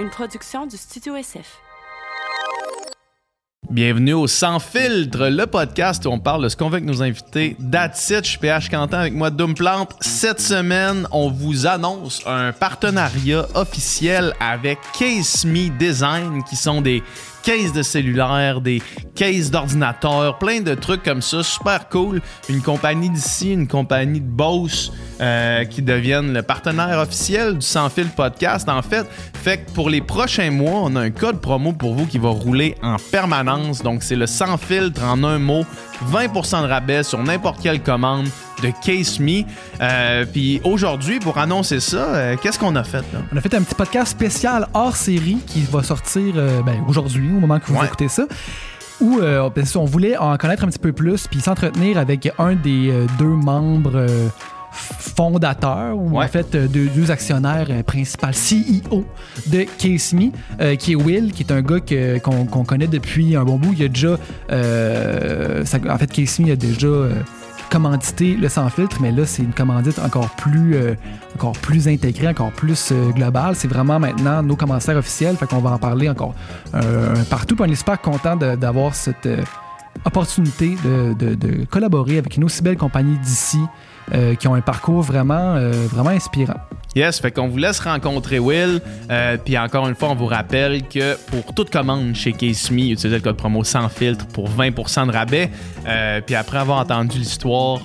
une 0.00 0.10
production 0.10 0.66
du 0.66 0.76
Studio 0.76 1.14
SF. 1.16 1.58
Bienvenue 3.70 4.14
au 4.14 4.26
Sans 4.26 4.58
Filtre, 4.58 5.28
le 5.28 5.46
podcast 5.46 6.06
où 6.06 6.08
on 6.08 6.18
parle 6.18 6.42
de 6.42 6.48
ce 6.48 6.56
qu'on 6.56 6.70
veut 6.70 6.76
avec 6.76 6.86
nos 6.86 7.02
invités. 7.02 7.56
That's 7.70 8.08
je 8.08 8.22
suis 8.22 8.38
PH 8.38 8.70
Quentin 8.70 9.00
avec 9.00 9.12
moi, 9.12 9.30
Doom 9.30 9.54
Plante. 9.54 9.94
Cette 10.00 10.40
semaine, 10.40 11.06
on 11.12 11.30
vous 11.30 11.66
annonce 11.66 12.22
un 12.26 12.52
partenariat 12.52 13.46
officiel 13.54 14.32
avec 14.40 14.78
Case 14.98 15.44
Me 15.44 15.68
Design, 15.78 16.42
qui 16.44 16.56
sont 16.56 16.80
des 16.80 17.02
cases 17.42 17.72
de 17.72 17.82
cellulaire, 17.82 18.60
des 18.60 18.82
cases 19.14 19.50
d'ordinateur, 19.50 20.38
plein 20.38 20.60
de 20.60 20.74
trucs 20.74 21.02
comme 21.02 21.22
ça, 21.22 21.42
super 21.42 21.88
cool. 21.88 22.20
Une 22.48 22.62
compagnie 22.62 23.10
d'ici, 23.10 23.52
une 23.52 23.68
compagnie 23.68 24.20
de 24.20 24.28
Bose 24.28 24.92
euh, 25.20 25.64
qui 25.64 25.82
deviennent 25.82 26.32
le 26.32 26.42
partenaire 26.42 26.98
officiel 26.98 27.58
du 27.58 27.66
Sans 27.66 27.88
Fil 27.88 28.08
Podcast. 28.08 28.68
En 28.68 28.82
fait, 28.82 29.06
fait 29.34 29.64
que 29.64 29.72
pour 29.72 29.90
les 29.90 30.00
prochains 30.00 30.50
mois, 30.50 30.80
on 30.84 30.96
a 30.96 31.00
un 31.00 31.10
code 31.10 31.40
promo 31.40 31.72
pour 31.72 31.94
vous 31.94 32.06
qui 32.06 32.18
va 32.18 32.30
rouler 32.30 32.74
en 32.82 32.96
permanence. 33.10 33.82
Donc 33.82 34.02
c'est 34.02 34.16
le 34.16 34.26
Sans 34.26 34.56
Filtre 34.56 35.02
en 35.04 35.22
un 35.24 35.38
mot, 35.38 35.64
20% 36.12 36.62
de 36.62 36.68
rabais 36.68 37.02
sur 37.02 37.22
n'importe 37.22 37.60
quelle 37.62 37.82
commande 37.82 38.26
de 38.62 38.70
Case 38.84 39.18
Me. 39.20 39.42
Euh, 39.80 40.24
puis 40.30 40.60
aujourd'hui, 40.64 41.18
pour 41.18 41.38
annoncer 41.38 41.80
ça, 41.80 41.96
euh, 41.96 42.36
qu'est-ce 42.42 42.58
qu'on 42.58 42.76
a 42.76 42.84
fait 42.84 42.98
là? 43.12 43.20
On 43.32 43.36
a 43.36 43.40
fait 43.40 43.54
un 43.54 43.62
petit 43.62 43.74
podcast 43.74 44.08
spécial 44.12 44.68
hors 44.74 44.96
série 44.96 45.38
qui 45.46 45.62
va 45.62 45.82
sortir 45.82 46.34
euh, 46.36 46.62
ben, 46.62 46.82
aujourd'hui, 46.88 47.28
au 47.28 47.40
moment 47.40 47.58
que 47.58 47.66
vous 47.66 47.78
Ouais. 47.78 47.86
écoutez 47.86 48.08
ça. 48.08 48.24
Où 49.00 49.18
euh, 49.20 49.48
ben, 49.54 49.64
on 49.76 49.84
voulait 49.86 50.16
en 50.18 50.36
connaître 50.36 50.62
un 50.64 50.68
petit 50.68 50.78
peu 50.78 50.92
plus 50.92 51.26
puis 51.26 51.40
s'entretenir 51.40 51.96
avec 51.96 52.30
un 52.38 52.54
des 52.54 52.90
euh, 52.90 53.06
deux 53.18 53.24
membres 53.24 53.92
euh, 53.94 54.28
fondateurs 54.72 55.96
ou 55.96 56.18
Ouais. 56.18 56.24
en 56.24 56.28
fait 56.28 56.54
euh, 56.54 56.66
deux, 56.68 56.86
deux 56.86 57.10
actionnaires 57.10 57.66
euh, 57.70 57.82
principaux, 57.82 58.28
CEO 58.32 59.04
de 59.48 59.64
Case 59.78 60.12
Me, 60.12 60.30
euh, 60.60 60.76
qui 60.76 60.92
est 60.92 60.94
Will, 60.96 61.32
qui 61.32 61.42
est 61.42 61.52
un 61.52 61.62
gars 61.62 61.80
que- 61.80 62.18
qu'on 62.18 62.44
qu'on 62.46 62.64
connaît 62.64 62.86
depuis 62.86 63.36
un 63.36 63.44
bon 63.44 63.56
bout. 63.56 63.72
Il 63.76 63.84
a 63.84 63.88
déjà, 63.88 64.16
euh, 64.50 65.64
ça- 65.64 65.78
en 65.88 65.98
fait, 65.98 66.10
Case 66.10 66.38
Me 66.40 66.52
a 66.52 66.56
déjà 66.56 66.86
euh, 66.86 67.12
commandité 67.70 68.34
le 68.34 68.48
sans 68.48 68.68
filtre, 68.68 68.96
mais 69.00 69.12
là 69.12 69.24
c'est 69.24 69.42
une 69.42 69.52
commandite 69.52 69.98
encore 70.00 70.30
plus, 70.30 70.74
encore 71.36 71.52
plus 71.52 71.86
intégrée, 71.86 72.26
encore 72.28 72.50
plus 72.50 72.92
globale. 73.14 73.54
C'est 73.54 73.68
vraiment 73.68 74.00
maintenant 74.00 74.42
nos 74.42 74.56
commentaires 74.56 74.96
officiels, 74.96 75.36
fait 75.36 75.46
qu'on 75.46 75.58
va 75.60 75.70
en 75.70 75.78
parler 75.78 76.08
encore 76.08 76.34
partout. 77.30 77.54
Puis 77.54 77.64
on 77.68 77.70
est 77.70 77.76
super 77.76 78.00
content 78.00 78.34
de- 78.36 78.56
d'avoir 78.56 78.94
cette 78.96 79.28
opportunité 80.04 80.76
de, 80.84 81.34
de- 81.34 81.64
collaborer 81.64 82.18
avec 82.18 82.36
une 82.36 82.44
aussi 82.44 82.62
belle 82.62 82.76
compagnie 82.76 83.18
d'ici 83.18 83.58
euh, 84.12 84.34
qui 84.34 84.48
ont 84.48 84.54
un 84.54 84.60
parcours 84.60 85.02
vraiment, 85.02 85.54
euh, 85.56 85.72
vraiment 85.90 86.10
inspirant. 86.10 86.56
Yes, 86.96 87.20
fait 87.20 87.30
qu'on 87.30 87.46
vous 87.48 87.58
laisse 87.58 87.78
rencontrer 87.80 88.38
Will. 88.40 88.80
Euh, 89.10 89.36
Puis 89.44 89.56
encore 89.56 89.86
une 89.88 89.94
fois, 89.94 90.08
on 90.10 90.14
vous 90.16 90.26
rappelle 90.26 90.82
que 90.88 91.16
pour 91.30 91.54
toute 91.54 91.70
commande 91.70 92.14
chez 92.14 92.32
Case 92.32 92.70
Me, 92.72 92.78
utilisez 92.92 93.08
le 93.10 93.20
code 93.20 93.36
promo 93.36 93.62
sans 93.62 93.88
filtre 93.88 94.26
pour 94.28 94.48
20% 94.50 95.06
de 95.06 95.12
rabais. 95.12 95.50
Puis 96.26 96.34
après 96.34 96.58
avoir 96.58 96.78
entendu 96.80 97.18
l'histoire, 97.18 97.78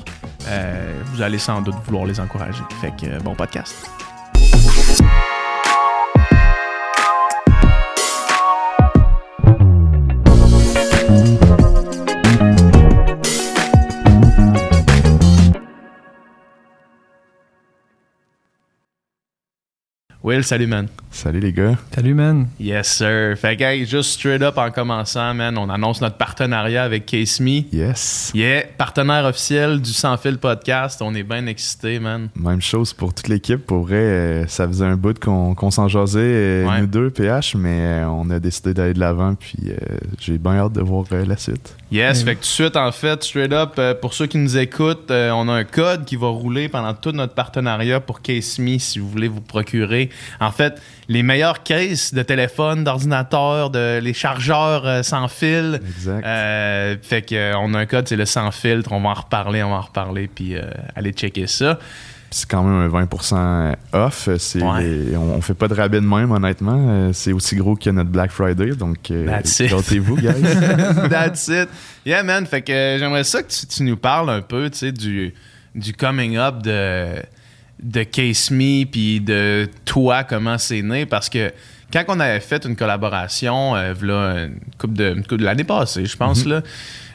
vous 1.14 1.22
allez 1.22 1.38
sans 1.38 1.62
doute 1.62 1.76
vouloir 1.86 2.06
les 2.06 2.20
encourager. 2.20 2.64
Fait 2.82 2.92
que 3.00 3.22
bon 3.22 3.36
podcast. 3.36 3.95
Will, 20.26 20.44
salut 20.44 20.66
man. 20.66 20.88
Salut 21.12 21.40
les 21.40 21.54
gars. 21.54 21.76
Salut, 21.94 22.14
man. 22.16 22.48
Yes, 22.60 22.88
sir. 22.98 23.38
Fait 23.38 23.56
que, 23.56 23.64
hey, 23.64 23.86
juste 23.86 24.20
straight 24.20 24.42
up 24.42 24.58
en 24.58 24.70
commençant, 24.70 25.34
man, 25.34 25.58
on 25.58 25.70
annonce 25.70 26.02
notre 26.02 26.18
partenariat 26.18 26.84
avec 26.84 27.06
Case 27.06 27.40
Me. 27.40 27.62
Yes. 27.72 28.32
Yeah, 28.36 28.64
partenaire 28.78 29.24
officiel 29.24 29.80
du 29.82 29.92
Sans 29.94 30.18
Fil 30.18 30.38
Podcast. 30.40 31.02
On 31.02 31.14
est 31.16 31.24
bien 31.24 31.46
excités, 31.46 32.00
man. 32.00 32.28
Même 32.36 32.60
chose 32.60 32.92
pour 32.92 33.14
toute 33.14 33.28
l'équipe. 33.30 33.66
Pour 33.66 33.86
vrai, 33.86 33.96
euh, 33.96 34.48
ça 34.48 34.68
faisait 34.68 34.84
un 34.86 34.98
bout 34.98 35.18
qu'on 35.18 35.54
qu'on 35.56 35.72
s'en 35.72 35.88
jasait, 35.88 36.20
euh, 36.20 36.66
Ouais. 36.68 36.82
nous 36.82 36.88
deux, 36.88 37.12
PH, 37.12 37.56
mais 37.56 37.80
euh, 38.02 38.08
on 38.10 38.30
a 38.32 38.40
décidé 38.40 38.74
d'aller 38.74 38.94
de 38.96 39.00
l'avant, 39.00 39.36
puis 39.36 39.60
euh, 39.70 39.76
j'ai 40.20 40.38
bien 40.40 40.58
hâte 40.58 40.74
de 40.74 40.82
voir 40.82 41.06
euh, 41.14 41.24
la 41.26 41.38
suite. 41.38 41.78
Yes, 41.92 42.20
Oui. 42.20 42.26
fait 42.26 42.32
que 42.36 42.40
tout 42.40 42.42
de 42.42 42.46
suite, 42.48 42.76
en 42.76 42.92
fait, 42.92 43.24
straight 43.24 43.54
up, 43.54 43.76
euh, 43.78 43.94
pour 43.94 44.14
ceux 44.16 44.26
qui 44.26 44.38
nous 44.40 44.58
écoutent, 44.58 45.12
euh, 45.12 45.30
on 45.32 45.48
a 45.48 45.54
un 45.54 45.64
code 45.64 46.04
qui 46.04 46.18
va 46.18 46.28
rouler 46.28 46.68
pendant 46.68 46.94
tout 46.96 47.12
notre 47.14 47.36
partenariat 47.36 48.02
pour 48.02 48.22
Case 48.22 48.60
Me 48.60 48.80
si 48.80 49.00
vous 49.00 49.08
voulez 49.10 49.28
vous 49.30 49.40
procurer. 49.40 50.10
En 50.40 50.52
fait, 50.52 50.82
les 51.08 51.24
meilleures 51.24 51.64
cases 51.64 52.14
de 52.14 52.22
téléphone, 52.24 52.84
d'ordinateur, 52.84 53.70
de 53.70 54.00
les 54.00 54.14
chargeurs 54.14 54.86
euh, 54.86 55.04
sans 55.04 55.28
fil. 55.28 55.80
Exact. 55.86 56.26
Euh, 56.26 56.96
fait 57.02 57.22
que 57.22 57.36
euh, 57.36 57.58
on 57.60 57.74
a 57.74 57.80
un 57.80 57.86
code, 57.86 58.08
c'est 58.08 58.16
le 58.16 58.26
sans 58.26 58.52
filtre. 58.52 58.92
On 58.92 59.02
va 59.02 59.10
en 59.10 59.14
reparler, 59.14 59.64
on 59.64 59.70
va 59.70 59.76
en 59.78 59.82
reparler, 59.82 60.28
puis 60.28 60.56
euh, 60.56 60.64
allez 60.96 61.12
checker 61.12 61.48
ça. 61.48 61.80
C'est 62.32 62.50
quand 62.50 62.64
même 62.64 62.92
un 62.92 63.04
20% 63.06 63.76
off. 63.94 64.28
C'est 64.40 64.62
Ouais. 64.62 64.84
les- 64.84 65.16
on, 65.16 65.36
on 65.36 65.42
fait 65.42 65.54
pas 65.54 65.70
de 65.70 65.74
rabais 65.74 66.02
de 66.02 66.06
même, 66.06 66.32
honnêtement. 66.32 66.86
Euh, 66.90 67.14
c'est 67.14 67.32
aussi 67.32 67.56
gros 67.56 67.76
que 67.76 67.90
notre 67.92 68.10
Black 68.10 68.32
Friday, 68.32 68.72
donc 68.76 69.10
euh, 69.12 69.26
That's 69.26 69.60
it. 69.62 69.70
gâtez-vous, 69.70 70.18
guys. 70.18 70.34
That's 71.10 71.48
it. 71.48 71.70
Yeah, 72.06 72.24
man. 72.24 72.46
Fait 72.46 72.62
que 72.62 72.74
euh, 72.74 72.98
j'aimerais 73.00 73.24
ça 73.24 73.42
que 73.42 73.50
tu, 73.52 73.66
tu 73.68 73.84
nous 73.84 73.96
parles 73.96 74.30
un 74.30 74.42
peu, 74.42 74.70
tu 74.70 74.80
sais, 74.80 74.92
du, 74.92 75.34
du 75.76 75.94
coming 75.94 76.36
up 76.38 76.62
de, 76.62 77.22
de 77.82 78.04
Case 78.04 78.52
Me, 78.52 78.86
puis 78.86 79.20
de 79.20 79.68
toi, 79.86 80.24
comment 80.24 80.58
c'est 80.58 80.82
né, 80.82 81.06
parce 81.06 81.30
que 81.30 81.52
quand 81.94 82.04
on 82.08 82.20
avait 82.20 82.40
fait 82.40 82.66
une 82.66 82.76
collaboration, 82.76 83.76
euh, 83.76 83.94
v'là 83.94 84.46
une 84.46 84.56
couple 84.78 84.94
de, 84.96 85.14
de 85.38 85.44
l'année 85.44 85.64
passée, 85.64 86.06
je 86.06 86.18
pense, 86.18 86.46
là, 86.46 86.62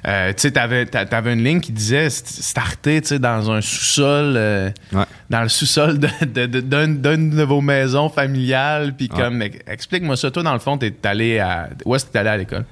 euh, 0.07 0.33
tu 0.35 0.51
t'a- 0.53 0.87
t'avais 1.07 1.33
une 1.35 1.45
ligne 1.45 1.61
qui 1.61 1.73
disait 1.73 2.07
st- 2.09 2.41
starter, 2.43 3.03
tu 3.03 3.19
dans 3.19 3.51
un 3.51 3.61
sous-sol, 3.61 4.35
euh, 4.37 4.71
Ouais. 4.93 5.05
dans 5.29 5.43
le 5.43 5.49
sous-sol 5.49 5.99
de, 5.99 6.09
de- 6.25 6.47
de- 6.47 6.61
d'une, 6.61 7.03
d'une 7.03 7.31
de 7.31 7.43
vos 7.43 7.61
maisons 7.61 8.09
familiales, 8.09 8.95
puis 8.97 9.11
Ouais. 9.13 9.19
comme, 9.21 9.43
ex- 9.43 9.59
explique-moi 9.67 10.17
ça, 10.17 10.31
toi, 10.31 10.43
dans 10.43 10.55
le 10.55 10.61
fond, 10.61 10.79
t'es 10.79 10.95
allé 11.05 11.39
à, 11.41 11.69
où 11.85 11.95
est-ce 11.95 12.07
que 12.07 12.13
t'es 12.13 12.19
allé 12.21 12.31
à 12.31 12.37
l'école? 12.39 12.65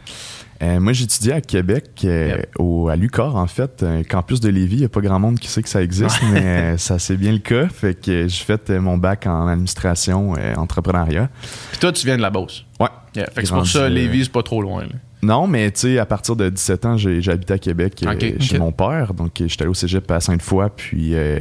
Euh, 0.60 0.80
moi, 0.80 0.92
j'étudiais 0.92 1.34
à 1.34 1.41
Québec, 1.41 1.91
euh, 2.04 2.28
Yep. 2.38 2.48
au, 2.58 2.88
à 2.88 2.96
l'UQAR, 2.96 3.36
en 3.36 3.46
fait, 3.46 3.84
un 3.84 4.02
campus 4.02 4.41
de 4.41 4.48
Lévis. 4.48 4.74
Il 4.76 4.78
n'y 4.80 4.84
a 4.86 4.88
pas 4.88 5.00
grand 5.00 5.20
monde 5.20 5.38
qui 5.38 5.46
sait 5.48 5.62
que 5.62 5.69
ça 5.69 5.80
existe, 5.82 6.20
mais 6.32 6.44
euh, 6.44 6.76
ça 6.78 6.98
c'est 6.98 7.16
bien 7.16 7.30
le 7.32 7.38
cas. 7.38 7.69
Fait 7.69 7.94
que 7.94 8.10
euh, 8.10 8.28
j'ai 8.28 8.44
fait 8.44 8.70
euh, 8.70 8.80
mon 8.80 8.98
bac 8.98 9.26
en 9.28 9.46
administration, 9.46 10.34
euh, 10.36 10.54
entrepreneuriat. 10.56 11.28
Puis 11.70 11.78
toi, 11.78 11.92
tu 11.92 12.04
viens 12.06 12.16
de 12.16 12.22
la 12.22 12.30
Beauce. 12.30 12.64
Ouais. 12.80 12.88
Yeah, 13.14 13.26
Fait 13.32 13.42
que 13.42 13.46
c'est 13.48 13.54
pour 13.54 13.66
ça, 13.66 13.82
euh, 13.84 13.88
Lévis, 13.88 14.24
c'est 14.24 14.32
pas 14.32 14.42
trop 14.42 14.60
loin. 14.60 14.82
là. 14.82 14.88
Non, 15.22 15.46
mais 15.46 15.70
tu 15.72 15.80
sais, 15.80 15.98
à 15.98 16.06
partir 16.06 16.34
de 16.36 16.48
17 16.48 16.86
ans, 16.86 16.96
habité 17.28 17.52
à 17.54 17.58
Québec 17.58 18.04
euh, 18.06 18.16
chez 18.40 18.58
mon 18.58 18.72
père. 18.72 19.14
Donc, 19.14 19.40
euh, 19.40 19.48
j'étais 19.48 19.62
allé 19.62 19.70
au 19.70 19.75
cégep 19.75 20.08
à 20.10 20.20
Sainte-Foy, 20.20 20.69
puis, 20.76 21.14
euh, 21.14 21.38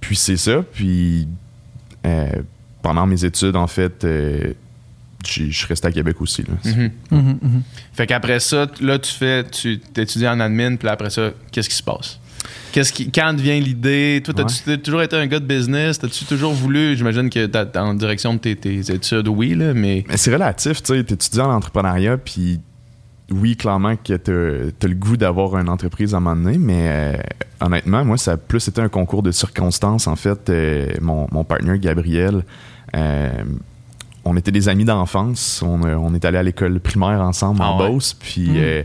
puis 0.00 0.16
c'est 0.16 0.36
ça. 0.38 0.62
Puis, 0.72 1.26
euh, 2.06 2.28
pendant 2.82 3.06
mes 3.06 3.24
études, 3.24 3.56
en 3.56 3.66
fait, 3.66 4.04
euh, 4.04 4.52
je 5.26 5.50
suis 5.50 5.66
resté 5.66 5.88
à 5.88 5.92
Québec 5.92 6.20
aussi. 6.20 6.42
Là. 6.42 6.54
Mhm. 6.64 6.90
Mhm, 7.10 7.38
mhm. 7.42 7.62
Fait 7.92 8.06
qu'après 8.06 8.40
ça, 8.40 8.66
là, 8.80 8.98
tu 8.98 9.12
fais, 9.12 9.44
tu 9.44 9.80
étudies 9.96 10.28
en 10.28 10.40
admin, 10.40 10.76
puis 10.76 10.88
après 10.88 11.10
ça, 11.10 11.30
qu'est-ce 11.52 11.68
qui 11.68 11.76
se 11.76 11.82
passe? 11.82 12.18
Qu'est-ce 12.72 12.92
qui, 12.92 13.10
quand 13.10 13.34
vient 13.36 13.58
l'idée? 13.58 14.22
Toi, 14.24 14.32
t'as-tu 14.32 14.62
t'as 14.64 14.76
toujours 14.76 15.02
été 15.02 15.16
un 15.16 15.26
gars 15.26 15.40
de 15.40 15.44
business? 15.44 15.98
T'as-tu 15.98 16.24
toujours 16.24 16.52
voulu, 16.52 16.96
j'imagine 16.96 17.28
que 17.28 17.46
t'as, 17.46 17.66
t'es 17.66 17.78
en 17.78 17.94
direction 17.94 18.34
de 18.34 18.38
tes, 18.38 18.56
tes 18.56 18.78
études, 18.92 19.28
oui, 19.28 19.54
là, 19.54 19.74
mais. 19.74 20.04
Mais 20.08 20.16
c'est 20.16 20.32
relatif, 20.32 20.82
tu 20.82 20.94
sais, 20.94 21.04
t'étudies 21.04 21.40
en 21.40 21.52
entrepreneuriat, 21.52 22.16
puis 22.16 22.60
oui, 23.30 23.56
clairement 23.56 23.96
que 23.96 24.14
t'as 24.14 24.86
as 24.86 24.88
le 24.88 24.94
goût 24.94 25.16
d'avoir 25.16 25.56
une 25.56 25.68
entreprise 25.68 26.14
à 26.14 26.18
un 26.18 26.20
moment 26.20 26.42
donné, 26.42 26.58
mais 26.58 26.86
euh, 26.88 27.16
honnêtement, 27.60 28.04
moi, 28.04 28.16
ça 28.16 28.32
a 28.32 28.36
plus 28.36 28.66
été 28.68 28.80
un 28.80 28.88
concours 28.88 29.22
de 29.22 29.30
circonstances. 29.30 30.06
En 30.06 30.16
fait, 30.16 30.50
euh, 30.50 30.92
mon, 31.00 31.26
mon 31.30 31.44
partner 31.44 31.78
Gabriel, 31.78 32.44
euh, 32.96 33.30
on 34.24 34.36
était 34.36 34.50
des 34.52 34.68
amis 34.68 34.84
d'enfance. 34.84 35.62
On, 35.62 35.82
on 35.82 36.14
est 36.14 36.24
allé 36.24 36.38
à 36.38 36.42
l'école 36.42 36.78
primaire 36.80 37.20
ensemble 37.20 37.60
Ah 37.62 37.70
en 37.72 37.80
ouais? 37.82 37.88
Beauce, 37.90 38.14
puis 38.14 38.50
Mm. 38.50 38.56
euh, 38.56 38.82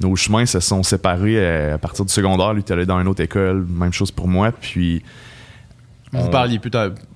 nos 0.00 0.16
chemins 0.16 0.44
se 0.46 0.60
sont 0.60 0.82
séparés 0.82 1.38
euh, 1.38 1.74
à 1.74 1.78
partir 1.78 2.04
du 2.04 2.12
secondaire. 2.12 2.52
Lui, 2.52 2.62
est 2.66 2.70
allé 2.70 2.84
dans 2.86 3.00
une 3.00 3.08
autre 3.08 3.22
école, 3.22 3.64
même 3.68 3.92
chose 3.92 4.10
pour 4.10 4.28
moi, 4.28 4.52
puis 4.52 5.02
Vous 6.12 6.26
on- 6.26 6.30
parliez 6.30 6.58
plus, 6.58 6.70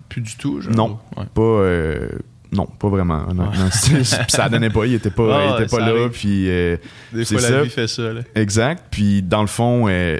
plus 0.08 0.20
du 0.22 0.36
tout, 0.36 0.60
genre? 0.60 0.74
Non. 0.74 0.98
Ouais. 1.16 1.24
pas 1.34 1.40
euh, 1.42 2.08
non 2.50 2.64
pas 2.64 2.88
vraiment 2.88 3.26
puis 3.84 4.04
ça 4.28 4.48
donnait 4.48 4.70
pas 4.70 4.86
il 4.86 4.94
était 4.94 5.10
pas 5.10 5.38
Ah 5.38 5.56
il 5.58 5.62
était 5.64 5.76
pas 5.76 5.80
là 5.86 6.08
puis 6.10 6.48
euh, 6.48 6.78
Des 7.12 7.26
C'est 7.26 7.34
fois, 7.38 7.42
la 7.42 7.56
ça. 7.58 7.62
vie 7.62 7.68
fait 7.68 7.86
ça, 7.86 8.10
là. 8.14 8.20
exact 8.34 8.84
puis 8.90 9.20
dans 9.22 9.42
le 9.42 9.46
fond 9.48 9.84
euh, 9.86 10.18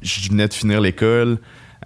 je 0.00 0.28
venais 0.30 0.46
de 0.46 0.54
finir 0.54 0.80
l'école 0.80 1.38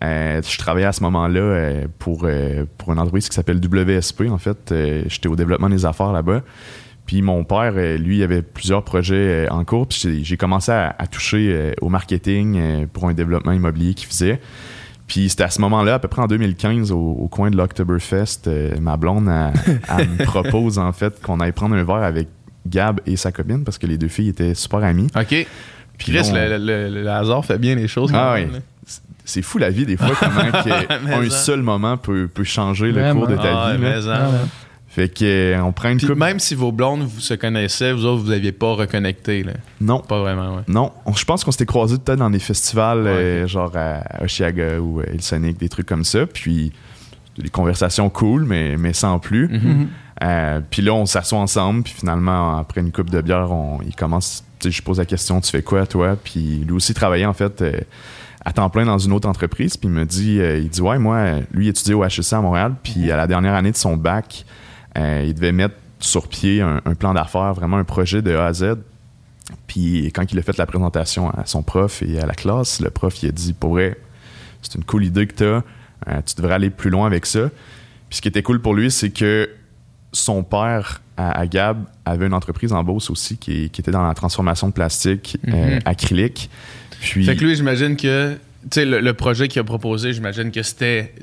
Euh, 0.05 0.41
je 0.43 0.59
travaillais 0.59 0.87
à 0.87 0.93
ce 0.93 1.03
moment-là 1.03 1.41
euh, 1.41 1.87
pour, 1.99 2.21
euh, 2.25 2.65
pour 2.79 2.93
une 2.93 2.99
entreprise 3.01 3.29
qui 3.29 3.35
s'appelle 3.35 3.59
WSP 3.59 4.23
en 4.31 4.39
fait 4.39 4.71
Euh, 4.71 5.03
j'étais 5.09 5.27
au 5.29 5.35
développement 5.35 5.69
des 5.69 5.85
affaires 5.87 6.13
là-bas 6.13 6.43
puis 7.07 7.23
mon 7.23 7.43
père, 7.43 7.73
lui, 7.73 8.19
il 8.19 8.23
avait 8.23 8.43
plusieurs 8.43 8.85
projets 8.85 9.49
en 9.49 9.65
cours. 9.65 9.89
Puis 9.89 10.23
j'ai- 10.25 10.37
commencé 10.37 10.71
à, 10.73 10.95
à 10.99 11.07
toucher 11.07 11.73
au 11.81 11.89
marketing 11.89 12.87
pour 12.93 13.09
un 13.09 13.15
développement 13.15 13.53
immobilier 13.53 13.95
qu'il 13.95 14.07
faisait. 14.09 14.39
Puis 15.07 15.31
c'était 15.31 15.45
à 15.45 15.49
ce 15.49 15.59
moment-là, 15.63 15.95
à 15.95 15.99
peu 16.01 16.09
près 16.09 16.21
en 16.21 16.27
2015, 16.27 16.93
au, 16.93 16.99
au 16.99 17.29
coin 17.29 17.51
de 17.51 17.57
l'Octoberfest, 17.57 18.51
ma 18.79 18.99
blonde 18.99 19.27
elle, 19.27 19.81
elle 19.99 20.07
me 20.07 20.25
propose 20.25 20.79
en 20.79 20.93
fait 20.93 21.19
qu'on 21.23 21.41
aille 21.41 21.53
prendre 21.53 21.75
un 21.77 21.83
verre 21.83 22.03
avec 22.03 22.29
Gab 22.67 23.01
et 23.07 23.17
sa 23.17 23.33
copine 23.33 23.65
parce 23.65 23.79
que 23.79 23.87
les 23.87 23.97
deux 23.97 24.09
filles 24.09 24.29
étaient 24.29 24.53
super 24.55 24.81
amies. 24.85 25.09
OK. 25.17 25.47
Puis 25.97 26.13
Chris, 26.13 26.29
on- 26.31 26.35
le, 26.35 26.59
le- 26.59 27.03
le 27.05 27.09
hasard 27.11 27.43
fait 27.43 27.57
bien 27.57 27.75
les 27.75 27.89
choses. 27.89 28.11
Ah 28.15 28.35
oui. 28.37 28.47
C'est 29.29 29.43
fou 29.43 29.59
la 29.59 29.71
vie 29.71 29.85
des 29.87 29.97
fois 29.97 30.11
comment 30.19 30.41
un 31.21 31.31
seul 31.31 31.63
moment 31.63 31.97
peut, 31.97 32.29
peut 32.33 32.45
changer 32.45 32.87
le 32.87 33.01
Vraiment. 33.01 33.21
cours 33.21 33.29
de 33.29 33.37
ta 33.37 33.43
Ah, 33.67 33.77
vie. 33.77 33.83
là. 33.83 34.01
Ah, 34.11 34.29
ouais. 34.31 34.37
Fait 34.89 35.09
que 35.09 35.25
euh, 35.55 35.63
on 35.63 35.71
prend 35.73 35.91
une 35.91 36.01
coupe. 36.01 36.17
même 36.17 36.39
si 36.41 36.55
vos 36.55 36.73
blondes 36.73 37.03
vous 37.03 37.21
se 37.21 37.35
connaissaient, 37.35 37.93
vous 37.93 38.07
autres, 38.07 38.23
vous 38.25 38.31
n'aviez 38.31 38.53
pas 38.53 38.73
reconnecté. 38.73 39.43
Là. 39.45 39.53
Non, 39.83 40.01
Pas 40.01 40.19
vraiment, 40.21 40.57
ouais. 40.57 40.63
non. 40.67 40.93
On- 41.05 41.13
Je 41.13 41.25
pense 41.27 41.45
qu'on 41.45 41.51
s'était 41.53 41.67
croisés 41.67 41.99
peut-être 41.99 42.19
dans 42.19 42.31
des 42.31 42.39
festivals, 42.39 43.03
Ouais, 43.03 43.09
euh, 43.11 43.47
genre 43.47 43.71
à 43.77 44.23
Oshiaga 44.25 44.81
ou 44.81 45.01
euh, 45.01 45.05
Hillsonic, 45.13 45.59
des 45.59 45.69
trucs 45.69 45.87
comme 45.87 46.05
ça. 46.05 46.27
Puis 46.27 46.73
des 47.37 47.51
conversations 47.51 48.09
cool, 48.11 48.45
mais, 48.45 48.77
mais 48.79 48.93
sans 48.95 49.19
plus. 49.19 49.47
Mhm. 49.49 49.61
Mhm. 49.63 49.89
Euh, 50.25 50.61
puis 50.69 50.83
là, 50.83 50.95
on 50.95 51.07
s'assoit 51.07 51.39
ensemble, 51.39 51.83
puis 51.85 51.93
finalement, 51.97 52.59
après 52.59 52.81
une 52.81 52.91
coupe 52.91 53.11
de 53.11 53.21
bière, 53.21 53.53
on, 53.53 53.79
il 53.87 53.95
commence, 53.95 54.43
tu 54.59 54.71
sais, 54.73 54.77
je 54.77 54.83
pose 54.83 54.99
la 54.99 55.05
question, 55.05 55.41
tu 55.41 55.51
fais 55.51 55.63
quoi, 55.63 55.87
toi? 55.87 56.17
Puis 56.17 56.65
lui 56.67 56.73
aussi 56.73 56.93
travaillait, 56.95 57.27
en 57.27 57.35
fait, 57.35 57.63
euh, 57.63 57.73
à 58.49 58.53
temps 58.53 58.71
plein 58.71 58.87
dans 58.87 58.97
une 58.99 59.13
autre 59.13 59.29
entreprise, 59.29 59.77
puis 59.77 59.89
il 59.89 59.95
me 59.95 60.07
dit, 60.07 60.41
euh, 60.41 60.59
il 60.59 60.71
dit, 60.71 60.81
ouais, 60.81 60.99
moi, 60.99 61.17
euh, 61.17 61.41
lui, 61.53 61.67
il 61.67 61.69
étudiait 61.69 61.95
au 61.95 62.03
HEC 62.03 62.33
à 62.33 62.41
Montréal, 62.41 62.75
puis 62.83 63.11
à 63.13 63.17
la 63.17 63.27
dernière 63.27 63.55
année 63.55 63.73
de 63.73 63.77
son 63.77 63.97
bac, 63.97 64.47
euh, 64.97 65.25
il 65.27 65.35
devait 65.35 65.53
mettre 65.53 65.75
sur 66.01 66.29
pied 66.29 66.63
un, 66.63 66.81
un 66.85 66.95
plan 66.95 67.13
d'affaires, 67.13 67.53
vraiment 67.53 67.77
un 67.77 67.85
projet 67.85 68.23
de 68.23 68.35
A 68.35 68.47
à 68.47 68.53
Z. 68.55 68.77
Puis 69.67 70.07
quand 70.15 70.31
il 70.33 70.39
a 70.39 70.43
fait 70.43 70.57
la 70.57 70.67
présentation 70.67 71.31
à 71.31 71.45
son 71.45 71.63
prof 71.63 72.03
et 72.03 72.19
à 72.21 72.27
la 72.27 72.35
classe, 72.35 72.81
le 72.81 72.89
prof, 72.91 73.23
il 73.23 73.29
a 73.29 73.33
dit, 73.33 73.53
pour 73.53 73.71
vrai, 73.73 73.99
c'est 74.63 74.75
une 74.77 74.85
cool 74.85 75.05
idée 75.05 75.27
que 75.27 75.35
tu 75.35 75.45
as, 75.45 76.23
tu 76.23 76.35
devrais 76.37 76.55
aller 76.55 76.71
plus 76.71 76.91
loin 76.91 77.07
avec 77.07 77.27
ça. 77.27 77.49
Puis 78.09 78.17
ce 78.17 78.23
qui 78.23 78.29
était 78.29 78.43
cool 78.43 78.61
pour 78.63 78.75
lui, 78.75 78.91
c'est 78.91 79.11
que 79.11 79.51
son 80.13 80.43
père, 80.43 81.03
à, 81.19 81.39
à 81.39 81.47
Gab, 81.47 81.85
avait 82.07 82.27
une 82.27 82.33
entreprise 82.35 82.73
en 82.73 82.83
Beauce 82.83 83.11
aussi 83.11 83.37
qui, 83.37 83.69
qui 83.69 83.81
était 83.83 83.91
dans 83.91 84.07
la 84.07 84.15
transformation 84.15 84.69
de 84.69 84.73
plastique 84.73 85.37
euh, 85.49 85.75
Mhm. 85.77 85.81
acrylique. 85.85 86.49
Puis, 87.01 87.25
Fait 87.25 87.37
que 87.37 87.45
lui, 87.45 87.55
j'imagine 87.55 87.97
que 87.97 88.35
tu 88.35 88.69
sais, 88.73 88.85
le, 88.85 89.01
le 89.01 89.15
projet 89.15 89.47
qu'il 89.49 89.61
a 89.61 89.65
proposé, 89.65 90.13
j'imagine 90.13 90.51
que 90.51 90.63
c'était 90.63 91.15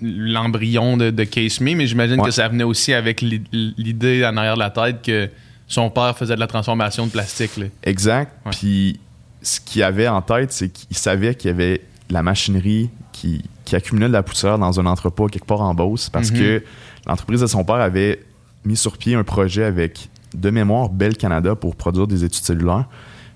l'embryon 0.00 0.96
de, 0.96 1.10
de 1.10 1.24
Case 1.24 1.60
Me, 1.60 1.74
mais 1.74 1.86
j'imagine 1.86 2.20
Ouais. 2.20 2.26
que 2.26 2.30
ça 2.32 2.48
venait 2.48 2.64
aussi 2.64 2.92
avec 2.92 3.20
l'i- 3.20 3.42
l'idée 3.76 4.24
en 4.24 4.36
arrière 4.36 4.54
de 4.54 4.60
la 4.60 4.70
tête 4.70 5.02
que 5.02 5.28
son 5.66 5.90
père 5.90 6.16
faisait 6.16 6.34
de 6.34 6.40
la 6.40 6.46
transformation 6.46 7.06
de 7.06 7.12
plastique. 7.12 7.56
Là. 7.56 7.66
exact. 7.84 8.32
Ouais. 8.44 8.52
Puis 8.52 9.00
ce 9.42 9.60
qu'il 9.60 9.82
avait 9.82 10.08
en 10.08 10.22
tête, 10.22 10.52
c'est 10.52 10.68
qu'il 10.68 10.96
savait 10.96 11.34
qu'il 11.34 11.48
y 11.50 11.54
avait 11.54 11.80
la 12.10 12.22
machinerie 12.22 12.90
qui, 13.12 13.42
qui 13.64 13.74
accumulait 13.76 14.08
de 14.08 14.12
la 14.12 14.22
poussière 14.22 14.58
dans 14.58 14.78
un 14.80 14.86
entrepôt 14.86 15.26
quelque 15.26 15.46
part 15.46 15.62
en 15.62 15.74
Beauce 15.74 16.08
parce 16.10 16.30
Mhm. 16.30 16.38
que 16.38 16.64
l'entreprise 17.06 17.40
de 17.40 17.46
son 17.46 17.64
père 17.64 17.76
avait 17.76 18.20
mis 18.64 18.76
sur 18.76 18.96
pied 18.98 19.14
un 19.14 19.24
projet 19.24 19.64
avec 19.64 20.08
de 20.34 20.50
mémoire 20.50 20.88
Bell 20.88 21.16
Canada 21.16 21.54
pour 21.54 21.74
produire 21.76 22.06
des 22.06 22.24
études 22.24 22.44
cellulaires. 22.44 22.86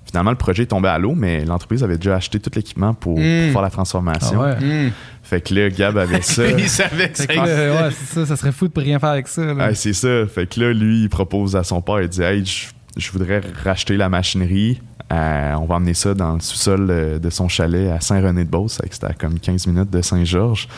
Finalement, 0.09 0.31
le 0.31 0.37
projet 0.37 0.63
est 0.63 0.67
tombé 0.67 0.89
à 0.89 0.99
l'eau, 0.99 1.15
mais 1.17 1.45
l'entreprise 1.45 1.83
avait 1.85 1.97
déjà 1.97 2.15
acheté 2.17 2.39
tout 2.41 2.51
l'équipement 2.55 2.95
pour, 2.95 3.19
Mm. 3.19 3.23
pour 3.47 3.53
faire 3.53 3.61
la 3.63 3.67
Ah 3.67 3.71
transformation. 3.71 4.41
ouais. 4.41 4.57
Hmm. 4.57 4.91
Fait 5.23 5.41
que 5.41 5.53
là, 5.55 5.69
Gab 5.69 5.99
avait 5.99 6.23
ça. 6.23 6.47
il 6.59 6.69
savait 6.69 7.11
que 7.11 7.17
Fait 7.19 7.27
ça 7.35 7.35
que 7.35 7.39
là, 7.49 7.83
ouais, 7.87 7.91
c'est 7.91 8.15
ça, 8.15 8.27
ça 8.27 8.37
serait 8.37 8.53
fou 8.53 8.69
de 8.69 8.73
pas 8.73 8.81
rien 8.83 8.99
faire 9.01 9.09
avec 9.11 9.27
ça. 9.29 9.43
Ah, 9.59 9.75
c'est 9.75 9.93
ça. 9.93 10.27
Fait 10.33 10.47
que 10.47 10.61
là, 10.61 10.73
lui, 10.73 11.03
il 11.03 11.09
propose 11.09 11.57
à 11.57 11.65
son 11.65 11.83
père, 11.83 12.01
il 12.01 12.09
dit 12.09 12.23
Hey, 12.23 12.45
je, 12.45 12.67
je 12.97 13.11
voudrais 13.11 13.41
racheter 13.65 13.97
la 13.97 14.09
machinerie. 14.09 14.81
Euh, 15.13 15.55
on 15.61 15.67
va 15.67 15.77
emmener 15.77 15.95
ça 15.95 16.15
dans 16.15 16.35
le 16.35 16.41
sous-sol 16.41 17.21
de 17.21 17.31
son 17.31 17.49
chalet 17.49 17.91
à 17.91 18.01
Saint-René-de-Beauce. 18.01 18.79
Fait 18.81 18.89
que 18.89 18.95
C'était 18.95 19.07
à 19.07 19.13
comme 19.13 19.39
15 19.41 19.67
minutes 19.67 19.91
de 19.91 20.03
Saint-Georges, 20.03 20.69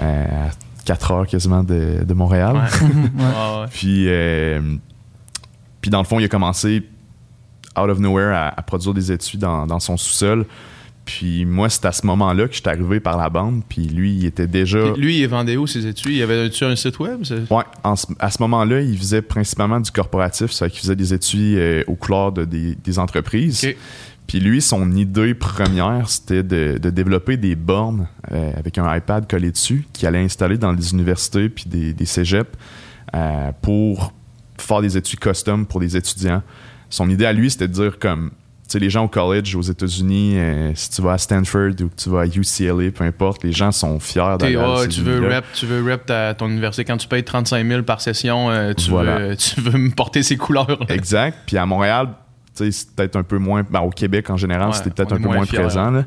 euh, 0.00 0.24
à 0.24 0.50
4 0.84 1.10
heures 1.12 1.26
quasiment 1.26 1.62
de, 1.64 2.04
de 2.04 2.14
Montréal. 2.14 2.54
Ouais. 2.54 2.88
Ouais. 2.94 3.24
Ah 3.36 3.60
ouais. 3.62 3.66
Puis, 3.72 4.04
euh, 4.08 4.60
puis 5.80 5.90
dans 5.90 5.98
le 6.00 6.04
fond, 6.04 6.18
il 6.20 6.24
a 6.24 6.28
commencé 6.28 6.82
out 7.78 7.88
of 7.90 7.98
nowhere 7.98 8.34
à, 8.34 8.48
à 8.58 8.62
produire 8.62 8.94
des 8.94 9.12
études 9.12 9.40
dans, 9.40 9.66
dans 9.66 9.80
son 9.80 9.96
sous-sol. 9.96 10.46
Puis 11.06 11.44
moi, 11.44 11.68
c'est 11.68 11.86
à 11.86 11.92
ce 11.92 12.06
moment-là 12.06 12.46
que 12.46 12.54
je 12.54 12.60
suis 12.60 12.68
arrivé 12.68 13.00
par 13.00 13.16
la 13.16 13.28
bande. 13.30 13.62
Puis 13.68 13.86
lui, 13.86 14.14
il 14.14 14.26
était 14.26 14.46
déjà. 14.46 14.92
Puis 14.92 15.00
lui, 15.02 15.18
il 15.20 15.26
vendait 15.28 15.56
où 15.56 15.66
ses 15.66 15.86
études? 15.86 16.12
Il 16.12 16.22
avait-tu 16.22 16.62
un 16.64 16.76
site 16.76 16.98
web? 17.00 17.24
ce- 17.96 18.06
à 18.18 18.30
ce 18.30 18.40
moment-là, 18.42 18.80
il 18.80 18.96
faisait 18.96 19.22
principalement 19.22 19.80
du 19.80 19.90
corporatif, 19.90 20.52
ça 20.52 20.68
qu'il 20.68 20.78
faisait 20.80 20.94
des 20.96 21.12
études 21.12 21.56
euh, 21.58 21.82
aux 21.88 21.96
couleurs 21.96 22.30
de, 22.32 22.44
des, 22.44 22.74
des 22.76 22.98
entreprises. 22.98 23.60
Puis 24.28 24.38
lui, 24.38 24.62
son 24.62 24.92
idée 24.92 25.34
première, 25.34 26.08
c'était 26.08 26.44
de, 26.44 26.78
de 26.80 26.90
développer 26.90 27.36
des 27.36 27.56
bornes 27.56 28.06
euh, 28.30 28.52
avec 28.56 28.78
un 28.78 28.94
iPad 28.96 29.28
collé 29.28 29.50
dessus 29.50 29.86
qu'il 29.92 30.06
allait 30.06 30.22
installer 30.22 30.58
dans 30.58 30.72
des 30.72 30.92
universités 30.92 31.48
puis 31.48 31.64
des, 31.66 31.92
des 31.92 32.04
cégeps 32.04 32.52
euh, 33.16 33.50
pour 33.62 34.12
faire 34.58 34.82
des 34.82 34.96
études 34.96 35.18
custom 35.18 35.66
pour 35.66 35.80
des 35.80 35.96
étudiants. 35.96 36.42
Son 36.90 37.08
idée 37.08 37.24
à 37.26 37.32
lui, 37.32 37.50
c'était 37.50 37.68
de 37.68 37.72
dire 37.72 37.98
comme, 37.98 38.30
tu 38.30 38.74
sais, 38.74 38.78
les 38.78 38.90
gens 38.90 39.04
au 39.04 39.08
college 39.08 39.54
aux 39.56 39.62
États-Unis, 39.62 40.34
euh, 40.38 40.72
si 40.74 40.90
tu 40.90 41.02
vas 41.02 41.12
à 41.14 41.18
Stanford 41.18 41.70
ou 41.80 41.88
que 41.88 41.96
tu 41.96 42.08
vas 42.10 42.20
à 42.22 42.26
UCLA, 42.26 42.90
peu 42.92 43.04
importe, 43.04 43.42
les 43.44 43.52
gens 43.52 43.72
sont 43.72 43.98
fiers 43.98 44.36
d'aller 44.38 44.58
ces 44.82 44.88
tu 44.88 45.00
veux 45.02 45.26
rep, 45.26 45.44
tu 45.54 45.66
veux 45.66 45.82
rep 45.90 46.06
ta- 46.06 46.34
ton 46.34 46.48
université 46.48 46.84
quand 46.84 46.96
tu 46.96 47.08
payes 47.08 47.24
35 47.24 47.66
000 47.66 47.82
par 47.82 48.00
session, 48.00 48.50
euh, 48.50 48.72
tu, 48.74 48.90
Voilà. 48.90 49.18
veux, 49.18 49.36
tu 49.38 49.60
veux 49.60 49.78
me 49.78 49.90
porter 49.90 50.22
ces 50.22 50.36
couleurs. 50.36 50.68
là. 50.68 50.86
Exact. 50.88 51.38
Puis 51.46 51.56
à 51.56 51.66
Montréal, 51.66 52.08
tu 52.56 52.64
sais, 52.64 52.70
c'est 52.72 52.90
peut-être 52.94 53.16
un 53.16 53.22
peu 53.22 53.38
moins. 53.38 53.62
ben, 53.68 53.80
au 53.80 53.90
Québec 53.90 54.28
en 54.30 54.36
général, 54.36 54.68
Ouais, 54.70 54.74
c'était 54.76 54.90
peut-être 54.90 55.12
un 55.12 55.16
peu 55.16 55.22
moins 55.24 55.36
moins 55.36 55.46
fiers. 55.46 55.60
présent. 55.60 55.90
là. 55.90 56.04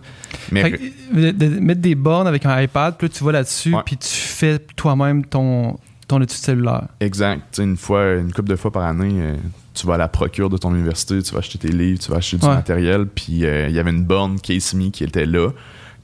Mais 0.51 0.61
Fait 0.63 0.71
que, 0.71 0.83
euh, 1.17 1.31
de, 1.31 1.47
de 1.47 1.59
mettre 1.59 1.81
des 1.81 1.95
bornes 1.95 2.27
avec 2.27 2.45
un 2.45 2.61
iPad, 2.61 2.95
puis 2.97 3.07
là, 3.07 3.13
tu 3.17 3.23
vas 3.23 3.31
là-dessus, 3.31 3.73
Ouais. 3.73 3.81
puis 3.85 3.97
tu 3.97 4.07
fais 4.09 4.59
toi-même 4.75 5.25
ton, 5.25 5.77
ton 6.07 6.21
étude 6.21 6.37
cellulaire. 6.37 6.87
exact. 6.99 7.41
Tu 7.51 7.57
sais, 7.57 7.63
une 7.63 7.77
fois, 7.77 8.13
une 8.15 8.31
couple 8.31 8.49
de 8.49 8.55
fois 8.57 8.71
par 8.71 8.83
année, 8.83 9.15
euh, 9.17 9.35
tu 9.73 9.87
vas 9.87 9.95
à 9.95 9.97
la 9.97 10.07
procure 10.07 10.49
de 10.49 10.57
ton 10.57 10.73
université, 10.73 11.21
tu 11.21 11.31
vas 11.33 11.39
acheter 11.39 11.57
tes 11.57 11.69
livres, 11.69 11.99
tu 11.99 12.11
vas 12.11 12.17
acheter 12.17 12.37
du 12.37 12.45
Ouais. 12.45 12.55
matériel. 12.55 13.07
Puis 13.07 13.45
euh, 13.45 13.67
il 13.69 13.75
y 13.75 13.79
avait 13.79 13.89
une 13.91 14.03
borne 14.03 14.39
Case 14.39 14.73
Me 14.73 14.89
qui 14.89 15.03
était 15.03 15.25
là. 15.25 15.49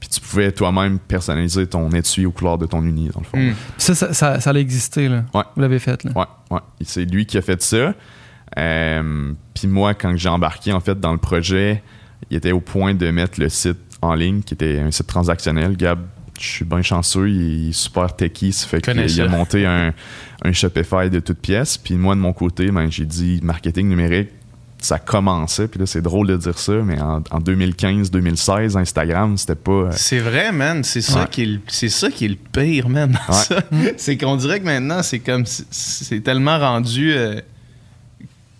Puis 0.00 0.08
tu 0.08 0.20
pouvais 0.20 0.50
toi-même 0.50 0.98
personnaliser 0.98 1.66
ton 1.66 1.90
étui 1.90 2.24
aux 2.26 2.32
couleurs 2.32 2.56
de 2.56 2.64
ton 2.66 2.82
uni, 2.82 3.10
dans 3.12 3.20
le 3.20 3.26
fond. 3.26 3.36
Hmm. 3.38 3.54
Ça, 3.76 3.94
ça, 3.94 4.12
ça, 4.14 4.40
ça 4.40 4.50
a 4.50 4.54
existé, 4.54 5.08
là. 5.08 5.24
Ouais. 5.34 5.42
Vous 5.54 5.60
l'avez 5.60 5.78
fait, 5.78 6.02
là. 6.04 6.12
Ouais, 6.16 6.24
ouais. 6.50 6.60
C'est 6.80 7.04
lui 7.04 7.26
qui 7.26 7.36
a 7.36 7.42
fait 7.42 7.62
ça. 7.62 7.92
Euh, 8.58 9.32
Puis 9.54 9.68
moi, 9.68 9.94
quand 9.94 10.16
j'ai 10.16 10.28
embarqué 10.28 10.72
en 10.72 10.80
fait 10.80 10.98
dans 10.98 11.12
le 11.12 11.18
projet, 11.18 11.82
il 12.30 12.36
était 12.36 12.52
au 12.52 12.60
point 12.60 12.94
de 12.94 13.10
mettre 13.10 13.38
le 13.40 13.48
site 13.48 13.78
en 14.02 14.14
ligne, 14.14 14.42
qui 14.42 14.54
était 14.54 14.78
un 14.80 14.90
site 14.90 15.06
transactionnel. 15.06 15.76
Gab, 15.76 16.00
je 16.40 16.48
suis 16.48 16.64
bien 16.64 16.82
chanceux, 16.82 17.28
il 17.28 17.68
est 17.68 17.72
super 17.72 18.14
techie, 18.16 18.52
ça 18.52 18.66
fait 18.66 18.80
qu'il 18.80 19.20
a 19.20 19.28
monté 19.28 19.66
un, 19.66 19.92
un 20.42 20.52
Shopify 20.52 21.10
de 21.10 21.20
toutes 21.20 21.38
pièces. 21.40 21.76
Puis 21.76 21.94
moi, 21.94 22.14
de 22.14 22.20
mon 22.20 22.32
côté, 22.32 22.70
ben, 22.70 22.90
j'ai 22.90 23.04
dit 23.04 23.40
marketing 23.42 23.88
numérique, 23.88 24.30
ça 24.78 24.98
commençait. 24.98 25.68
Puis 25.68 25.78
là, 25.78 25.84
c'est 25.86 26.00
drôle 26.00 26.26
de 26.28 26.36
dire 26.38 26.58
ça, 26.58 26.72
mais 26.72 26.98
en, 27.00 27.16
en 27.30 27.40
2015-2016, 27.40 28.76
Instagram, 28.78 29.36
c'était 29.36 29.54
pas. 29.54 29.72
euh, 29.72 29.90
C'est 29.92 30.18
vrai, 30.20 30.52
man. 30.52 30.82
C'est 30.84 31.02
ça, 31.02 31.20
Ouais. 31.20 31.26
qui 31.30 31.42
est 31.42 31.46
le- 31.46 31.60
c'est 31.68 31.88
ça 31.88 32.10
qui 32.10 32.24
est 32.24 32.28
le 32.28 32.36
pire, 32.36 32.88
man. 32.88 33.10
Ouais. 33.28 33.34
ça. 33.34 33.62
C'est 33.98 34.16
qu'on 34.16 34.36
dirait 34.36 34.60
que 34.60 34.64
maintenant, 34.64 35.02
c'est 35.02 35.18
comme. 35.18 35.44
c'est- 35.46 35.66
C'est 35.70 36.20
tellement 36.20 36.58
rendu 36.58 37.12
euh, 37.12 37.40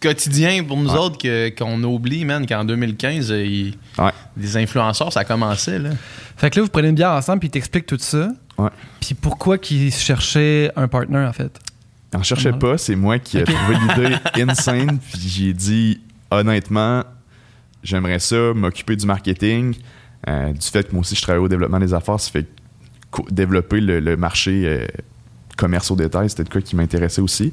quotidien 0.00 0.64
pour 0.64 0.76
nous 0.76 0.90
Ouais. 0.90 0.98
autres 0.98 1.18
que- 1.18 1.50
qu'on 1.50 1.82
oublie, 1.84 2.24
man, 2.24 2.46
qu'en 2.46 2.64
2015, 2.64 3.30
euh, 3.30 3.44
il- 3.44 3.74
Ouais. 3.98 4.10
les 4.36 4.56
influenceurs, 4.56 5.12
ça 5.12 5.24
commençait, 5.24 5.78
là. 5.78 5.90
Fait 6.36 6.50
que 6.50 6.56
là, 6.58 6.62
vous 6.64 6.70
prenez 6.70 6.88
une 6.88 6.94
bière 6.94 7.10
ensemble, 7.12 7.40
puis 7.40 7.48
il 7.48 7.52
t'explique 7.52 7.86
tout 7.86 7.98
ça. 8.00 8.28
Ouais. 8.58 8.70
Puis 9.00 9.14
pourquoi 9.14 9.58
qu'il 9.58 9.92
cherchait 9.92 10.70
un 10.76 10.88
partner, 10.88 11.18
en 11.26 11.32
fait? 11.32 11.52
J'en 12.12 12.22
cherchais 12.22 12.50
Ouais. 12.52 12.58
pas, 12.58 12.78
c'est 12.78 12.96
moi 12.96 13.18
qui 13.18 13.38
ai 13.38 13.44
trouvé 13.44 13.76
l'idée 13.76 14.16
insane. 14.50 14.98
Puis 15.12 15.20
j'ai 15.28 15.52
dit, 15.52 16.00
honnêtement, 16.30 17.04
j'aimerais 17.82 18.18
ça 18.18 18.52
m'occuper 18.54 18.96
du 18.96 19.06
marketing. 19.06 19.74
euh, 20.28 20.52
du 20.52 20.66
fait 20.66 20.86
que 20.86 20.92
moi 20.92 21.00
aussi 21.00 21.14
je 21.16 21.22
travaille 21.22 21.42
au 21.42 21.48
développement 21.48 21.78
des 21.80 21.94
affaires, 21.94 22.20
ça 22.20 22.30
fait 22.30 22.46
co- 23.10 23.24
développer 23.30 23.80
le, 23.80 24.00
le 24.00 24.18
marché 24.18 24.64
euh, 24.66 24.86
commerce 25.56 25.90
au 25.90 25.96
détail, 25.96 26.28
c'était 26.28 26.42
le 26.42 26.50
cas 26.50 26.60
qui 26.60 26.76
m'intéressait 26.76 27.22
aussi. 27.22 27.50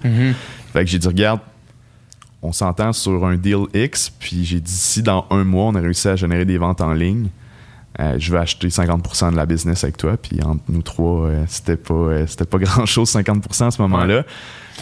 Fait 0.74 0.84
que 0.84 0.86
j'ai 0.86 1.00
dit, 1.00 1.08
regarde, 1.08 1.40
on 2.42 2.52
s'entend 2.52 2.94
sur 2.94 3.26
un 3.26 3.36
deal 3.36 3.66
X, 3.74 4.10
puis 4.20 4.46
j'ai 4.46 4.60
dit, 4.60 4.72
si 4.72 5.02
dans 5.02 5.26
un 5.32 5.44
mois 5.44 5.66
on 5.66 5.76
a 5.76 5.80
réussi 5.82 6.08
à 6.08 6.16
générer 6.16 6.46
des 6.46 6.58
ventes 6.58 6.82
en 6.82 6.94
ligne, 6.94 7.28
euh, 8.00 8.16
je 8.20 8.32
vais 8.32 8.38
acheter 8.38 8.68
50% 8.68 9.32
de 9.32 9.36
la 9.36 9.48
business 9.48 9.84
avec 9.84 9.98
toi. 9.98 10.18
Puis 10.18 10.40
entre 10.44 10.62
nous 10.70 10.84
trois, 10.84 11.28
euh, 11.30 11.44
c'était 11.48 11.78
pas, 11.78 11.94
euh, 11.96 12.28
c'était 12.28 12.46
pas 12.46 12.60
grand-chose, 12.60 13.10
50% 13.10 13.66
à 13.68 13.72
ce 13.72 13.82
moment-là. 13.82 14.24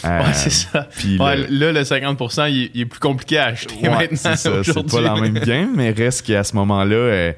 Ouais, 0.04 0.34
c'est 0.34 0.50
ça. 0.50 0.84
puis 0.98 1.18
Ouais, 1.18 1.38
le- 1.38 1.48
Là, 1.48 1.72
le 1.72 1.84
50%, 1.86 2.46
il, 2.50 2.64
est- 2.64 2.72
il 2.74 2.82
est 2.82 2.86
plus 2.86 3.00
compliqué 3.00 3.38
à 3.38 3.46
acheter 3.46 3.76
Ouais, 3.84 3.90
maintenant. 3.90 4.36
c'est 4.36 4.92
pas 4.92 5.02
la 5.02 5.16
même 5.16 5.34
game, 5.46 5.72
mais 5.76 5.92
reste 5.92 6.24
qu'à 6.26 6.44
ce 6.44 6.54
moment-là, 6.58 7.32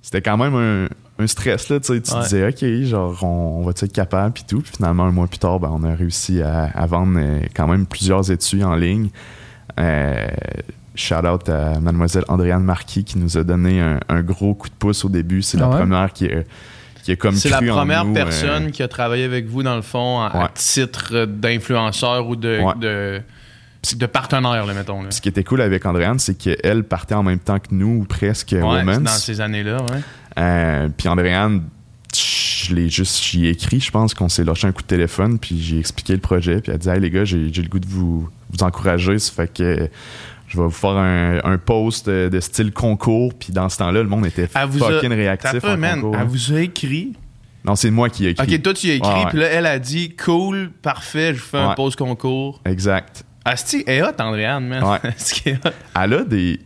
c'était 0.00 0.22
quand 0.22 0.36
même 0.36 0.54
un, 0.54 0.86
un 1.22 1.26
stress. 1.26 1.68
Là, 1.68 1.80
tu 1.80 2.00
te 2.00 2.22
disais, 2.22 2.46
OK, 2.46 2.84
genre, 2.88 3.18
on, 3.24 3.58
on 3.60 3.62
va 3.64 3.70
être 3.72 3.92
capable, 3.92 4.32
puis 4.34 4.44
tout. 4.46 4.60
Puis 4.60 4.74
finalement, 4.76 5.04
un 5.06 5.10
mois 5.10 5.26
plus 5.26 5.38
tard, 5.38 5.58
ben, 5.58 5.70
on 5.72 5.82
a 5.82 5.92
réussi 5.96 6.40
à, 6.40 6.66
à 6.72 6.86
vendre 6.86 7.18
quand 7.56 7.66
même 7.66 7.84
plusieurs 7.86 8.30
études 8.30 8.62
en 8.62 8.76
ligne. 8.76 9.08
Euh, 9.78 10.26
shout 10.94 11.14
out 11.26 11.48
à 11.48 11.78
mademoiselle 11.80 12.24
Andréane 12.28 12.64
Marquis 12.64 13.04
qui 13.04 13.18
nous 13.18 13.38
a 13.38 13.44
donné 13.44 13.80
un, 13.80 14.00
un 14.08 14.22
gros 14.22 14.54
coup 14.54 14.68
de 14.68 14.74
pouce 14.74 15.04
au 15.04 15.08
début. 15.08 15.42
C'est 15.42 15.58
Ah 15.58 15.62
la 15.62 15.68
ouais? 15.68 15.76
première 15.78 16.12
qui 16.12 16.26
a, 16.26 16.42
qui 17.04 17.12
a 17.12 17.16
comme 17.16 17.34
C'est 17.34 17.48
la 17.48 17.62
première 17.62 18.04
nous, 18.04 18.10
euh, 18.12 18.14
personne 18.14 18.70
qui 18.72 18.82
a 18.82 18.88
travaillé 18.88 19.24
avec 19.24 19.46
vous, 19.46 19.62
dans 19.62 19.76
le 19.76 19.82
fond, 19.82 20.20
à, 20.20 20.50
titre 20.54 21.24
d'influenceur 21.26 22.26
ou 22.28 22.36
de, 22.36 22.60
Ouais. 22.60 22.74
de, 22.80 23.20
de 23.96 24.06
partenaire, 24.06 24.66
là, 24.66 24.74
mettons. 24.74 25.02
Là. 25.02 25.10
Ce 25.10 25.20
qui 25.20 25.28
était 25.28 25.44
cool 25.44 25.60
avec 25.62 25.86
Andréane, 25.86 26.18
c'est 26.18 26.34
qu'elle 26.36 26.84
partait 26.84 27.14
en 27.14 27.22
même 27.22 27.38
temps 27.38 27.58
que 27.58 27.68
nous, 27.70 28.00
ou 28.00 28.04
presque, 28.04 28.50
Ouais, 28.52 28.60
Women's. 28.62 29.02
dans 29.02 29.10
ces 29.10 29.40
années-là, 29.40 29.78
ouais. 29.78 30.00
Euh, 30.38 30.88
puis 30.96 31.08
Andréane, 31.08 31.62
je 32.14 32.74
l'ai 32.74 32.88
juste, 32.88 33.22
j'y 33.24 33.46
ai 33.46 33.50
écrit, 33.50 33.80
je 33.80 33.90
pense 33.90 34.12
qu'on 34.14 34.28
s'est 34.28 34.44
lâché 34.44 34.66
un 34.66 34.72
coup 34.72 34.82
de 34.82 34.86
téléphone, 34.86 35.38
puis 35.38 35.60
j'ai 35.60 35.78
expliqué 35.78 36.12
le 36.12 36.18
projet, 36.20 36.60
puis 36.60 36.70
elle 36.70 36.74
a 36.74 36.78
dit 36.78 36.88
Hey 36.88 37.00
les 37.00 37.10
gars, 37.10 37.24
j'ai 37.24 37.52
j'ai 37.52 37.62
le 37.62 37.68
goût 37.68 37.78
de 37.80 37.86
vous, 37.88 38.28
vous 38.52 38.62
encourager, 38.62 39.18
ça 39.18 39.32
fait 39.32 39.52
que 39.52 39.88
je 40.46 40.56
vais 40.56 40.64
vous 40.64 40.70
faire 40.70 40.90
un, 40.96 41.38
un 41.44 41.58
post 41.58 42.08
de, 42.08 42.28
de 42.28 42.40
style 42.40 42.72
concours, 42.72 43.32
puis 43.34 43.52
dans 43.52 43.68
ce 43.68 43.78
temps-là, 43.78 44.02
le 44.02 44.08
monde 44.08 44.26
était 44.26 44.48
a- 44.54 44.66
fucking 44.68 45.08
T'as 45.10 45.14
réactif. 45.14 45.60
pas, 45.60 45.74
en 45.74 45.76
man, 45.78 46.00
concours. 46.00 46.16
elle 46.20 46.26
vous 46.26 46.52
a 46.54 46.60
écrit. 46.60 47.12
Non, 47.64 47.76
c'est 47.76 47.90
moi 47.90 48.08
qui 48.08 48.26
ai 48.26 48.30
écrit. 48.30 48.54
Ok, 48.56 48.62
toi, 48.62 48.74
tu 48.74 48.90
as 48.90 48.94
écrit, 48.94 49.08
ouais. 49.10 49.26
puis 49.28 49.38
là, 49.38 49.46
elle 49.48 49.66
a 49.66 49.78
dit 49.78 50.16
cool, 50.16 50.70
parfait, 50.82 51.34
je 51.34 51.40
vous 51.40 51.46
fais 51.46 51.58
un 51.58 51.74
pause 51.74 51.94
concours. 51.94 52.60
Exact. 52.64 53.22
Asti, 53.44 53.84
elle 53.86 53.98
est 53.98 54.02
hot, 54.02 54.12
Andréane, 54.18 54.66
man. 54.66 54.82
Ouais. 54.84 54.98
Est 55.46 55.66
hot? 55.66 55.70
Elle 56.02 56.14
a 56.14 56.24
des. 56.24 56.58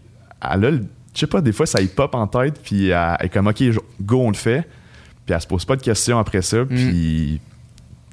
Elle 0.42 0.64
a, 0.64 0.70
le- 0.70 0.84
je 1.14 1.20
sais 1.20 1.26
pas, 1.26 1.40
des 1.40 1.52
fois, 1.52 1.66
ça 1.66 1.80
y 1.80 1.86
pop 1.86 2.14
en 2.14 2.26
tête, 2.26 2.60
puis 2.62 2.88
elle 2.88 3.16
elle 3.20 3.26
est 3.26 3.28
comme, 3.28 3.46
OK, 3.46 3.62
go, 4.00 4.22
on 4.22 4.28
le 4.30 4.34
fait. 4.36 4.66
Puis 5.24 5.34
elle 5.34 5.40
se 5.40 5.46
pose 5.46 5.64
pas 5.64 5.76
de 5.76 5.82
questions 5.82 6.18
après 6.18 6.42
ça, 6.42 6.64
puis 6.64 7.40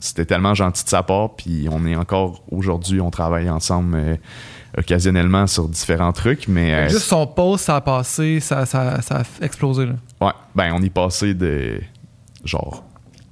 c'était 0.02 0.26
tellement 0.26 0.54
gentil 0.54 0.84
de 0.84 0.90
sa 0.90 1.02
part, 1.04 1.36
puis 1.38 1.68
on 1.72 1.86
est 1.86 1.96
encore 1.96 2.44
aujourd'hui, 2.52 3.00
on 3.00 3.10
travaille 3.12 3.50
ensemble 3.50 3.96
euh, 3.96 4.16
occasionnellement 4.78 5.48
sur 5.48 5.68
différents 5.70 6.12
trucs, 6.12 6.48
mais. 6.48 6.74
euh, 6.74 6.90
Juste 6.90 7.04
son 7.04 7.28
post, 7.28 7.66
ça 7.66 7.78
a 7.78 7.82
passé, 7.82 8.40
ça, 8.40 8.66
ça, 8.66 9.02
ça 9.02 9.20
a 9.20 9.46
explosé. 9.46 9.86
Là. 9.86 9.94
Ouais, 10.20 10.34
ben 10.56 10.74
on 10.76 10.82
est 10.82 10.90
passé 10.90 11.34
de 11.34 11.80
genre 12.44 12.84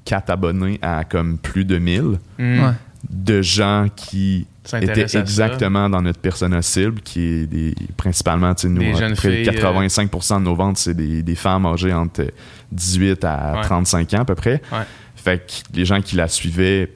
4 0.06 0.30
abonnés 0.30 0.80
à 0.82 1.04
comme 1.04 1.38
plus 1.38 1.66
de 1.66 1.78
1000 1.78 2.02
Hmm. 2.38 2.60
Ouais. 2.64 2.72
de 3.10 3.42
gens 3.42 3.88
qui 3.96 4.46
étaient 4.74 5.18
exactement 5.18 5.90
dans 5.90 6.02
notre 6.02 6.20
persona 6.20 6.62
cible, 6.62 7.02
qui 7.02 7.22
est 7.22 7.48
des, 7.48 7.74
principalement, 7.98 8.54
tu 8.54 8.64
sais, 8.68 8.70
nous, 8.70 8.82
à 8.82 9.16
près 9.16 9.44
filles, 9.44 9.50
euh, 9.50 9.52
85% 9.54 10.40
de 10.40 10.44
nos 10.44 10.56
ventes, 10.56 10.78
c'est 10.78 10.94
des, 10.94 11.24
des 11.24 11.36
femmes 11.36 11.66
âgées 11.66 11.94
entre 11.94 12.26
18 12.72 13.24
à 13.24 13.54
Ouais. 13.56 13.62
35 13.64 14.14
ans 14.14 14.20
à 14.22 14.26
peu 14.26 14.36
près. 14.36 14.62
Ouais. 14.72 14.80
Fait 15.24 15.40
que 15.40 15.76
les 15.78 15.86
gens 15.86 16.02
qui 16.02 16.16
la 16.16 16.28
suivaient 16.28 16.92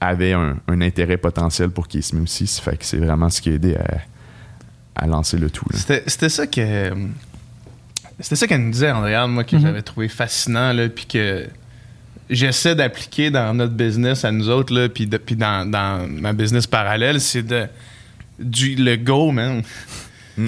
avaient 0.00 0.32
un, 0.32 0.56
un 0.68 0.80
intérêt 0.80 1.16
potentiel 1.18 1.70
pour 1.70 1.86
Kiss 1.88 2.12
Me 2.12 2.22
aussi. 2.22 2.46
Fait 2.46 2.76
que 2.76 2.84
c'est 2.84 2.96
vraiment 2.96 3.28
ce 3.30 3.40
qui 3.40 3.50
a 3.50 3.52
aidé 3.52 3.76
à, 3.76 5.02
à 5.02 5.06
lancer 5.06 5.36
le 5.38 5.50
tout. 5.50 5.66
C'était 5.74 6.28
ça 6.28 6.46
que. 6.46 6.92
C'était 8.18 8.36
ça 8.36 8.46
qu'elle 8.46 8.62
nous 8.64 8.70
disait, 8.70 8.90
Andréane, 8.90 9.30
moi, 9.30 9.44
que 9.44 9.56
Mhm. 9.56 9.62
j'avais 9.62 9.82
trouvé 9.82 10.08
fascinant, 10.08 10.72
là, 10.74 10.88
puis 10.90 11.06
que 11.06 11.46
j'essaie 12.28 12.74
d'appliquer 12.74 13.30
dans 13.30 13.54
notre 13.54 13.72
business 13.74 14.24
à 14.26 14.30
nous 14.32 14.48
autres, 14.50 14.74
là, 14.74 14.88
puis 14.88 15.06
de- 15.06 15.16
puis 15.16 15.36
dans, 15.36 15.68
dans 15.70 16.06
ma 16.08 16.32
business 16.32 16.66
parallèle, 16.66 17.20
c'est 17.20 17.42
de. 17.42 17.66
Du, 18.38 18.74
le 18.74 18.96
go, 18.96 19.32
man. 19.32 19.62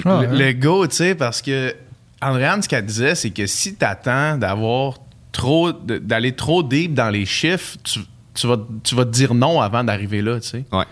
Ah, 0.05 0.21
le, 0.23 0.27
ouais. 0.29 0.47
le 0.47 0.53
go, 0.53 0.87
tu 0.87 0.95
sais, 0.95 1.13
parce 1.15 1.41
que 1.43 1.75
Andréane, 2.21 2.63
ce 2.63 2.69
qu'elle 2.69 2.85
disait, 2.85 3.13
c'est 3.13 3.29
que 3.29 3.45
si 3.45 3.75
t'attends 3.75 4.37
d'avoir 4.37 4.97
trop. 5.33 5.73
d'aller 5.73 6.31
trop 6.33 6.63
deep 6.63 6.93
dans 6.93 7.09
les 7.09 7.25
chiffres, 7.25 7.75
tu, 7.83 7.99
tu 8.33 8.47
vas, 8.47 8.57
tu 8.83 8.95
vas 8.95 9.03
te 9.03 9.09
dire 9.11 9.33
non 9.33 9.59
avant 9.59 9.83
d'arriver 9.83 10.21
là, 10.21 10.39
tu 10.39 10.47
sais. 10.47 10.63
Ouais. 10.71 10.85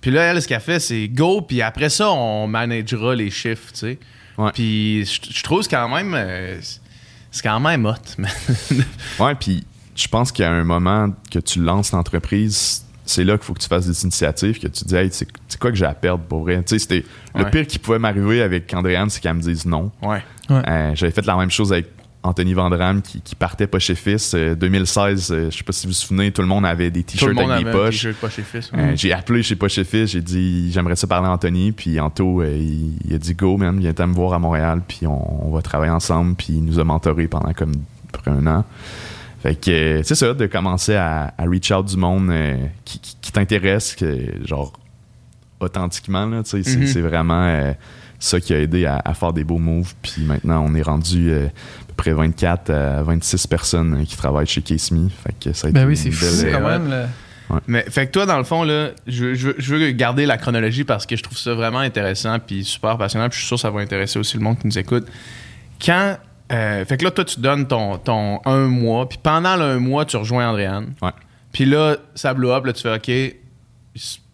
Puis 0.00 0.10
là, 0.10 0.22
elle, 0.22 0.40
ce 0.40 0.48
qu'elle 0.48 0.60
fait, 0.60 0.80
c'est 0.80 1.08
go, 1.08 1.42
puis 1.42 1.60
après 1.60 1.90
ça, 1.90 2.10
on 2.10 2.46
managera 2.46 3.14
les 3.14 3.30
chiffres, 3.30 3.70
tu 3.72 3.78
sais. 3.80 3.98
Ouais. 4.38 4.50
Puis 4.54 5.04
je 5.04 5.20
je 5.30 5.42
trouve 5.42 5.58
que 5.58 5.64
c'est 5.64 5.76
quand 5.76 5.88
même. 5.94 6.14
euh, 6.14 6.58
c'est 7.30 7.42
quand 7.42 7.60
même 7.60 7.84
hot, 7.84 7.92
man. 8.18 8.30
Ouais, 9.18 9.34
puis 9.34 9.62
je 9.94 10.08
pense 10.08 10.32
qu'il 10.32 10.42
y 10.44 10.48
a 10.48 10.50
un 10.52 10.64
moment 10.64 11.10
que 11.30 11.38
tu 11.38 11.60
lances 11.60 11.92
l'entreprise, 11.92 12.84
c'est 13.04 13.24
là 13.24 13.36
qu'il 13.36 13.44
faut 13.44 13.52
que 13.54 13.60
tu 13.60 13.68
fasses 13.68 13.86
des 13.86 14.02
initiatives, 14.02 14.58
que 14.58 14.68
tu 14.68 14.84
dis, 14.84 14.96
hey, 14.96 15.08
c'est 15.12 15.28
c'est 15.46 15.60
quoi 15.60 15.70
que 15.70 15.76
j'ai 15.76 15.84
à 15.84 15.94
perdre 15.94 16.24
pour 16.24 16.40
vrai? 16.40 16.56
Tu 16.62 16.70
sais, 16.70 16.78
c'était 16.78 17.04
le 17.34 17.44
Ouais. 17.44 17.50
pire 17.50 17.66
qui 17.66 17.78
pouvait 17.78 17.98
m'arriver 17.98 18.40
avec 18.42 18.72
Andréane, 18.72 19.10
c'est 19.10 19.20
qu'elle 19.20 19.34
me 19.34 19.42
dise 19.42 19.66
non. 19.66 19.90
ouais. 20.02 20.22
Ouais. 20.48 20.62
Euh, 20.66 20.92
J'avais 20.94 21.12
fait 21.12 21.26
la 21.26 21.36
même 21.36 21.50
chose 21.50 21.72
avec 21.72 21.86
Anthony 22.22 22.52
Vandram 22.52 23.00
qui, 23.00 23.20
qui 23.22 23.34
partait 23.34 23.66
pas 23.66 23.78
chez 23.78 23.94
Fils. 23.94 24.34
Euh, 24.34 24.54
2016, 24.54 25.30
euh, 25.32 25.50
je 25.50 25.56
sais 25.56 25.64
pas 25.64 25.72
si 25.72 25.86
vous 25.86 25.92
vous 25.92 25.98
souvenez, 25.98 26.30
tout 26.32 26.42
le 26.42 26.48
monde 26.48 26.66
avait 26.66 26.90
des 26.90 27.02
t-shirts 27.02 27.30
avec 27.38 27.50
avait 27.50 27.64
des 27.64 27.70
poches. 27.70 27.96
Fils. 28.42 28.70
Euh, 28.74 28.92
j'ai 28.94 29.12
appelé 29.12 29.42
chez 29.42 29.56
Poche 29.56 29.78
et 29.78 29.84
Fils, 29.84 30.10
j'ai 30.10 30.20
dit 30.20 30.70
j'aimerais 30.70 30.96
ça 30.96 31.06
parler 31.06 31.28
à 31.28 31.32
Anthony, 31.32 31.72
puis 31.72 31.98
Anto 31.98 32.42
euh, 32.42 32.54
il, 32.54 32.92
il 33.06 33.14
a 33.14 33.18
dit 33.18 33.34
go 33.34 33.56
man, 33.56 33.78
viens 33.80 33.94
me 34.06 34.12
voir 34.14 34.34
à 34.34 34.38
Montréal, 34.38 34.82
puis 34.86 35.06
on, 35.06 35.46
on 35.48 35.50
va 35.50 35.62
travailler 35.62 35.92
ensemble, 35.92 36.34
puis 36.34 36.48
il 36.50 36.64
nous 36.64 36.78
a 36.78 36.84
mentoré 36.84 37.26
pendant 37.26 37.52
comme 37.54 37.72
près 38.12 38.30
un 38.30 38.46
an. 38.46 38.64
Fait 39.42 39.54
que 39.54 39.70
euh, 39.70 40.02
c'est 40.02 40.14
ça 40.14 40.34
de 40.34 40.46
commencer 40.46 40.96
à, 40.96 41.32
à 41.38 41.44
reach 41.44 41.70
out 41.70 41.86
du 41.86 41.96
monde 41.96 42.30
qui, 42.84 42.98
qui- 42.98 43.16
qui 43.22 43.32
t'intéresse, 43.32 43.94
que, 43.94 44.44
genre 44.44 44.74
authentiquement 45.58 46.26
là, 46.26 46.42
c'est- 46.44 46.66
Mhm. 46.76 46.86
c'est 46.86 47.00
vraiment 47.00 47.72
ça 48.18 48.38
qui 48.40 48.52
a 48.52 48.58
aidé 48.60 48.84
à, 48.84 49.00
à 49.02 49.14
faire 49.14 49.32
des 49.32 49.44
beaux 49.44 49.58
moves, 49.58 49.94
puis 50.02 50.22
maintenant 50.24 50.62
on 50.68 50.74
est 50.74 50.82
rendu 50.82 51.30
euh, 51.30 51.46
près 52.00 52.12
24 52.12 52.70
à 52.70 53.02
26 53.02 53.46
personnes 53.46 54.00
euh, 54.00 54.04
qui 54.04 54.16
travaillent 54.16 54.46
chez 54.46 54.62
Case 54.62 54.90
Me. 54.90 55.08
Fait 55.08 55.34
que 55.38 55.52
ça 55.52 55.68
a 55.68 55.70
Ben 55.70 55.80
été 55.82 55.88
oui, 55.88 55.96
c'est 55.96 56.06
une 56.08 56.12
fou 56.12 56.24
belle, 56.42 56.46
euh, 56.54 56.58
quand 56.58 56.68
même. 56.68 56.90
là. 56.90 57.06
Mais 57.66 57.84
fait 57.90 58.06
que 58.06 58.12
toi, 58.12 58.26
dans 58.26 58.38
le 58.38 58.44
fond, 58.44 58.62
là, 58.62 58.90
je, 59.08 59.34
je 59.34 59.48
veux- 59.48 59.54
je 59.58 59.74
veux 59.74 59.90
garder 59.90 60.24
la 60.24 60.38
chronologie 60.38 60.84
parce 60.84 61.04
que 61.04 61.16
je 61.16 61.22
trouve 61.22 61.36
ça 61.36 61.52
vraiment 61.54 61.80
intéressant 61.80 62.38
puis 62.38 62.64
super 62.64 62.96
passionnant. 62.96 63.28
Puis 63.28 63.36
je 63.36 63.40
suis 63.40 63.48
sûr 63.48 63.56
que 63.56 63.62
ça 63.62 63.70
va 63.70 63.80
intéresser 63.80 64.18
aussi 64.20 64.36
le 64.36 64.42
monde 64.44 64.58
qui 64.58 64.66
nous 64.68 64.78
écoute. 64.78 65.06
Quand. 65.84 66.16
euh, 66.52 66.84
fait 66.84 66.96
que 66.96 67.04
là, 67.04 67.10
toi, 67.10 67.24
tu 67.24 67.40
donnes 67.40 67.66
ton, 67.66 67.98
ton 67.98 68.40
un 68.44 68.66
mois, 68.66 69.08
puis 69.08 69.18
pendant 69.22 69.56
le 69.56 69.62
un 69.62 69.78
mois, 69.80 70.04
tu 70.04 70.16
rejoins 70.16 70.48
Andréane. 70.48 70.94
Ouais. 71.02 71.10
Puis 71.52 71.64
là, 71.64 71.96
ça 72.14 72.34
blow 72.34 72.50
up, 72.52 72.64
là, 72.66 72.72
tu 72.72 72.82
fais 72.82 72.94
OK, 72.94 73.36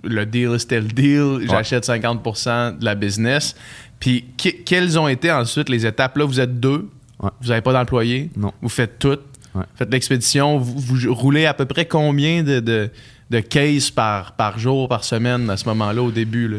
le 0.05 0.25
deal, 0.27 0.59
c'était 0.61 0.81
le 0.81 0.89
deal, 0.89 1.47
j'achète 1.49 1.85
50% 1.87 2.79
de 2.79 2.85
la 2.85 2.95
business. 2.95 3.57
Puis 3.99 4.27
que- 4.37 4.51
quelles 4.65 4.99
ont 4.99 5.09
été 5.09 5.33
ensuite 5.33 5.69
les 5.71 5.87
étapes? 5.87 6.17
Là, 6.19 6.25
vous 6.27 6.39
êtes 6.41 6.61
deux, 6.61 6.89
Ouais. 7.23 7.31
vous 7.41 7.49
n'avez 7.49 7.63
pas 7.63 7.73
d'employés, 7.73 8.31
Non. 8.37 8.53
vous 8.63 8.69
faites 8.69 8.99
tout, 8.99 9.19
Ouais. 9.55 9.65
faites 9.75 9.91
l'expédition, 9.91 10.59
vous, 10.59 10.79
vous 10.79 11.15
roulez 11.15 11.47
à 11.47 11.55
peu 11.55 11.65
près 11.65 11.87
combien 11.87 12.43
de, 12.43 12.61
de, 12.61 12.91
de 13.31 13.41
cases 13.41 13.91
par, 13.91 14.33
par 14.33 14.59
jour, 14.59 14.89
par 14.89 15.03
semaine 15.05 15.49
à 15.49 15.57
ce 15.57 15.67
moment-là, 15.69 16.03
au 16.03 16.11
début? 16.11 16.47
Là? 16.49 16.59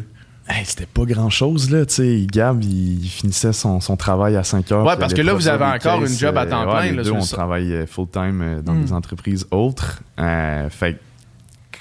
Hey, 0.49 0.63
c'était 0.65 0.85
pas 0.87 1.03
grand 1.03 1.29
chose 1.29 1.69
là, 1.69 1.85
tu 1.85 1.95
sais. 1.95 2.25
Gab, 2.31 2.63
il, 2.63 3.03
il 3.03 3.09
finissait 3.09 3.51
son, 3.53 3.81
son 3.81 3.97
travail 3.97 4.35
à 4.37 4.43
5 4.43 4.71
heures. 4.71 4.85
Ouais, 4.85 4.95
parce 4.97 5.13
que 5.13 5.21
là, 5.21 5.33
vous 5.33 5.47
avez 5.49 5.65
encore 5.65 6.01
une 6.01 6.07
job 6.07 6.35
à 6.37 6.43
euh, 6.43 6.49
temps 6.49 6.65
ouais, 6.65 6.71
plein, 6.71 6.83
les 6.83 6.91
là, 6.91 7.03
deux, 7.03 7.09
sur 7.09 7.15
on 7.17 7.21
ça. 7.21 7.35
travaille 7.35 7.85
full 7.85 8.07
time 8.09 8.41
euh, 8.41 8.61
dans 8.61 8.73
Mm. 8.73 8.85
des 8.85 8.93
entreprises 8.93 9.45
autres. 9.51 10.01
Euh, 10.19 10.69
fait 10.69 10.93
que 10.93 10.99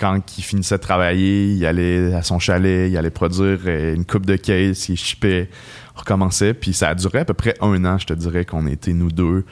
quand 0.00 0.21
il 0.37 0.42
finissait 0.42 0.76
de 0.76 0.83
travailler, 0.83 1.52
il 1.54 1.64
allait 1.64 2.12
à 2.12 2.23
son 2.23 2.38
chalet, 2.40 2.90
il 2.90 2.97
allait 2.99 3.09
produire 3.11 3.61
euh, 3.66 3.95
une 3.95 4.04
coupe 4.04 4.26
de 4.26 4.37
caisse, 4.37 4.88
il 4.90 4.97
shippait, 4.97 5.49
on 5.86 5.86
recommençait. 5.97 6.55
Puis 6.55 6.73
ça 6.73 6.88
a 6.91 6.95
duré 6.95 7.21
à 7.21 7.25
peu 7.25 7.35
près 7.35 7.55
un 7.61 7.85
an, 7.85 7.99
je 7.99 8.07
te 8.07 8.12
dirais, 8.15 8.45
qu'on 8.45 8.67
était 8.67 8.93
nous 8.93 9.11
deux. 9.11 9.45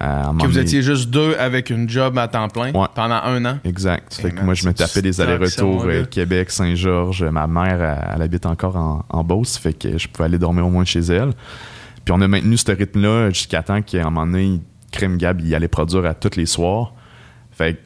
Euh, 0.00 0.22
Que 0.40 0.46
vous 0.46 0.58
étiez 0.58 0.82
juste 0.82 1.10
deux 1.10 1.34
avec 1.38 1.68
une 1.70 1.88
job 1.88 2.16
à 2.18 2.26
temps 2.26 2.48
plein 2.48 2.72
Ouais. 2.72 2.86
pendant 2.94 3.20
un 3.22 3.44
an? 3.44 3.58
Exact. 3.64 4.14
Hey 4.18 4.22
fait 4.22 4.30
que 4.32 4.42
moi, 4.42 4.54
je 4.54 4.66
me 4.66 4.72
tapais 4.72 5.02
des 5.02 5.20
allers-retours 5.20 5.84
euh. 5.86 6.04
Québec, 6.04 6.50
Saint-Georges. 6.50 7.22
Ma 7.24 7.46
mère, 7.46 7.80
elle, 7.82 8.14
elle 8.16 8.22
habite 8.22 8.46
encore 8.46 8.76
en, 8.76 9.04
en 9.08 9.22
Beauce, 9.22 9.58
fait 9.58 9.74
que 9.74 9.98
je 9.98 10.08
pouvais 10.08 10.24
aller 10.24 10.38
dormir 10.38 10.66
au 10.66 10.70
moins 10.70 10.84
chez 10.86 11.00
elle. 11.00 11.32
Puis 12.04 12.12
on 12.12 12.20
a 12.22 12.26
maintenu 12.26 12.56
ce 12.56 12.72
rythme-là 12.72 13.28
jusqu'à 13.30 13.62
temps 13.62 13.82
qu'à 13.82 14.00
un 14.00 14.04
moment 14.10 14.26
donné, 14.26 14.60
Crème 14.90 15.18
Gab, 15.18 15.40
il 15.40 15.54
allait 15.54 15.68
produire 15.68 16.04
à 16.06 16.14
tous 16.14 16.36
les 16.36 16.46
soirs. 16.46 16.94
Fait 17.52 17.74
que 17.74 17.78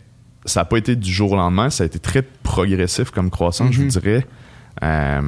ça 0.45 0.61
n'a 0.61 0.65
pas 0.65 0.79
été 0.79 0.95
du 0.95 1.13
jour 1.13 1.33
au 1.33 1.37
lendemain, 1.37 1.71
ça 1.71 1.83
a 1.83 1.87
été 1.87 1.99
très 1.99 2.23
progressif 2.23 3.11
comme 3.11 3.31
croissance, 3.31 3.73
je 3.73 3.83
vous 3.83 3.89
dirais. 3.89 4.25
Euh, 4.83 5.21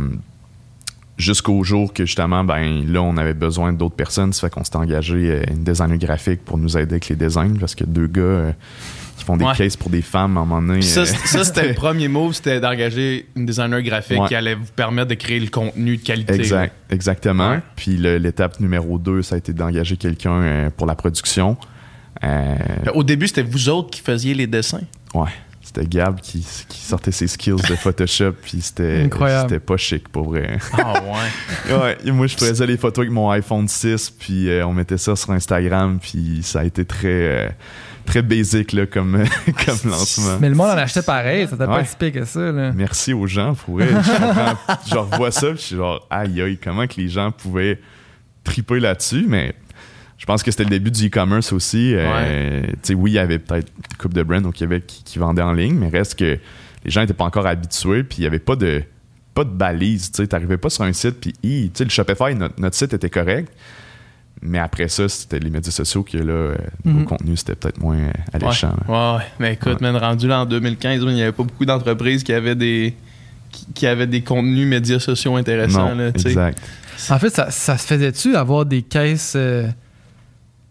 Jusqu'au 1.18 1.64
jour 1.64 1.92
que 1.92 2.06
justement, 2.06 2.44
ben 2.44 2.84
là, 2.90 3.02
on 3.02 3.16
avait 3.16 3.34
besoin 3.34 3.72
d'autres 3.72 3.96
personnes. 3.96 4.32
Ça 4.32 4.42
fait 4.48 4.54
qu'on 4.54 4.62
s'est 4.64 4.76
engagé 4.76 5.16
euh, 5.16 5.42
une 5.50 5.64
designer 5.64 5.98
graphique 5.98 6.44
pour 6.44 6.56
nous 6.58 6.78
aider 6.78 6.92
avec 6.94 7.08
les 7.08 7.16
designs 7.16 7.56
parce 7.58 7.74
que 7.74 7.82
deux 7.84 8.06
gars 8.06 8.22
euh, 8.22 8.52
qui 9.16 9.24
font 9.24 9.36
des 9.36 9.44
Ouais. 9.44 9.52
cases 9.56 9.76
pour 9.76 9.90
des 9.90 10.00
femmes 10.00 10.36
à 10.36 10.40
un 10.42 10.44
moment 10.44 10.62
donné. 10.62 10.78
Puis 10.78 10.88
ça, 10.88 11.00
euh, 11.00 11.04
ça, 11.06 11.42
c'était 11.42 11.66
le 11.68 11.74
premier 11.84 12.06
move, 12.06 12.34
c'était 12.34 12.60
d'engager 12.60 13.26
une 13.34 13.46
designer 13.46 13.82
graphique 13.82 14.20
Ouais. 14.20 14.28
qui 14.28 14.36
allait 14.36 14.54
vous 14.54 14.70
permettre 14.76 15.08
de 15.08 15.14
créer 15.16 15.40
le 15.40 15.48
contenu 15.48 15.96
de 15.96 16.02
qualité. 16.02 16.34
Exact, 16.34 16.72
exactement. 16.88 17.50
Ouais. 17.50 17.60
Puis 17.74 17.96
l'étape 17.96 18.60
numéro 18.60 18.96
2, 18.98 19.22
ça 19.22 19.34
a 19.34 19.38
été 19.38 19.52
d'engager 19.52 19.96
quelqu'un 19.96 20.70
pour 20.76 20.86
la 20.86 20.94
production. 20.94 21.56
Au 22.94 23.02
début, 23.02 23.26
c'était 23.28 23.42
vous 23.42 23.68
autres 23.68 23.90
qui 23.90 24.00
faisiez 24.02 24.34
les 24.34 24.46
dessins? 24.46 24.82
ouais, 25.14 25.30
c'était 25.68 25.86
Gab 25.86 26.20
qui, 26.20 26.46
qui 26.68 26.80
sortait 26.80 27.12
ses 27.12 27.26
skills 27.26 27.56
de 27.68 27.76
Photoshop, 27.76 28.32
puis 28.42 28.60
c'était 28.62 29.08
pas 29.60 29.76
chic 29.76 30.08
pour 30.08 30.30
vrai. 30.30 30.58
Ah 30.72 30.94
ouais. 31.68 31.74
ouais, 32.04 32.12
moi 32.12 32.26
je 32.26 32.36
faisais 32.36 32.66
les 32.66 32.76
photos 32.78 33.02
avec 33.02 33.12
mon 33.12 33.28
iPhone 33.30 33.68
6, 33.68 34.10
puis 34.18 34.48
euh, 34.48 34.66
on 34.66 34.72
mettait 34.72 34.96
ça 34.98 35.14
sur 35.14 35.30
Instagram, 35.32 35.98
puis 36.00 36.40
ça 36.42 36.60
a 36.60 36.64
été 36.64 36.84
très 36.86 37.08
euh, 37.08 37.48
très 38.06 38.22
basic 38.22 38.72
là, 38.72 38.86
comme 38.86 39.22
comme 39.66 39.90
lancement. 39.90 40.38
Mais 40.40 40.48
le 40.48 40.54
monde 40.54 40.70
en 40.70 40.78
achetait 40.78 41.02
pareil, 41.02 41.46
ça 41.48 41.56
t'a 41.56 41.66
pas 41.66 41.78
Ouais. 41.78 41.84
si 41.84 41.96
pire 41.96 42.12
que 42.12 42.24
ça. 42.24 42.40
Là. 42.40 42.72
Merci 42.72 43.12
aux 43.12 43.26
gens 43.26 43.54
pour 43.54 43.74
vrai. 43.74 43.88
Je, 43.88 44.90
je 44.90 44.96
revois 44.96 45.30
ça, 45.30 45.48
puis 45.48 45.58
je 45.58 45.62
suis 45.62 45.76
genre, 45.76 46.06
aïe 46.08 46.40
aïe, 46.40 46.58
comment 46.62 46.86
que 46.86 46.94
les 46.98 47.08
gens 47.08 47.30
pouvaient 47.30 47.78
triper 48.42 48.80
là-dessus, 48.80 49.26
mais 49.28 49.54
je 50.18 50.26
pense 50.26 50.42
que 50.42 50.50
c'était 50.50 50.64
le 50.64 50.70
début 50.70 50.90
du 50.90 51.06
e-commerce 51.06 51.52
aussi. 51.52 51.94
Euh, 51.94 52.62
tu 52.66 52.72
sais, 52.82 52.94
oui, 52.94 53.12
il 53.12 53.14
y 53.14 53.18
avait 53.18 53.38
peut-être 53.38 53.68
une 53.90 53.96
couple 53.96 54.14
de 54.16 54.22
brands 54.24 54.44
au 54.44 54.50
Québec 54.52 54.84
qui, 54.86 55.02
qui 55.04 55.18
vendaient 55.18 55.42
en 55.42 55.52
ligne, 55.52 55.74
mais 55.76 55.88
reste 55.88 56.18
que 56.18 56.38
les 56.84 56.90
gens 56.90 57.00
n'étaient 57.02 57.14
pas 57.14 57.24
encore 57.24 57.46
habitués, 57.46 58.02
puis 58.02 58.18
il 58.18 58.20
n'y 58.22 58.26
avait 58.26 58.38
pas 58.38 58.56
de, 58.56 58.82
pas 59.34 59.44
de 59.44 59.50
balise. 59.50 60.10
Tu 60.12 60.26
n'arrivais 60.30 60.56
pas 60.58 60.70
sur 60.70 60.84
un 60.84 60.92
site, 60.92 61.20
puis 61.20 61.32
hi, 61.42 61.70
tu 61.72 61.78
sais, 61.78 61.84
le 61.84 61.90
Shopify, 61.90 62.34
notre, 62.34 62.60
notre 62.60 62.76
site 62.76 62.92
était 62.92 63.10
correct. 63.10 63.52
Mais 64.40 64.58
après 64.58 64.88
ça, 64.88 65.08
c'était 65.08 65.40
les 65.40 65.50
médias 65.50 65.72
sociaux 65.72 66.04
que 66.04 66.16
là, 66.18 66.32
euh, 66.32 66.56
le 66.84 67.04
contenu, 67.04 67.36
c'était 67.36 67.56
peut-être 67.56 67.80
moins 67.80 67.96
euh, 67.96 68.12
alléchant. 68.32 68.74
Ouais, 68.86 68.94
ouais. 69.16 69.24
Mais 69.40 69.52
écoute, 69.54 69.80
man, 69.80 69.96
rendu 69.96 70.28
là 70.28 70.42
en 70.42 70.46
2015, 70.46 71.02
il 71.02 71.08
n'y 71.08 71.22
avait 71.22 71.32
pas 71.32 71.42
beaucoup 71.42 71.64
d'entreprises 71.64 72.22
qui 72.22 72.32
avaient 72.32 72.54
des 72.54 72.94
qui, 73.50 73.66
qui 73.74 73.86
avaient 73.88 74.06
des 74.06 74.22
contenus 74.22 74.68
médias 74.68 75.00
sociaux 75.00 75.34
intéressants. 75.34 75.88
Non, 75.88 75.96
là, 75.96 76.08
exact. 76.08 76.58
En 77.10 77.18
fait, 77.18 77.30
ça, 77.30 77.50
ça 77.50 77.76
se 77.78 77.86
faisait-tu 77.86 78.36
avoir 78.36 78.64
des 78.64 78.82
caisses. 78.82 79.34
euh, 79.36 79.66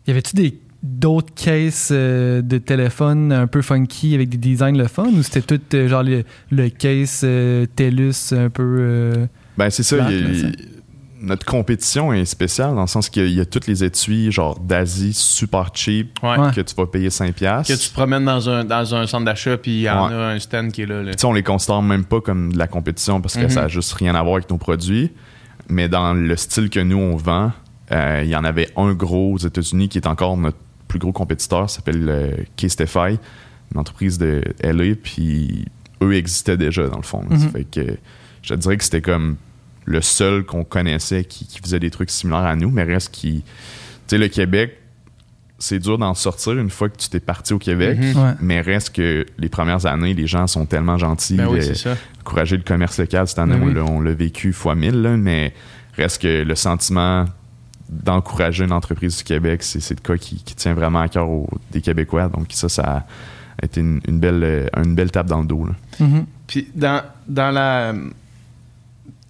y 0.08 0.12
avait-tu 0.12 0.36
des 0.36 0.60
d'autres 0.84 1.34
caisses 1.34 1.90
euh, 1.92 2.42
de 2.42 2.60
téléphone 2.60 3.32
un 3.34 3.48
peu 3.48 3.62
funky 3.64 4.14
avec 4.16 4.30
des 4.30 4.38
designs 4.38 4.78
le 4.78 4.88
fun 4.88 5.08
ou 5.08 5.24
c'était 5.24 5.42
tout 5.42 5.60
euh, 5.76 5.88
genre 5.88 6.04
le, 6.04 6.24
le 6.52 6.70
case 6.70 7.22
euh, 7.24 7.66
TELUS 7.76 8.32
un 8.34 8.50
peu 8.50 8.64
euh, 8.80 9.26
Ben, 9.58 9.70
c'est 9.72 9.84
ça. 9.84 10.08
Notre 11.20 11.46
compétition 11.48 12.14
est 12.14 12.26
spéciale 12.26 12.76
dans 12.76 12.82
le 12.82 12.88
sens 12.88 13.10
qu'il 13.10 13.24
y 13.24 13.26
a- 13.26 13.30
il 13.30 13.36
y 13.36 13.42
a 13.42 13.46
toutes 13.46 13.66
les 13.66 13.84
étuis, 13.84 14.32
genre 14.32 14.60
d'Asie, 14.60 15.14
super 15.14 15.72
cheap, 15.74 16.20
Ouais. 16.22 16.38
Que 16.54 16.62
tu 16.62 16.76
vas 16.76 16.86
payer 16.86 17.10
5$. 17.10 17.34
piastres. 17.34 17.74
Que 17.74 17.80
tu 17.82 17.90
te 17.90 17.94
promènes 17.96 18.24
dans 18.26 18.48
un, 18.48 18.64
dans 18.64 18.94
un 18.94 19.08
centre 19.08 19.26
d'achat, 19.26 19.58
puis 19.58 19.72
il 19.72 19.82
y 19.82 19.90
en 19.90 20.10
Ouais. 20.10 20.14
a 20.14 20.28
un 20.30 20.40
stand 20.40 20.72
qui 20.72 20.84
est 20.84 20.86
là. 20.86 21.02
là. 21.02 21.14
Tu 21.16 21.22
sais, 21.22 21.26
on 21.26 21.34
les 21.34 21.42
considère 21.42 21.82
même 21.82 22.06
pas 22.06 22.22
comme 22.22 22.54
de 22.54 22.58
la 22.60 22.68
compétition 22.68 23.20
parce 23.20 23.34
que 23.34 23.42
Mhm. 23.46 23.50
ça 23.50 23.64
a 23.64 23.68
juste 23.68 23.94
rien 23.94 24.14
à 24.14 24.22
voir 24.22 24.36
avec 24.36 24.50
nos 24.52 24.60
produits. 24.60 25.10
Mais 25.70 25.90
dans 25.90 26.14
le 26.14 26.36
style 26.38 26.70
que 26.70 26.80
nous, 26.80 26.98
on 27.00 27.16
vend, 27.16 27.52
euh, 27.91 28.22
il 28.24 28.29
y 28.29 28.36
en 28.36 28.44
avait 28.44 28.70
un 28.75 28.94
gros 28.94 29.34
aux 29.34 29.38
États-Unis 29.38 29.89
qui 29.89 29.98
est 29.98 30.08
encore 30.08 30.38
notre 30.38 30.58
plus 30.88 31.00
gros 31.00 31.12
compétiteur, 31.12 31.70
ça 31.70 31.77
s'appelle 31.77 32.06
euh, 32.10 32.32
Casetify, 32.56 33.17
une 33.74 33.79
entreprise 33.79 34.17
de 34.17 34.41
LA, 34.62 34.96
puis 35.01 35.65
eux 36.01 36.13
existaient 36.15 36.58
déjà 36.58 36.88
dans 36.88 36.98
le 36.98 37.03
fond. 37.03 37.24
Mhm. 37.29 37.39
Ça 37.39 37.48
fait 37.50 37.63
que 37.65 37.98
je 38.41 38.53
te 38.53 38.60
dirais 38.60 38.77
que 38.77 38.84
c'était 38.84 39.01
comme 39.01 39.36
le 39.86 40.01
seul 40.01 40.44
qu'on 40.46 40.63
connaissait 40.63 41.24
qui, 41.24 41.46
qui 41.46 41.60
faisait 41.60 41.79
des 41.79 41.91
trucs 41.91 42.10
similaires 42.10 42.46
à 42.46 42.56
nous, 42.56 42.70
mais 42.70 42.84
reste 42.84 43.12
qui. 43.13 43.44
Tu 44.08 44.15
sais, 44.15 44.17
le 44.17 44.27
Québec, 44.29 44.77
c'est 45.60 45.79
dur 45.79 45.98
d'en 45.98 46.13
sortir 46.13 46.53
une 46.53 46.70
fois 46.70 46.88
que 46.88 46.98
tu 46.98 47.10
t'es 47.10 47.20
parti 47.20 47.51
au 47.53 47.58
Québec, 47.60 47.98
Mhm. 48.00 48.15
Ouais. 48.24 48.32
mais 48.41 48.62
reste 48.62 48.94
que 48.96 49.25
les 49.39 49.50
premières 49.50 49.86
années, 49.86 50.13
les 50.13 50.27
gens 50.27 50.46
sont 50.48 50.65
tellement 50.65 50.98
gentils. 50.98 51.36
Ben 51.36 51.48
oui, 51.50 51.60
euh, 51.60 51.62
c'est 51.62 51.75
ça. 51.75 51.98
encourager 52.22 52.58
le 52.58 52.63
commerce 52.63 53.00
local 53.00 53.27
cette 53.27 53.39
année, 53.39 53.56
Ben 53.58 53.63
on 53.63 53.74
l'a- 53.74 53.84
on 53.86 54.00
l'a 54.01 54.13
vécu 54.13 54.53
fois 54.53 54.75
mille, 54.75 55.01
là, 55.01 55.17
mais 55.17 55.53
reste 55.98 56.22
que 56.22 56.44
le 56.44 56.56
sentiment 56.56 57.25
d'encourager 57.89 58.63
une 58.65 58.72
entreprise 58.72 59.17
du 59.17 59.24
Québec, 59.24 59.63
c'est 59.63 59.89
le 59.89 60.01
cas 60.01 60.17
qui, 60.17 60.44
qui 60.44 60.56
tient 60.56 60.74
vraiment 60.74 61.00
à 61.01 61.08
cœur 61.08 61.29
aux- 61.29 61.50
des 61.72 61.82
Québécois. 61.82 62.27
Donc 62.29 62.48
ça, 62.51 62.67
ça 62.70 62.84
a 63.62 63.65
été 63.65 63.79
une, 63.82 64.01
une 64.08 64.20
belle, 64.20 64.44
euh, 64.44 64.67
une 64.84 64.96
belle 64.96 65.12
tape 65.12 65.27
dans 65.27 65.41
le 65.41 65.48
dos. 65.48 65.65
là. 65.65 65.74
Mhm. 66.00 66.25
Puis 66.48 66.67
dans, 66.75 67.01
dans 67.27 67.51
la 67.51 67.94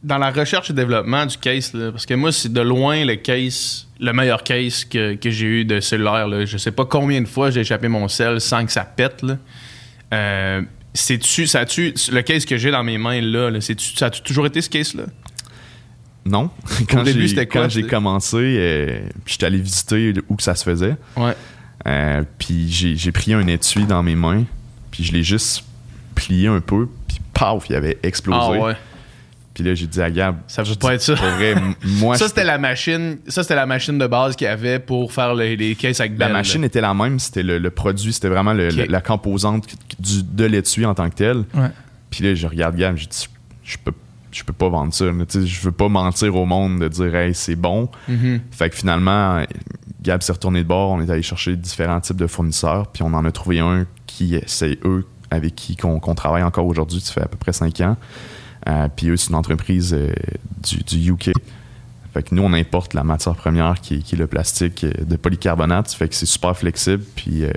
dans 0.03 0.17
la 0.19 0.31
recherche 0.31 0.69
et 0.69 0.73
développement 0.73 1.25
du 1.25 1.37
case, 1.37 1.73
là, 1.73 1.91
parce 1.91 2.05
que 2.05 2.13
moi, 2.13 2.31
c'est 2.31 2.53
de 2.53 2.61
loin 2.61 3.03
le 3.03 3.15
case, 3.15 3.87
le 3.99 4.13
meilleur 4.13 4.43
case 4.43 4.85
que, 4.85 5.15
que 5.15 5.29
j'ai 5.29 5.45
eu 5.47 5.65
de 5.65 5.79
cellulaire. 5.79 6.27
Là. 6.27 6.45
Je 6.45 6.57
sais 6.57 6.71
pas 6.71 6.85
combien 6.85 7.19
de 7.21 7.27
fois 7.27 7.49
j'ai 7.49 7.61
échappé 7.61 7.87
mon 7.87 8.07
sel 8.07 8.39
sans 8.39 8.65
que 8.65 8.71
ça 8.71 8.85
pète. 8.85 9.21
Là. 9.23 9.37
Euh, 10.13 10.61
c'est-tu, 10.93 11.45
ça 11.47 11.61
a-tu, 11.61 11.93
le 12.11 12.21
case 12.21 12.45
que 12.45 12.57
j'ai 12.57 12.71
dans 12.71 12.83
mes 12.83 12.97
mains 12.97 13.19
là, 13.21 13.49
là 13.49 13.59
c'est-tu, 13.59 13.95
ça 13.97 14.05
a 14.05 14.09
toujours 14.11 14.45
été 14.45 14.61
ce 14.61 14.69
case-là? 14.69 15.03
Non, 16.27 16.49
quand 16.89 17.03
début, 17.03 17.21
j'ai 17.21 17.27
c'était 17.29 17.47
quoi, 17.47 17.63
quand 17.63 17.69
j'ai 17.69 17.83
commencé, 17.83 18.37
euh, 18.37 18.99
puis 19.25 19.33
j'étais 19.33 19.45
allé 19.45 19.59
visiter 19.59 20.13
où 20.29 20.35
que 20.35 20.43
ça 20.43 20.55
se 20.55 20.63
faisait. 20.63 20.95
Ouais. 21.15 21.33
Euh, 21.87 22.23
puis 22.37 22.69
j'ai 22.71 22.95
j'ai 22.95 23.11
pris 23.11 23.33
un 23.33 23.47
étui 23.47 23.85
dans 23.85 24.03
mes 24.03 24.15
mains, 24.15 24.43
puis 24.91 25.03
je 25.03 25.13
l'ai 25.13 25.23
juste 25.23 25.63
plié 26.15 26.47
un 26.47 26.59
peu, 26.59 26.87
puis 27.07 27.19
paf, 27.33 27.69
il 27.69 27.75
avait 27.75 27.97
explosé. 28.03 28.39
Ah 28.59 28.65
ouais. 28.65 28.73
Puis 29.53 29.63
là, 29.63 29.73
j'ai 29.73 29.87
dit 29.87 29.99
à 29.99 30.11
Gab, 30.11 30.35
Ça 30.47 30.61
veut 30.61 30.75
pas 30.75 30.93
être 30.93 31.01
ça. 31.01 31.15
vrai, 31.15 31.55
moi, 31.83 32.15
ça, 32.15 32.25
je 32.25 32.29
c'était 32.29 32.43
la 32.43 32.59
machine. 32.59 33.17
Ça, 33.27 33.41
c'était 33.41 33.55
la 33.55 33.65
machine 33.65 33.97
de 33.97 34.05
base 34.05 34.35
qu'il 34.35 34.45
y 34.45 34.49
avait 34.49 34.77
pour 34.77 35.11
faire 35.11 35.33
les, 35.33 35.55
les 35.55 35.73
cases 35.73 35.99
avec 35.99 36.19
La 36.19 36.29
machine 36.29 36.63
était 36.63 36.79
la 36.81 36.93
même, 36.93 37.17
c'était 37.17 37.41
le, 37.41 37.57
le 37.57 37.69
produit, 37.71 38.13
c'était 38.13 38.27
vraiment 38.29 38.53
le- 38.53 38.69
la 38.69 39.01
composante 39.01 39.65
du, 39.99 40.21
de 40.21 40.45
l'étui 40.45 40.85
en 40.85 40.93
tant 40.93 41.09
que 41.09 41.15
tel. 41.15 41.37
Ouais. 41.55 41.69
Puis 42.11 42.23
là, 42.23 42.35
je 42.35 42.45
regarde 42.45 42.75
Gab, 42.75 42.97
je 42.97 43.07
dis, 43.07 43.27
je 43.63 43.77
peux, 43.83 43.93
je 44.31 44.43
peux 44.43 44.53
pas 44.53 44.69
vendre 44.69 44.93
ça. 44.93 45.05
Je 45.05 45.61
veux 45.61 45.71
pas 45.71 45.89
mentir 45.89 46.35
au 46.35 46.45
monde 46.45 46.79
de 46.79 46.87
dire, 46.87 47.15
hey, 47.15 47.33
c'est 47.33 47.55
bon. 47.55 47.89
Mhm. 48.07 48.41
Fait 48.51 48.69
que 48.69 48.75
finalement, 48.75 49.43
Gab 50.01 50.21
s'est 50.21 50.31
retourné 50.33 50.63
de 50.63 50.67
bord, 50.67 50.91
on 50.91 51.01
est 51.01 51.09
allé 51.09 51.21
chercher 51.21 51.55
différents 51.55 51.99
types 51.99 52.17
de 52.17 52.27
fournisseurs, 52.27 52.87
puis 52.87 53.03
on 53.03 53.13
en 53.13 53.25
a 53.25 53.31
trouvé 53.31 53.59
un 53.59 53.85
qui, 54.05 54.39
c'est 54.45 54.79
eux 54.85 55.05
avec 55.29 55.55
qui 55.55 55.75
qu'on 55.75 55.99
travaille 56.15 56.43
encore 56.43 56.65
aujourd'hui, 56.65 57.01
ça 57.01 57.13
fait 57.13 57.21
à 57.23 57.27
peu 57.27 57.37
près 57.37 57.51
cinq 57.53 57.81
ans. 57.81 57.97
Euh, 58.67 58.87
puis 58.95 59.09
eux, 59.09 59.17
c'est 59.17 59.29
une 59.29 59.35
entreprise 59.35 59.93
euh, 59.93 60.11
du, 60.63 60.83
du 60.83 61.11
UK. 61.11 61.31
Fait 62.13 62.23
que 62.23 62.33
nous, 62.33 62.41
on 62.43 62.53
importe 62.53 62.93
la 62.93 63.03
matière 63.03 63.35
première 63.35 63.79
qui 63.81 63.95
est, 63.95 63.99
qui 63.99 64.15
est 64.15 64.17
le 64.17 64.27
plastique 64.27 64.83
euh, 64.83 64.91
de 65.05 65.15
polycarbonate. 65.15 65.89
Ça 65.89 65.97
fait 65.97 66.09
que 66.09 66.15
c'est 66.15 66.25
super 66.25 66.57
flexible. 66.57 67.03
Puis 67.15 67.43
euh, 67.43 67.51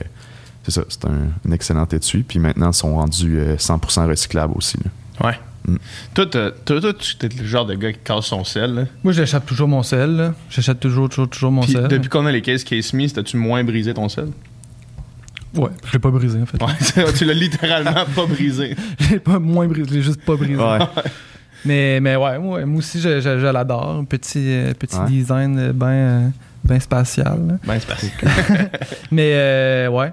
c'est 0.64 0.72
ça, 0.72 0.82
c'est 0.88 1.04
un, 1.06 1.30
un 1.48 1.52
excellent 1.52 1.86
étui. 1.86 2.22
Puis 2.22 2.38
maintenant, 2.38 2.70
ils 2.70 2.74
sont 2.74 2.94
rendus 2.94 3.38
euh, 3.38 3.56
100% 3.56 4.06
recyclables 4.08 4.54
aussi. 4.56 4.76
là. 4.84 5.26
Ouais. 5.28 5.40
Mm. 5.66 5.76
Toi, 6.14 6.26
toi, 6.26 6.50
toi, 6.64 6.80
tu 6.94 7.26
es 7.26 7.28
le 7.28 7.44
genre 7.46 7.66
de 7.66 7.74
gars 7.74 7.92
qui 7.92 7.98
casse 8.02 8.26
son 8.26 8.44
sel. 8.44 8.74
là? 8.74 8.82
Moi, 9.04 9.12
j'échappe 9.12 9.46
toujours 9.46 9.68
mon 9.68 9.82
sel. 9.82 10.10
là. 10.16 10.34
J'échappe 10.48 10.80
toujours, 10.80 11.08
toujours, 11.08 11.28
toujours 11.28 11.52
mon 11.52 11.62
Puis 11.62 11.72
sel. 11.72 11.88
depuis 11.88 12.08
qu'on 12.08 12.24
a 12.26 12.32
les 12.32 12.42
cases 12.42 12.64
Case 12.64 12.92
Me, 12.94 13.08
t'as-tu 13.08 13.36
moins 13.36 13.62
brisé 13.64 13.92
ton 13.94 14.08
sel? 14.08 14.28
Ouais, 15.56 15.70
je 15.86 15.92
l'ai 15.94 15.98
pas 15.98 16.10
brisé 16.10 16.38
en 16.40 16.46
fait. 16.46 16.62
Ouais, 16.62 17.12
tu 17.18 17.24
l'as 17.24 17.34
littéralement 17.34 18.04
pas 18.14 18.26
brisé. 18.26 18.76
Je 19.00 19.10
l'ai 19.14 19.18
pas 19.18 19.38
moins 19.40 19.66
brisé, 19.66 19.88
je 19.90 19.94
l'ai 19.96 20.02
juste 20.02 20.24
pas 20.24 20.36
brisé. 20.36 20.54
Ouais. 20.56 20.78
Mais, 21.66 22.00
mais 22.00 22.16
ouais, 22.16 22.38
moi, 22.38 22.64
moi 22.64 22.78
aussi, 22.78 22.98
je, 23.02 23.20
je- 23.20 23.38
je 23.38 23.46
l'adore. 23.52 24.02
Petit, 24.08 24.38
euh, 24.48 24.72
petit 24.72 24.96
Ouais. 24.96 25.06
design 25.08 25.72
bien 25.72 26.32
ben 26.64 26.80
spatial. 26.80 27.38
là. 27.48 27.54
Ben, 27.66 27.78
c'est 27.78 27.86
parce 27.86 28.06
Mais 29.10 29.32
euh, 29.34 29.88
ouais. 29.88 30.10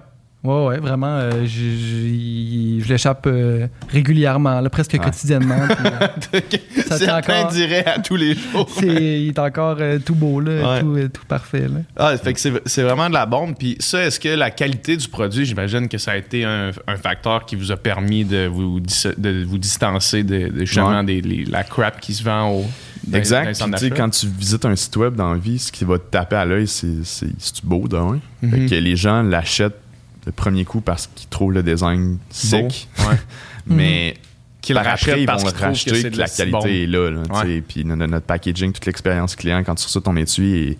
Ouais, 0.48 0.66
ouais, 0.68 0.80
vraiment, 0.80 1.08
euh, 1.18 1.32
je, 1.46 1.48
je- 1.48 2.84
je 2.84 2.88
l'échappe 2.90 3.26
euh, 3.28 3.68
régulièrement, 3.90 4.62
là, 4.62 4.70
presque 4.70 4.94
Ouais. 4.94 5.00
quotidiennement. 5.00 5.56
puis, 6.32 6.42
euh, 6.78 6.82
Certains 6.98 7.18
encore. 7.42 7.52
diraient 7.52 7.86
à 7.86 8.00
tous 8.00 8.16
les 8.16 8.34
jours. 8.36 8.70
c'est- 8.80 9.22
il 9.22 9.28
est 9.30 9.40
encore 9.40 9.78
euh, 9.80 10.00
tout 10.00 10.16
beau, 10.16 10.40
là, 10.40 10.52
Ouais. 10.76 10.82
tout, 10.82 10.96
euh, 10.96 11.10
tout 11.10 11.26
parfait. 11.28 11.68
Là. 11.68 11.80
Ah, 11.98 12.18
fait 12.18 12.34
que 12.34 12.40
c'est 12.40 12.54
c'est 12.66 12.84
vraiment 12.84 13.10
de 13.10 13.14
la 13.14 13.26
bombe. 13.26 13.56
Puis 13.58 13.76
ça, 13.80 14.06
est-ce 14.06 14.20
que 14.20 14.30
la 14.30 14.52
qualité 14.52 14.96
du 14.98 15.08
produit, 15.08 15.46
j'imagine 15.46 15.88
que 15.90 15.98
ça 15.98 16.12
a 16.12 16.18
été 16.18 16.46
un, 16.46 16.72
un 16.88 16.96
facteur 16.98 17.46
qui 17.46 17.56
vous 17.56 17.72
a 17.72 17.78
permis 17.78 18.24
de 18.26 18.48
vous, 18.48 18.80
de 18.80 19.44
vous 19.46 19.58
distancer 19.58 20.24
de, 20.24 20.48
de 20.50 20.60
justement 20.66 21.00
Ouais. 21.00 21.04
des- 21.06 21.22
les- 21.22 21.46
la 21.46 21.64
crap 21.64 22.00
qui 22.00 22.14
se 22.14 22.24
vend 22.24 22.52
au. 22.52 22.62
dans- 22.62 23.12
dans 23.14 23.18
Exact. 23.18 23.54
centres 23.56 23.72
Puis, 23.72 23.80
tu 23.80 23.86
sais, 23.86 23.90
d'achat? 23.92 24.04
quand 24.04 24.10
tu 24.10 24.28
visites 24.28 24.66
un 24.66 24.76
site 24.76 24.96
web 24.98 25.16
dans 25.16 25.32
la 25.34 25.40
vie, 25.40 25.60
ce 25.60 25.72
qui 25.72 25.84
va 25.86 25.98
te 25.98 26.10
taper 26.10 26.36
à 26.36 26.46
l'œil, 26.46 26.68
c'est 26.68 27.04
c'est- 27.04 27.28
c'est 27.38 27.64
beau 27.66 27.88
d'un. 27.88 28.20
Mhm. 28.42 28.52
Fait 28.52 28.66
que 28.66 28.76
les 28.76 28.96
gens 28.96 29.24
l'achètent 29.24 29.80
le 30.28 30.32
premier 30.34 30.64
coup 30.66 30.82
parce 30.82 31.08
qu'ils 31.08 31.28
trouvent 31.30 31.54
le 31.54 31.64
design 31.64 32.20
sick. 32.30 32.88
Ouais. 33.00 33.16
Mais 33.66 34.14
Qu'ils 34.62 34.76
par 34.76 34.88
après, 34.88 35.22
ils 35.22 35.26
parce 35.26 35.44
vont 35.44 35.50
le 35.50 35.54
que 35.56 35.62
racheter 35.62 36.04
que, 36.04 36.08
de 36.10 36.18
la 36.18 36.28
qualité 36.28 36.52
bombe. 36.52 36.68
est 36.68 36.86
là. 36.88 37.10
là, 37.12 37.22
Ouais. 37.44 37.62
Puis 37.68 37.84
notre, 37.86 38.06
notre 38.06 38.26
packaging, 38.26 38.74
toute 38.74 38.86
l'expérience 38.86 39.36
client, 39.36 39.64
quand 39.66 39.76
tu 39.76 39.86
reçois 39.86 40.02
ton 40.02 40.16
étui, 40.18 40.54
est 40.72 40.78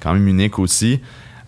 quand 0.00 0.12
même 0.14 0.26
unique 0.26 0.58
aussi. 0.58 1.00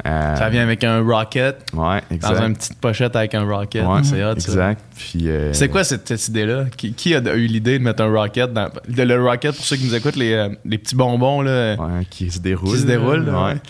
Euh, 0.06 0.36
Ça 0.36 0.48
vient 0.48 0.62
avec 0.62 0.84
un 0.84 1.00
rocket, 1.02 1.56
Ouais, 1.72 2.00
exact. 2.10 2.38
dans 2.38 2.46
une 2.46 2.54
petite 2.56 2.78
pochette 2.78 3.16
avec 3.16 3.34
un 3.34 3.42
rocket. 3.44 3.84
Ouais, 3.84 4.00
c'est 4.04 4.22
hot, 4.22 4.38
ça. 4.38 4.50
exact. 4.52 4.84
Puis, 4.96 5.28
euh, 5.28 5.52
C'est 5.52 5.68
quoi 5.68 5.82
cette, 5.82 6.06
cette 6.08 6.28
idée-là? 6.28 6.66
Qui, 6.76 6.92
qui 6.92 7.14
a 7.16 7.20
eu 7.34 7.46
l'idée 7.46 7.78
de 7.80 7.84
mettre 7.84 8.02
un 8.02 8.12
rocket 8.12 8.52
dans. 8.52 8.70
Le, 8.94 9.04
le 9.04 9.20
rocket, 9.24 9.56
pour 9.56 9.64
ceux 9.64 9.76
qui 9.76 9.86
nous 9.86 9.94
écoutent, 9.96 10.14
les, 10.16 10.32
euh, 10.34 10.50
les 10.64 10.78
petits 10.78 10.94
bonbons, 10.94 11.40
là. 11.42 11.74
Ouais, 11.74 12.04
qui 12.10 12.30
se 12.30 12.38
déroule. 12.38 12.74
Qui 12.74 12.80
se 12.82 12.86
déroule, 12.86 13.24
là, 13.24 13.32
là, 13.32 13.44
ouais. 13.46 13.52
ouais. 13.54 13.60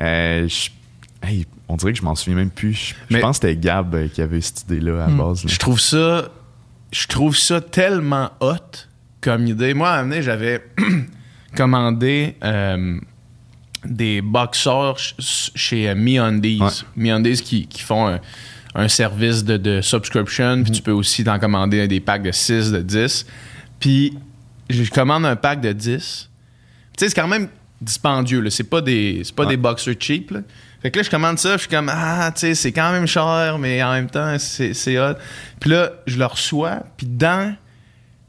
Euh, 0.00 0.48
je- 0.48 0.70
hey, 1.26 1.46
on 1.68 1.76
dirait 1.76 1.92
que 1.92 1.98
je 1.98 2.04
m'en 2.04 2.14
souviens 2.14 2.36
même 2.36 2.50
plus. 2.50 2.72
Je, 2.74 2.94
je 3.10 3.14
Mais- 3.14 3.20
pense 3.20 3.38
que 3.38 3.46
c'était 3.48 3.60
Gab 3.60 3.94
euh, 3.94 4.08
qui 4.08 4.22
avait 4.22 4.40
cette 4.40 4.62
idée-là 4.62 5.04
à 5.04 5.06
la 5.08 5.12
Hmm. 5.12 5.18
base. 5.18 5.44
là. 5.44 5.50
Je 5.52 5.58
trouve 5.58 5.80
ça. 5.80 6.28
Je 6.92 7.06
trouve 7.08 7.36
ça 7.36 7.60
tellement 7.60 8.30
hot 8.40 8.54
comme 9.20 9.46
idée. 9.46 9.74
Moi, 9.74 9.88
à 9.88 9.94
un 9.94 9.96
moment 10.02 10.10
donné, 10.10 10.22
j'avais 10.22 10.64
commandé 11.56 12.36
euh, 12.44 12.98
des 13.84 14.20
boxeurs 14.20 14.98
ch- 14.98 15.50
chez 15.54 15.88
euh, 15.88 15.94
MeUndies. 15.94 16.60
Ouais. 16.60 16.70
MeUndies 16.96 17.42
qui, 17.42 17.66
qui 17.66 17.82
font 17.82 18.08
un, 18.08 18.20
un 18.74 18.88
service 18.88 19.44
de, 19.44 19.56
de 19.56 19.80
subscription. 19.80 20.62
Puis 20.62 20.72
tu 20.72 20.82
peux 20.82 20.92
aussi 20.92 21.24
t'en 21.24 21.38
commander 21.38 21.86
des 21.88 22.00
packs 22.00 22.22
de 22.22 22.32
6, 22.32 22.72
de 22.72 22.80
10. 22.82 23.26
Puis 23.80 24.16
je 24.70 24.88
commande 24.90 25.24
un 25.26 25.36
pack 25.36 25.60
de 25.60 25.72
10. 25.72 26.28
Tu 26.96 27.04
sais, 27.04 27.08
c'est 27.10 27.14
quand 27.20 27.28
même 27.28 27.48
dispendieux. 27.80 28.40
là. 28.40 28.50
C'est 28.50 28.64
pas 28.64 28.80
des, 28.80 29.22
c'est 29.24 29.34
pas 29.34 29.44
Ouais. 29.44 29.50
des 29.50 29.56
boxers 29.56 29.94
cheap. 29.98 30.30
là. 30.30 30.40
Fait 30.86 30.92
que 30.92 30.98
là, 31.00 31.02
je 31.02 31.10
commande 31.10 31.36
ça, 31.36 31.54
je 31.54 31.62
suis 31.62 31.68
comme, 31.68 31.90
ah, 31.92 32.30
tu 32.32 32.42
sais, 32.42 32.54
c'est 32.54 32.70
quand 32.70 32.92
même 32.92 33.08
cher, 33.08 33.56
mais 33.58 33.82
en 33.82 33.90
même 33.94 34.08
temps, 34.08 34.36
c'est, 34.38 34.72
c'est 34.72 34.96
hot. 35.00 35.14
Puis 35.58 35.68
là, 35.70 35.90
je 36.06 36.16
le 36.16 36.26
reçois, 36.26 36.84
puis 36.96 37.08
dans 37.08 37.56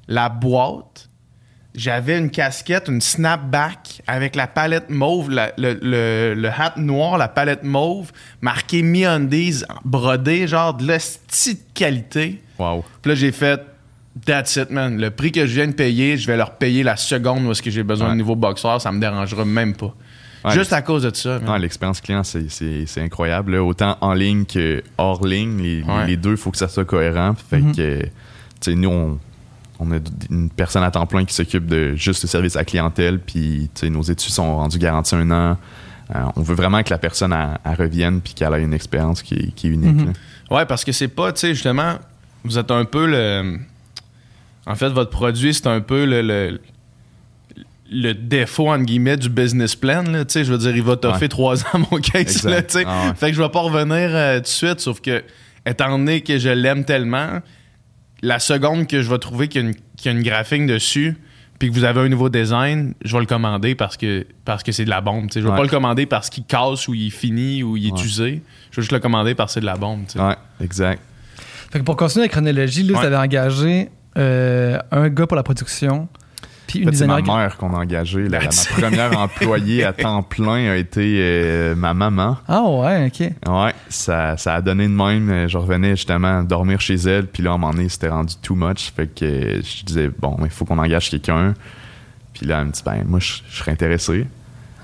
la 0.07 0.27
boîte, 0.29 1.07
j'avais 1.75 2.17
une 2.17 2.31
casquette, 2.31 2.87
une 2.87 2.99
snapback 2.99 4.01
avec 4.07 4.35
la 4.35 4.47
palette 4.47 4.89
mauve, 4.89 5.29
la- 5.29 5.51
le, 5.59 5.77
le, 5.79 6.33
le 6.33 6.49
hat 6.49 6.73
noir, 6.77 7.19
la 7.19 7.27
palette 7.27 7.61
mauve, 7.61 8.11
marqué 8.41 8.81
MeUndies, 8.81 9.63
brodé, 9.85 10.47
genre 10.47 10.73
de 10.73 10.87
la 10.87 10.97
petite 10.97 11.71
qualité. 11.75 12.41
Wow. 12.57 12.83
Puis 13.03 13.09
là, 13.11 13.15
j'ai 13.15 13.31
fait 13.31 13.61
That's 14.25 14.55
it, 14.55 14.71
man. 14.71 14.99
Le 14.99 15.11
prix 15.11 15.31
que 15.31 15.45
je 15.45 15.53
viens 15.53 15.67
de 15.67 15.73
payer, 15.73 16.17
je 16.17 16.25
vais 16.25 16.37
leur 16.37 16.55
payer 16.55 16.81
la 16.81 16.95
seconde 16.97 17.45
où 17.45 17.51
est-ce 17.51 17.61
que 17.61 17.69
j'ai 17.69 17.83
besoin 17.83 18.07
Ouais. 18.07 18.13
de 18.13 18.17
nouveau 18.17 18.35
boxeur, 18.35 18.81
ça 18.81 18.91
me 18.91 18.99
dérangera 18.99 19.45
même 19.45 19.75
pas. 19.75 19.93
Ouais, 20.47 20.53
Juste 20.53 20.73
à 20.73 20.81
cause 20.81 21.03
de 21.03 21.15
ça. 21.15 21.39
Non, 21.39 21.55
l'expérience 21.55 22.01
client, 22.01 22.23
c'est- 22.23 22.49
c'est 22.49 22.85
c'est 22.85 23.01
incroyable. 23.01 23.53
là. 23.53 23.63
Autant 23.63 23.97
en 24.01 24.13
ligne 24.13 24.45
que 24.45 24.83
hors 24.97 25.25
ligne, 25.25 25.57
les, 25.61 25.83
Ouais. 25.83 26.07
les 26.07 26.17
deux, 26.17 26.31
il 26.31 26.37
faut 26.37 26.51
que 26.51 26.57
ça 26.57 26.67
soit 26.67 26.85
cohérent. 26.85 27.33
Fait 27.49 27.59
Mhm. 27.59 27.75
que, 27.75 28.01
tu 28.03 28.09
sais, 28.61 28.75
nous, 28.75 28.89
on, 28.89 29.19
on 29.79 29.91
a 29.91 29.97
une 30.29 30.49
personne 30.49 30.83
à 30.83 30.91
temps 30.91 31.05
plein 31.05 31.23
qui 31.25 31.33
s'occupe 31.33 31.67
de 31.67 31.95
juste 31.95 32.23
le 32.23 32.27
service 32.27 32.55
à 32.55 32.63
clientèle, 32.65 33.19
puis 33.19 33.69
tu 33.73 33.81
sais, 33.81 33.89
nos 33.89 34.01
études 34.01 34.31
sont 34.31 34.55
rendues 34.55 34.79
garanties 34.79 35.15
un 35.15 35.29
an. 35.31 35.57
Euh, 36.15 36.19
on 36.35 36.41
veut 36.41 36.55
vraiment 36.55 36.81
que 36.83 36.89
la 36.89 36.97
personne 36.97 37.33
elle 37.33 37.73
revienne 37.75 38.21
puis 38.21 38.33
qu'elle 38.33 38.53
ait 38.53 38.63
une 38.63 38.73
expérience 38.73 39.21
qui, 39.21 39.33
est- 39.35 39.51
qui 39.55 39.67
est 39.67 39.71
unique. 39.71 39.95
Mhm. 39.95 40.05
là. 40.49 40.55
Ouais, 40.57 40.65
parce 40.65 40.85
que 40.85 40.91
c'est 40.93 41.09
pas, 41.09 41.33
tu 41.33 41.41
sais, 41.41 41.53
justement, 41.53 41.95
vous 42.45 42.57
êtes 42.57 42.71
un 42.71 42.85
peu 42.85 43.05
le. 43.05 43.59
En 44.65 44.75
fait, 44.75 44.89
votre 44.89 45.09
produit, 45.11 45.53
c'est 45.53 45.67
un 45.67 45.81
peu 45.81 46.05
le. 46.05 46.21
le 46.21 46.59
le 47.91 48.13
défaut 48.13 48.69
entre 48.69 48.83
guillemets 48.85 49.17
du 49.17 49.29
business 49.29 49.75
plan 49.75 50.03
là, 50.03 50.25
tu 50.25 50.33
sais 50.33 50.43
je 50.43 50.51
veux 50.51 50.57
dire 50.57 50.75
il 50.75 50.83
va 50.83 50.95
t'offrir 50.97 51.21
Ouais. 51.23 51.27
trois 51.29 51.61
ans 51.63 51.79
mon 51.91 51.99
case 51.99 52.43
là, 52.43 52.61
tu 52.61 52.79
sais 52.79 52.83
Ah 52.85 53.07
ouais. 53.07 53.15
fait 53.15 53.29
que 53.29 53.35
je 53.37 53.41
vais 53.41 53.49
pas 53.49 53.61
revenir 53.61 54.09
euh, 54.13 54.37
tout 54.37 54.41
de 54.43 54.47
suite 54.47 54.79
sauf 54.81 54.99
que 55.01 55.23
étant 55.65 55.89
donné 55.97 56.21
que 56.21 56.37
je 56.37 56.49
l'aime 56.49 56.83
tellement 56.85 57.39
la 58.21 58.39
seconde 58.39 58.87
que 58.87 59.01
je 59.01 59.09
vais 59.09 59.19
trouver 59.19 59.47
qu'il 59.47 59.61
y 59.61 59.65
a 59.65 59.67
une, 59.69 59.75
qu'il 59.95 60.11
y 60.11 60.15
a 60.15 60.17
une 60.17 60.23
graphique 60.23 60.65
dessus 60.65 61.15
puis 61.59 61.69
que 61.69 61.73
vous 61.73 61.85
avez 61.85 62.01
un 62.01 62.09
nouveau 62.09 62.29
design 62.29 62.93
je 63.05 63.13
vais 63.13 63.19
le 63.21 63.25
commander 63.25 63.73
parce 63.75 63.95
que 63.97 64.25
parce 64.43 64.63
que 64.63 64.71
c'est 64.71 64.85
de 64.85 64.89
la 64.89 65.01
bombe 65.01 65.27
tu 65.27 65.33
sais 65.35 65.41
je 65.41 65.45
vais 65.45 65.51
Ouais. 65.51 65.57
pas 65.57 65.63
le 65.63 65.69
commander 65.69 66.05
parce 66.05 66.29
qu'il 66.29 66.43
casse 66.43 66.87
ou 66.87 66.93
il 66.93 67.07
est 67.07 67.09
fini 67.11 67.63
ou 67.63 67.77
il 67.77 67.87
est 67.87 67.91
Ouais. 67.93 68.01
usé 68.01 68.41
je 68.71 68.75
vais 68.75 68.81
juste 68.81 68.91
le 68.91 68.99
commander 68.99 69.33
parce 69.33 69.51
que 69.51 69.53
c'est 69.55 69.61
de 69.61 69.65
la 69.65 69.75
bombe 69.77 70.05
tu 70.07 70.13
sais. 70.13 70.19
Ouais, 70.19 70.35
exact. 70.61 71.01
Fait 71.71 71.79
que 71.79 71.83
pour 71.83 71.95
continuer 71.97 72.25
la 72.25 72.29
chronologie, 72.29 72.83
là, 72.83 72.93
Ouais. 72.93 72.99
vous 72.99 73.05
avez 73.05 73.17
engagé 73.17 73.89
euh, 74.17 74.77
un 74.91 75.09
gars 75.09 75.27
pour 75.27 75.35
la 75.35 75.43
production, 75.43 76.07
puis 76.67 76.79
En 76.79 76.81
une 76.83 76.89
fait, 76.91 76.97
c'est 76.97 77.07
ma 77.07 77.21
mère 77.21 77.57
qu'on 77.57 77.73
a 77.73 77.77
engagée. 77.79 78.27
là. 78.27 78.39
That's- 78.39 78.69
ma 78.69 78.81
première 78.89 79.19
employée 79.19 79.83
à 79.85 79.93
temps 79.93 80.21
plein 80.21 80.69
a 80.71 80.75
été 80.75 81.17
euh, 81.21 81.75
ma 81.75 81.93
maman. 81.93 82.37
Ah 82.47 82.63
ouais, 82.63 83.07
ok. 83.07 83.31
Ouais, 83.51 83.73
ça, 83.89 84.37
ça 84.37 84.55
a 84.55 84.61
donné 84.61 84.83
de 84.87 84.93
même. 84.93 85.29
Euh, 85.29 85.47
Je 85.47 85.57
revenais 85.57 85.91
justement 85.95 86.43
dormir 86.43 86.79
chez 86.81 86.95
elle, 86.95 87.27
puis 87.27 87.41
là, 87.43 87.51
à 87.51 87.53
un 87.53 87.57
moment 87.57 87.73
donné, 87.73 87.89
c'était 87.89 88.09
rendu 88.09 88.35
too 88.41 88.55
much. 88.55 88.91
Fait 88.95 89.07
que 89.07 89.61
je 89.63 89.83
disais, 89.85 90.09
bon, 90.19 90.37
il 90.43 90.49
faut 90.49 90.65
qu'on 90.65 90.77
engage 90.77 91.09
quelqu'un. 91.09 91.53
Puis 92.33 92.45
là, 92.45 92.59
elle 92.61 92.67
me 92.67 92.71
dit, 92.71 92.81
ben, 92.85 93.03
moi, 93.07 93.19
je 93.19 93.33
je 93.49 93.57
serais 93.57 93.71
intéressé. 93.71 94.27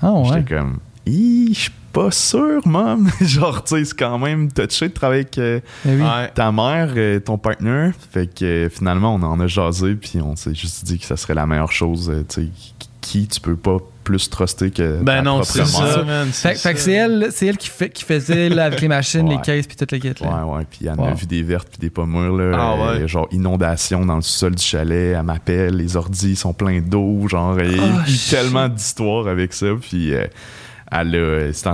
Ah 0.02 0.12
ouais. 0.12 0.24
J'étais 0.38 0.54
comme, 0.56 0.78
je 1.06 1.52
suis 1.52 1.70
pas 1.92 2.10
sûr, 2.10 2.60
mom. 2.66 3.08
Genre, 3.20 3.62
tu 3.62 3.76
sais, 3.76 3.84
c'est 3.84 3.96
quand 3.98 4.18
même 4.18 4.50
touché 4.50 4.88
de 4.88 4.94
travailler 4.94 5.20
avec 5.22 5.38
euh, 5.38 5.60
oui. 5.84 6.00
Ouais. 6.00 6.28
ta 6.34 6.50
mère, 6.50 6.88
euh, 6.96 7.20
ton 7.20 7.38
partner. 7.38 7.90
Fait 8.12 8.26
que 8.26 8.44
euh, 8.44 8.68
finalement, 8.70 9.14
on 9.14 9.22
en 9.22 9.38
a 9.40 9.46
jasé, 9.46 9.94
puis 9.94 10.20
on 10.20 10.34
s'est 10.34 10.54
juste 10.54 10.84
dit 10.84 10.98
que 10.98 11.04
ça 11.06 11.16
serait 11.16 11.34
la 11.34 11.46
meilleure 11.46 11.72
chose. 11.72 12.10
euh, 12.10 12.24
tu 12.28 12.42
sais, 12.42 12.48
qui- 13.00 13.28
tu 13.28 13.40
peux 13.40 13.54
pas 13.54 13.76
plus 14.02 14.28
truster 14.28 14.70
que 14.70 14.98
Ben 15.02 15.16
ta 15.18 15.22
non, 15.22 15.32
propre 15.40 15.46
c'est 15.46 15.58
mère. 15.60 15.92
ça, 15.92 16.02
man. 16.02 16.28
Fait, 16.32 16.54
fait 16.56 16.74
que 16.74 16.80
c'est 16.80 16.92
elle, 16.92 17.28
c'est 17.30 17.46
elle 17.46 17.56
qui, 17.58 17.68
fait, 17.68 17.88
qui 17.90 18.02
faisait 18.04 18.48
là, 18.48 18.64
avec 18.64 18.80
les 18.80 18.88
machines, 18.88 19.28
les 19.28 19.40
caisses, 19.40 19.66
puis 19.66 19.76
toute 19.76 19.92
la 19.92 19.98
quête. 19.98 20.20
Là. 20.20 20.44
Ouais, 20.46 20.56
ouais. 20.58 20.66
Puis 20.70 20.80
elle 20.86 20.98
Wow. 20.98 21.06
a 21.08 21.14
vu 21.14 21.26
des 21.26 21.42
vertes 21.42 21.68
puis 21.70 21.78
des 21.78 21.90
pas 21.90 22.04
mûres, 22.06 22.34
là. 22.36 22.56
Ah 22.58 22.76
ouais. 22.98 23.06
Genre 23.08 23.28
inondation 23.30 24.04
dans 24.04 24.16
le 24.16 24.22
sol 24.22 24.54
du 24.56 24.62
chalet. 24.62 25.14
Elle 25.16 25.22
m'appelle, 25.22 25.76
les 25.76 25.96
ordis 25.96 26.34
sont 26.34 26.52
pleins 26.54 26.80
d'eau. 26.80 27.28
Genre, 27.28 27.60
il 27.60 27.76
y 27.76 27.80
a 27.80 28.04
tellement 28.30 28.68
d'histoires 28.68 29.28
avec 29.28 29.52
ça. 29.54 29.68
Puis 29.80 30.12
euh, 30.14 30.24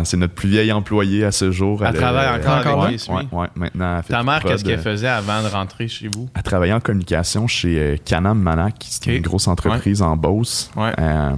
c'est 0.05 0.17
notre 0.17 0.35
plus 0.35 0.49
vieille 0.49 0.73
employée 0.73 1.25
à 1.25 1.33
ce 1.33 1.51
jour. 1.51 1.85
Elle 1.85 1.95
travaille 1.95 2.41
encore 2.41 2.85
avec 2.85 3.01
ouais, 3.09 3.15
ouais, 3.15 3.27
ouais. 3.33 3.47
Maintenant, 3.55 3.97
elle 3.99 4.03
fait 4.03 4.13
Ta 4.13 4.23
mère, 4.23 4.43
qu'est-ce 4.43 4.65
qu'elle 4.65 4.79
euh, 4.79 4.83
faisait 4.83 5.09
avant 5.09 5.43
de 5.43 5.49
rentrer 5.49 5.89
chez 5.89 6.09
vous? 6.15 6.29
Elle 6.35 6.43
travaillait 6.43 6.75
en 6.75 6.81
communication 6.81 7.47
chez 7.47 7.79
euh, 7.79 7.97
Canam 8.05 8.39
Manac, 8.39 8.75
c'est 8.81 9.11
Ok. 9.11 9.17
une 9.17 9.23
grosse 9.23 9.49
entreprise 9.49 10.03
en 10.03 10.17
Beauce. 10.17 10.71
Euh, 10.77 11.31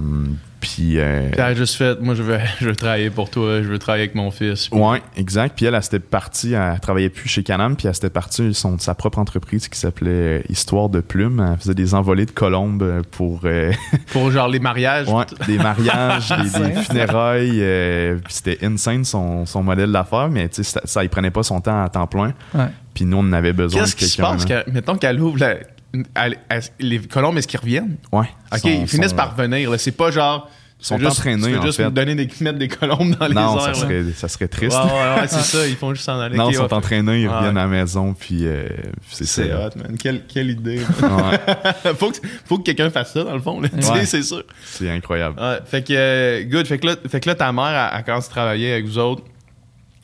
puis, 0.63 0.97
euh, 0.97 1.23
Puis 1.29 1.35
elle 1.39 1.43
a 1.43 1.53
juste 1.53 1.75
fait, 1.75 1.99
moi, 1.99 2.15
je 2.15 2.23
veux, 2.23 2.39
je 2.61 2.65
veux 2.67 2.75
travailler 2.75 3.09
pour 3.09 3.29
toi, 3.29 3.61
je 3.61 3.67
veux 3.67 3.77
travailler 3.79 4.05
avec 4.05 4.15
mon 4.15 4.31
fils. 4.31 4.69
Puis- 4.69 4.79
Ouais, 4.79 5.01
exact. 5.17 5.55
Puis 5.57 5.65
elle, 5.65 5.75
elle 5.75 5.83
s'était 5.83 5.99
partie, 5.99 6.53
elle 6.53 6.79
travaillait 6.79 7.09
plus 7.09 7.27
chez 7.27 7.43
Canam, 7.43 7.75
puis 7.75 7.87
elle 7.87 7.93
s'était 7.93 8.09
partie 8.09 8.53
son, 8.53 8.79
sa 8.79 8.95
propre 8.95 9.19
entreprise 9.19 9.67
qui 9.67 9.77
s'appelait 9.77 10.43
Histoire 10.47 10.87
de 10.87 11.01
Plume. 11.01 11.45
Elle 11.51 11.59
faisait 11.59 11.73
des 11.75 11.93
envolées 11.93 12.25
de 12.25 12.31
colombes 12.31 13.01
pour 13.11 13.41
euh, 13.43 13.71
Pour 14.13 14.31
genre 14.31 14.47
les 14.47 14.59
mariages. 14.59 15.09
ouais, 15.09 15.25
des 15.47 15.57
mariages, 15.57 16.29
des, 16.29 16.81
funérailles. 16.81 17.59
euh, 17.61 18.15
puis 18.23 18.33
c'était 18.33 18.65
insane 18.65 19.03
son, 19.03 19.45
son 19.45 19.63
modèle 19.63 19.91
d'affaires, 19.91 20.29
mais 20.29 20.47
tu 20.47 20.63
sais, 20.63 20.63
ça, 20.63 20.81
ça, 20.85 21.03
il 21.03 21.09
prenait 21.09 21.31
pas 21.31 21.43
son 21.43 21.59
temps 21.61 21.83
à 21.83 21.89
temps 21.89 22.07
plein. 22.07 22.33
Ouais. 22.53 22.67
Puis 22.93 23.05
nous, 23.05 23.17
on 23.17 23.21
en 23.21 23.33
avait 23.33 23.53
besoin 23.53 23.81
Qu'est-ce 23.81 23.95
de 23.95 23.99
qui 23.99 24.05
se 24.05 24.17
quelqu'un. 24.17 24.33
passe? 24.63 24.73
mettons 24.73 24.95
qu'elle 24.95 25.19
ouvre 25.19 25.39
la- 25.39 25.55
les 26.79 26.99
colombes, 26.99 27.37
est-ce 27.37 27.47
qu'ils 27.47 27.59
reviennent? 27.59 27.97
Ouais. 28.11 28.25
OK, 28.51 28.59
Son- 28.59 28.67
ils 28.69 28.87
finissent 28.87 29.13
par 29.13 29.35
revenir. 29.35 29.69
là. 29.69 29.77
C'est 29.77 29.91
pas 29.91 30.09
genre... 30.11 30.49
tu 30.79 30.85
sont 30.87 30.97
juste, 30.97 31.11
entraînés, 31.19 31.43
tu 31.43 31.51
fais 31.53 31.57
en 31.59 31.61
juste 31.61 31.77
fait. 31.77 31.91
donner 31.91 32.15
des, 32.15 32.27
mettre 32.41 32.57
des 32.57 32.67
colombes 32.67 33.15
dans 33.15 33.27
les 33.27 33.33
Non, 33.35 33.55
airs. 33.57 33.61
ça 33.61 33.73
serait, 33.75 34.03
ça 34.15 34.27
serait 34.27 34.47
triste. 34.47 34.75
ouais, 34.75 35.21
ouais, 35.21 35.27
c'est 35.27 35.41
ça. 35.57 35.67
Ils 35.67 35.75
font 35.75 35.93
juste 35.93 36.05
s'en 36.05 36.19
aller. 36.19 36.35
Non, 36.35 36.49
ils 36.49 36.55
sont 36.55 36.63
ouais. 36.63 36.73
entraînés, 36.73 37.21
ils 37.21 37.27
reviennent 37.29 37.57
à 37.57 37.61
la 37.63 37.67
maison, 37.67 38.13
puis 38.13 38.39
euh, 38.47 38.67
c'est 39.09 39.25
ça. 39.25 39.43
Hot, 39.43 39.77
man. 39.77 39.95
Quelle, 39.97 40.25
quelle 40.25 40.49
idée. 40.49 40.79
Faut, 41.99 42.11
que, 42.11 42.17
faut 42.45 42.57
que 42.57 42.63
quelqu'un 42.63 42.89
fasse 42.89 43.13
ça, 43.13 43.23
dans 43.23 43.33
le 43.35 43.41
fond. 43.41 43.61
Tu 43.61 43.81
sais, 43.81 44.05
c'est 44.05 44.23
sûr. 44.23 44.43
c'est 44.65 44.89
incroyable. 44.89 45.35
Fait 45.65 45.83
que, 45.85 45.93
euh, 45.95 46.43
good. 46.43 46.65
Fait 46.65 46.79
que, 46.79 46.87
là, 46.87 46.95
fait 47.07 47.19
que 47.19 47.29
là, 47.29 47.35
ta 47.35 47.51
mère, 47.51 47.91
elle, 47.93 47.99
elle 47.99 48.03
commence 48.03 48.27
à 48.27 48.29
travailler 48.29 48.73
avec 48.73 48.85
vous 48.85 48.97
autres. 48.97 49.23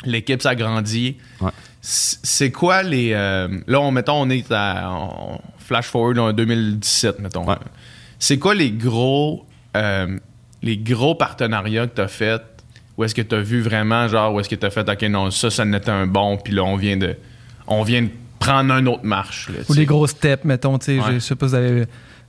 L'équipe 0.06 0.41
s'agrandit. 0.41 1.17
Ouais. 1.41 1.49
C'est 1.81 2.51
quoi 2.51 2.83
les. 2.83 3.11
euh, 3.13 3.47
là, 3.67 3.79
on, 3.79 3.91
mettons, 3.91 4.21
on 4.21 4.29
est 4.29 4.51
à. 4.51 4.89
on 4.91 5.39
flash 5.59 5.85
forward 5.85 6.17
en 6.19 6.33
2017, 6.33 7.19
mettons. 7.19 7.45
Ouais. 7.47 7.55
C'est 8.19 8.37
quoi 8.37 8.53
les 8.55 8.71
gros. 8.71 9.45
euh, 9.77 10.17
les 10.61 10.75
gros 10.77 11.15
partenariats 11.15 11.87
que 11.87 11.95
tu 11.95 12.01
as 12.01 12.07
fait 12.09 12.41
Où 12.97 13.03
est-ce 13.05 13.15
que 13.15 13.21
tu 13.21 13.33
as 13.33 13.39
vu 13.39 13.61
vraiment, 13.61 14.09
genre, 14.09 14.33
où 14.33 14.39
est-ce 14.41 14.49
que 14.49 14.55
tu 14.55 14.65
as 14.65 14.69
fait, 14.69 14.89
OK, 14.89 15.01
non, 15.03 15.31
ça, 15.31 15.49
ça 15.49 15.63
n'était 15.63 15.89
un 15.91 16.05
bon, 16.05 16.35
puis 16.35 16.53
là, 16.53 16.63
on 16.65 16.75
vient 16.75 16.97
de. 16.97 17.15
On 17.67 17.83
vient 17.83 18.01
de 18.01 18.09
prendre 18.39 18.73
un 18.73 18.85
autre 18.87 19.03
marche. 19.05 19.47
Là, 19.49 19.59
Ou 19.69 19.73
les 19.73 19.85
gros 19.85 20.05
steps, 20.07 20.43
mettons, 20.43 20.77
tu 20.79 20.85
sais, 20.87 20.99
Ouais. 20.99 21.13
je 21.13 21.19
sais 21.19 21.35
pas, 21.35 21.45
vous 21.45 21.53
avez, 21.55 21.85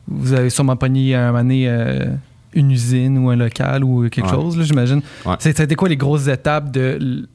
vous 0.07 0.33
avez 0.33 0.51
sûrement 0.51 0.77
pogné 0.77 1.15
un 1.17 1.29
moment 1.33 1.39
donné, 1.43 1.69
euh, 1.69 2.05
une 2.53 2.71
usine 2.73 3.17
ou 3.19 3.31
un 3.31 3.37
local 3.37 3.85
ou 3.85 4.09
quelque 4.09 4.27
Ouais. 4.27 4.33
chose, 4.33 4.57
là, 4.59 4.65
j'imagine. 4.65 5.03
Ouais. 5.25 5.35
C'était 5.39 5.75
quoi 5.77 5.89
les 5.89 5.97
grosses 5.97 6.27
étapes 6.27 6.71
de 6.73 7.27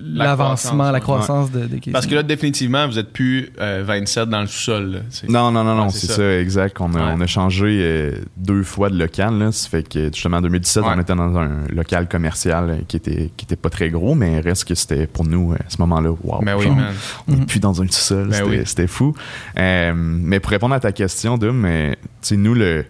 l'avancement, 0.00 0.90
la 0.90 1.00
croissance, 1.00 1.48
croissance 1.48 1.50
de, 1.50 1.66
de 1.66 1.90
Parce 1.92 2.06
que 2.06 2.14
là, 2.14 2.22
définitivement, 2.22 2.86
vous 2.86 2.98
êtes 2.98 3.12
plus 3.12 3.50
euh, 3.60 3.82
27 3.86 4.28
dans 4.28 4.40
le 4.40 4.46
sous-sol. 4.46 5.02
Non, 5.28 5.50
non, 5.50 5.64
non, 5.64 5.74
non, 5.74 5.82
Ouais, 5.84 5.90
c'est 5.90 6.06
ça. 6.06 6.14
ça. 6.16 6.38
exact. 6.40 6.76
On 6.80 6.92
a, 6.94 6.98
Ouais. 6.98 7.12
on 7.16 7.20
a 7.20 7.26
changé 7.26 7.80
euh, 7.82 8.12
deux 8.36 8.62
fois 8.62 8.90
de 8.90 8.98
local. 8.98 9.38
Là. 9.38 9.52
Ça 9.52 9.68
fait 9.68 9.88
que 9.88 10.06
justement 10.06 10.38
en 10.38 10.42
2017, 10.42 10.82
Ouais. 10.84 10.90
on 10.96 11.00
était 11.00 11.14
dans 11.14 11.36
un 11.36 11.50
local 11.74 12.08
commercial 12.08 12.70
euh, 12.70 12.76
qui 12.86 12.96
était, 12.96 13.30
qui 13.36 13.44
était 13.44 13.56
pas 13.56 13.70
très 13.70 13.90
gros, 13.90 14.14
mais 14.14 14.40
reste 14.40 14.64
que 14.66 14.74
c'était 14.74 15.06
pour 15.06 15.26
nous 15.26 15.52
euh, 15.52 15.56
à 15.56 15.70
ce 15.70 15.76
moment-là. 15.80 16.10
Wow, 16.22 16.40
Ben 16.42 16.56
oui, 16.58 16.68
man. 16.68 16.92
on 17.28 17.32
n'est 17.32 17.38
Mhm. 17.38 17.46
plus 17.46 17.60
dans 17.60 17.82
un 17.82 17.86
sous-sol. 17.86 18.28
Ben 18.28 18.64
c'était, 18.64 18.82
oui. 18.82 18.88
fou. 18.88 19.14
Euh, 19.58 19.92
mais 19.96 20.40
pour 20.40 20.50
répondre 20.50 20.74
à 20.74 20.80
ta 20.80 20.92
question, 20.92 21.38
mais, 21.52 21.96
sais, 22.20 22.36
nous, 22.36 22.54
le, 22.54 22.84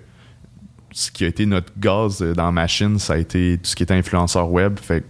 ce 0.96 1.11
qui 1.11 1.24
a 1.24 1.26
été 1.26 1.44
notre 1.44 1.72
gaz 1.78 2.22
euh, 2.22 2.33
dans 2.35 2.46
la 2.46 2.52
machine, 2.52 2.98
ça 2.98 3.14
a 3.14 3.16
été 3.18 3.59
tout 3.62 3.68
ce 3.68 3.76
qui 3.76 3.83
était 3.83 3.94
influenceur 3.94 4.50
web. 4.50 4.78
Fait 4.80 5.04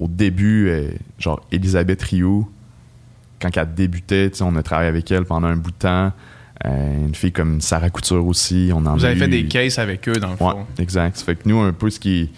au 0.00 0.08
début, 0.08 0.68
euh, 0.70 0.88
genre 1.18 1.40
Elisabeth 1.52 2.02
Rioux, 2.02 2.50
quand 3.40 3.56
elle 3.56 3.74
débutait, 3.74 4.30
on 4.40 4.56
a 4.56 4.62
travaillé 4.62 4.88
avec 4.88 5.10
elle 5.12 5.24
pendant 5.24 5.46
un 5.48 5.56
bout 5.56 5.70
de 5.70 5.76
temps. 5.76 6.12
Euh, 6.64 7.06
une 7.06 7.14
fille 7.14 7.32
comme 7.32 7.60
Sarah 7.60 7.90
Couture 7.90 8.26
aussi. 8.26 8.70
On 8.74 8.84
en 8.86 8.96
Vous 8.96 9.04
avez 9.04 9.16
fait 9.16 9.28
des 9.28 9.44
cases 9.46 9.78
avec 9.78 10.08
eux, 10.08 10.14
dans 10.14 10.28
le 10.28 10.32
Ouais, 10.34 10.38
fond. 10.52 10.66
exact. 10.78 11.20
Fait 11.20 11.34
que 11.36 11.46
nous, 11.48 11.60
un 11.60 11.72
peu, 11.72 11.90
ce 11.90 12.00
qui, 12.00 12.30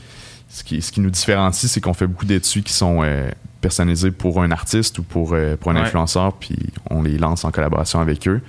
ce 0.49 0.65
qui, 0.65 0.83
ce 0.83 0.91
qui 0.91 1.01
nous 1.01 1.11
différencie, 1.11 1.71
c'est 1.71 1.81
qu'on 1.81 1.95
fait 1.95 2.07
beaucoup 2.09 2.25
d'études 2.25 2.65
qui 2.65 2.73
sont 2.73 3.03
euh, 3.05 3.31
personnalisées 3.61 4.11
pour 4.11 4.43
un 4.43 4.51
artiste 4.51 4.99
ou 4.99 5.03
pour, 5.05 5.35
euh, 5.35 5.57
pour 5.57 5.71
un 5.71 5.77
Ouais. 5.77 5.83
influenceur, 5.83 6.33
puis 6.33 6.57
on 6.91 7.03
les 7.03 7.19
lance 7.19 7.45
en 7.45 7.51
collaboration 7.53 8.01
avec 8.01 8.27
eux. 8.27 8.41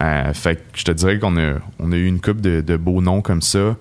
Euh, 0.00 0.32
fait 0.32 0.56
que 0.72 0.78
je 0.78 0.84
te 0.84 0.92
dirais 0.92 1.18
qu'on 1.18 1.36
a, 1.36 1.54
on 1.80 1.90
a 1.92 1.96
eu 1.96 2.06
une 2.06 2.20
coupe 2.20 2.40
de, 2.40 2.60
de 2.60 2.76
beaux 2.76 3.00
noms 3.00 3.20
comme 3.20 3.42
ça. 3.42 3.76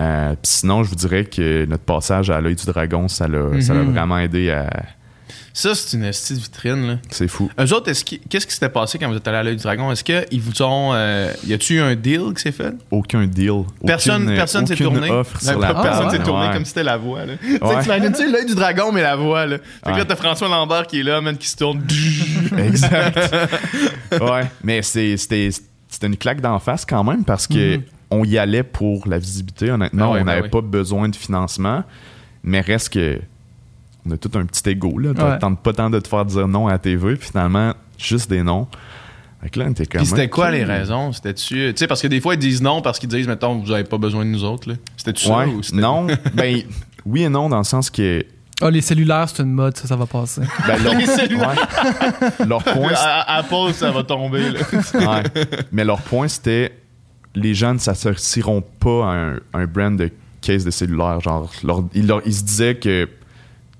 Euh, 0.00 0.34
sinon, 0.44 0.84
je 0.84 0.90
vous 0.90 0.94
dirais 0.96 1.24
que 1.24 1.64
notre 1.66 1.82
passage 1.82 2.30
à 2.30 2.40
l'œil 2.40 2.54
du 2.54 2.64
dragon, 2.66 3.08
ça 3.08 3.26
l'a 3.26 3.60
ça 3.60 3.74
l'a 3.74 3.82
Mhm. 3.82 3.92
vraiment 3.92 4.18
aidé 4.18 4.50
à. 4.50 4.70
Ça, 5.52 5.74
c'est 5.74 5.96
une 5.96 6.04
petite 6.04 6.38
vitrine. 6.38 6.86
Là. 6.86 6.98
C'est 7.10 7.28
fou. 7.28 7.50
Eux 7.60 7.72
autres, 7.74 7.86
qu'est-ce 8.28 8.46
qui 8.46 8.52
s'était 8.54 8.68
passé 8.68 8.98
quand 8.98 9.08
vous 9.08 9.16
êtes 9.16 9.26
allé 9.28 9.36
à 9.38 9.42
l'œil 9.42 9.56
du 9.56 9.62
dragon? 9.62 9.90
Est-ce 9.92 10.04
qu'ils 10.04 10.40
vous 10.40 10.62
ont. 10.62 10.92
euh, 10.94 11.32
y 11.46 11.52
a-tu 11.52 11.74
eu 11.76 11.80
un 11.80 11.94
deal 11.94 12.32
qui 12.36 12.42
s'est 12.42 12.52
fait? 12.52 12.74
Aucun 12.90 13.26
deal. 13.26 13.64
Personne, 13.86 14.24
aucune, 14.24 14.36
personne 14.36 14.66
s'est 14.66 14.76
tourné. 14.76 15.10
offre 15.10 15.38
Ouais, 15.42 15.50
sur 15.50 15.58
la 15.58 15.74
personne 15.74 16.10
s'est 16.10 16.18
tourné 16.22 16.46
Ouais. 16.48 16.52
comme 16.54 16.64
si 16.64 16.68
c'était 16.70 16.82
la 16.84 16.96
voix. 16.96 17.24
Là. 17.26 17.34
Tu 17.42 17.48
sais, 17.50 18.24
Ouais. 18.26 18.30
l'œil 18.32 18.46
du 18.46 18.54
dragon, 18.54 18.92
mais 18.92 19.02
la 19.02 19.16
voix. 19.16 19.46
Là. 19.46 19.58
Fait 19.58 19.64
que 19.86 19.90
Ouais. 19.92 19.98
là, 19.98 20.04
t'as 20.04 20.16
François 20.16 20.48
Lambert 20.48 20.86
qui 20.86 21.00
est 21.00 21.02
là, 21.02 21.20
man, 21.20 21.36
qui 21.36 21.48
se 21.48 21.56
tourne. 21.56 21.82
Exact. 22.58 23.18
ouais, 24.12 24.44
mais 24.62 24.82
c'était 24.82 25.50
une 26.02 26.16
claque 26.16 26.40
d'en 26.40 26.58
face 26.58 26.84
quand 26.84 27.04
même 27.04 27.24
parce 27.24 27.46
que 27.46 27.76
Mhm. 27.76 27.82
on 28.10 28.24
y 28.24 28.38
allait 28.38 28.62
pour 28.62 29.06
la 29.08 29.18
visibilité. 29.18 29.70
Honnêtement, 29.70 30.12
ouais, 30.12 30.20
on 30.20 30.24
ben 30.24 30.26
n'avait 30.26 30.42
oui. 30.42 30.48
pas 30.50 30.60
besoin 30.60 31.08
de 31.08 31.16
financement, 31.16 31.84
mais 32.42 32.60
reste 32.60 32.90
que 32.92 33.20
on 34.08 34.10
a 34.12 34.16
tout 34.16 34.30
un 34.34 34.44
petit 34.46 34.68
ego 34.70 34.98
là. 34.98 35.10
Ouais. 35.10 35.38
Tente 35.38 35.60
pas 35.62 35.72
tant 35.72 35.90
de 35.90 35.98
te 36.00 36.08
faire 36.08 36.24
dire 36.24 36.48
non 36.48 36.66
à 36.68 36.72
la 36.72 36.78
TV, 36.78 37.16
puis 37.16 37.28
finalement 37.28 37.74
juste 37.98 38.30
des 38.30 38.42
noms. 38.42 38.66
Fait 39.42 39.50
que 39.50 39.60
là, 39.60 39.66
on 39.68 39.70
était 39.70 39.86
comme. 39.86 40.00
Puis 40.00 40.08
c'était 40.08 40.28
quoi 40.28 40.50
les 40.50 40.64
raisons? 40.64 41.12
C'était-tu. 41.12 41.54
Tu 41.54 41.72
sais, 41.76 41.86
parce 41.86 42.02
que 42.02 42.08
des 42.08 42.20
fois, 42.20 42.34
ils 42.34 42.38
disent 42.40 42.60
non 42.60 42.82
parce 42.82 42.98
qu'ils 42.98 43.08
disent, 43.08 43.28
mettons, 43.28 43.58
vous 43.60 43.70
avez 43.70 43.84
pas 43.84 43.98
besoin 43.98 44.24
de 44.24 44.30
nous 44.30 44.42
autres. 44.44 44.68
là. 44.68 44.74
C'était-tu 44.96 45.26
ça? 45.26 45.38
Ouais, 45.38 45.46
ou 45.46 45.62
c'était- 45.62 45.80
non, 45.80 46.06
ben 46.34 46.62
oui 47.06 47.22
et 47.22 47.28
non 47.28 47.48
dans 47.48 47.58
le 47.58 47.64
sens 47.64 47.88
que 47.88 48.24
Ah, 48.60 48.68
les 48.70 48.80
cellulaires, 48.80 49.28
c'est 49.28 49.42
une 49.44 49.52
mode, 49.52 49.76
ça, 49.76 49.86
ça 49.86 49.94
va 49.94 50.06
passer. 50.06 50.40
ben, 50.66 50.82
leur, 50.82 50.94
Les 50.94 51.06
cellulaires. 51.06 51.68
ouais. 52.40 52.46
leur 52.48 52.64
point, 52.64 52.90
À, 52.96 53.36
à 53.36 53.42
pause, 53.44 53.74
ça 53.74 53.92
va 53.92 54.02
tomber. 54.02 54.50
Là. 54.50 54.60
Ouais. 54.94 55.22
Mais 55.70 55.84
leur 55.84 56.00
point, 56.02 56.26
c'était 56.26 56.72
les 57.36 57.54
gens 57.54 57.74
ne 57.74 57.78
s'associeront 57.78 58.62
pas 58.80 59.06
à 59.08 59.14
un, 59.14 59.36
un 59.54 59.66
brand 59.66 59.96
de 59.96 60.10
case 60.40 60.64
de 60.64 60.72
cellulaire. 60.72 61.20
Genre, 61.20 61.48
leur- 61.62 61.84
ils, 61.94 62.08
leur- 62.08 62.22
ils 62.26 62.34
se 62.34 62.42
disaient 62.42 62.74
que 62.74 63.08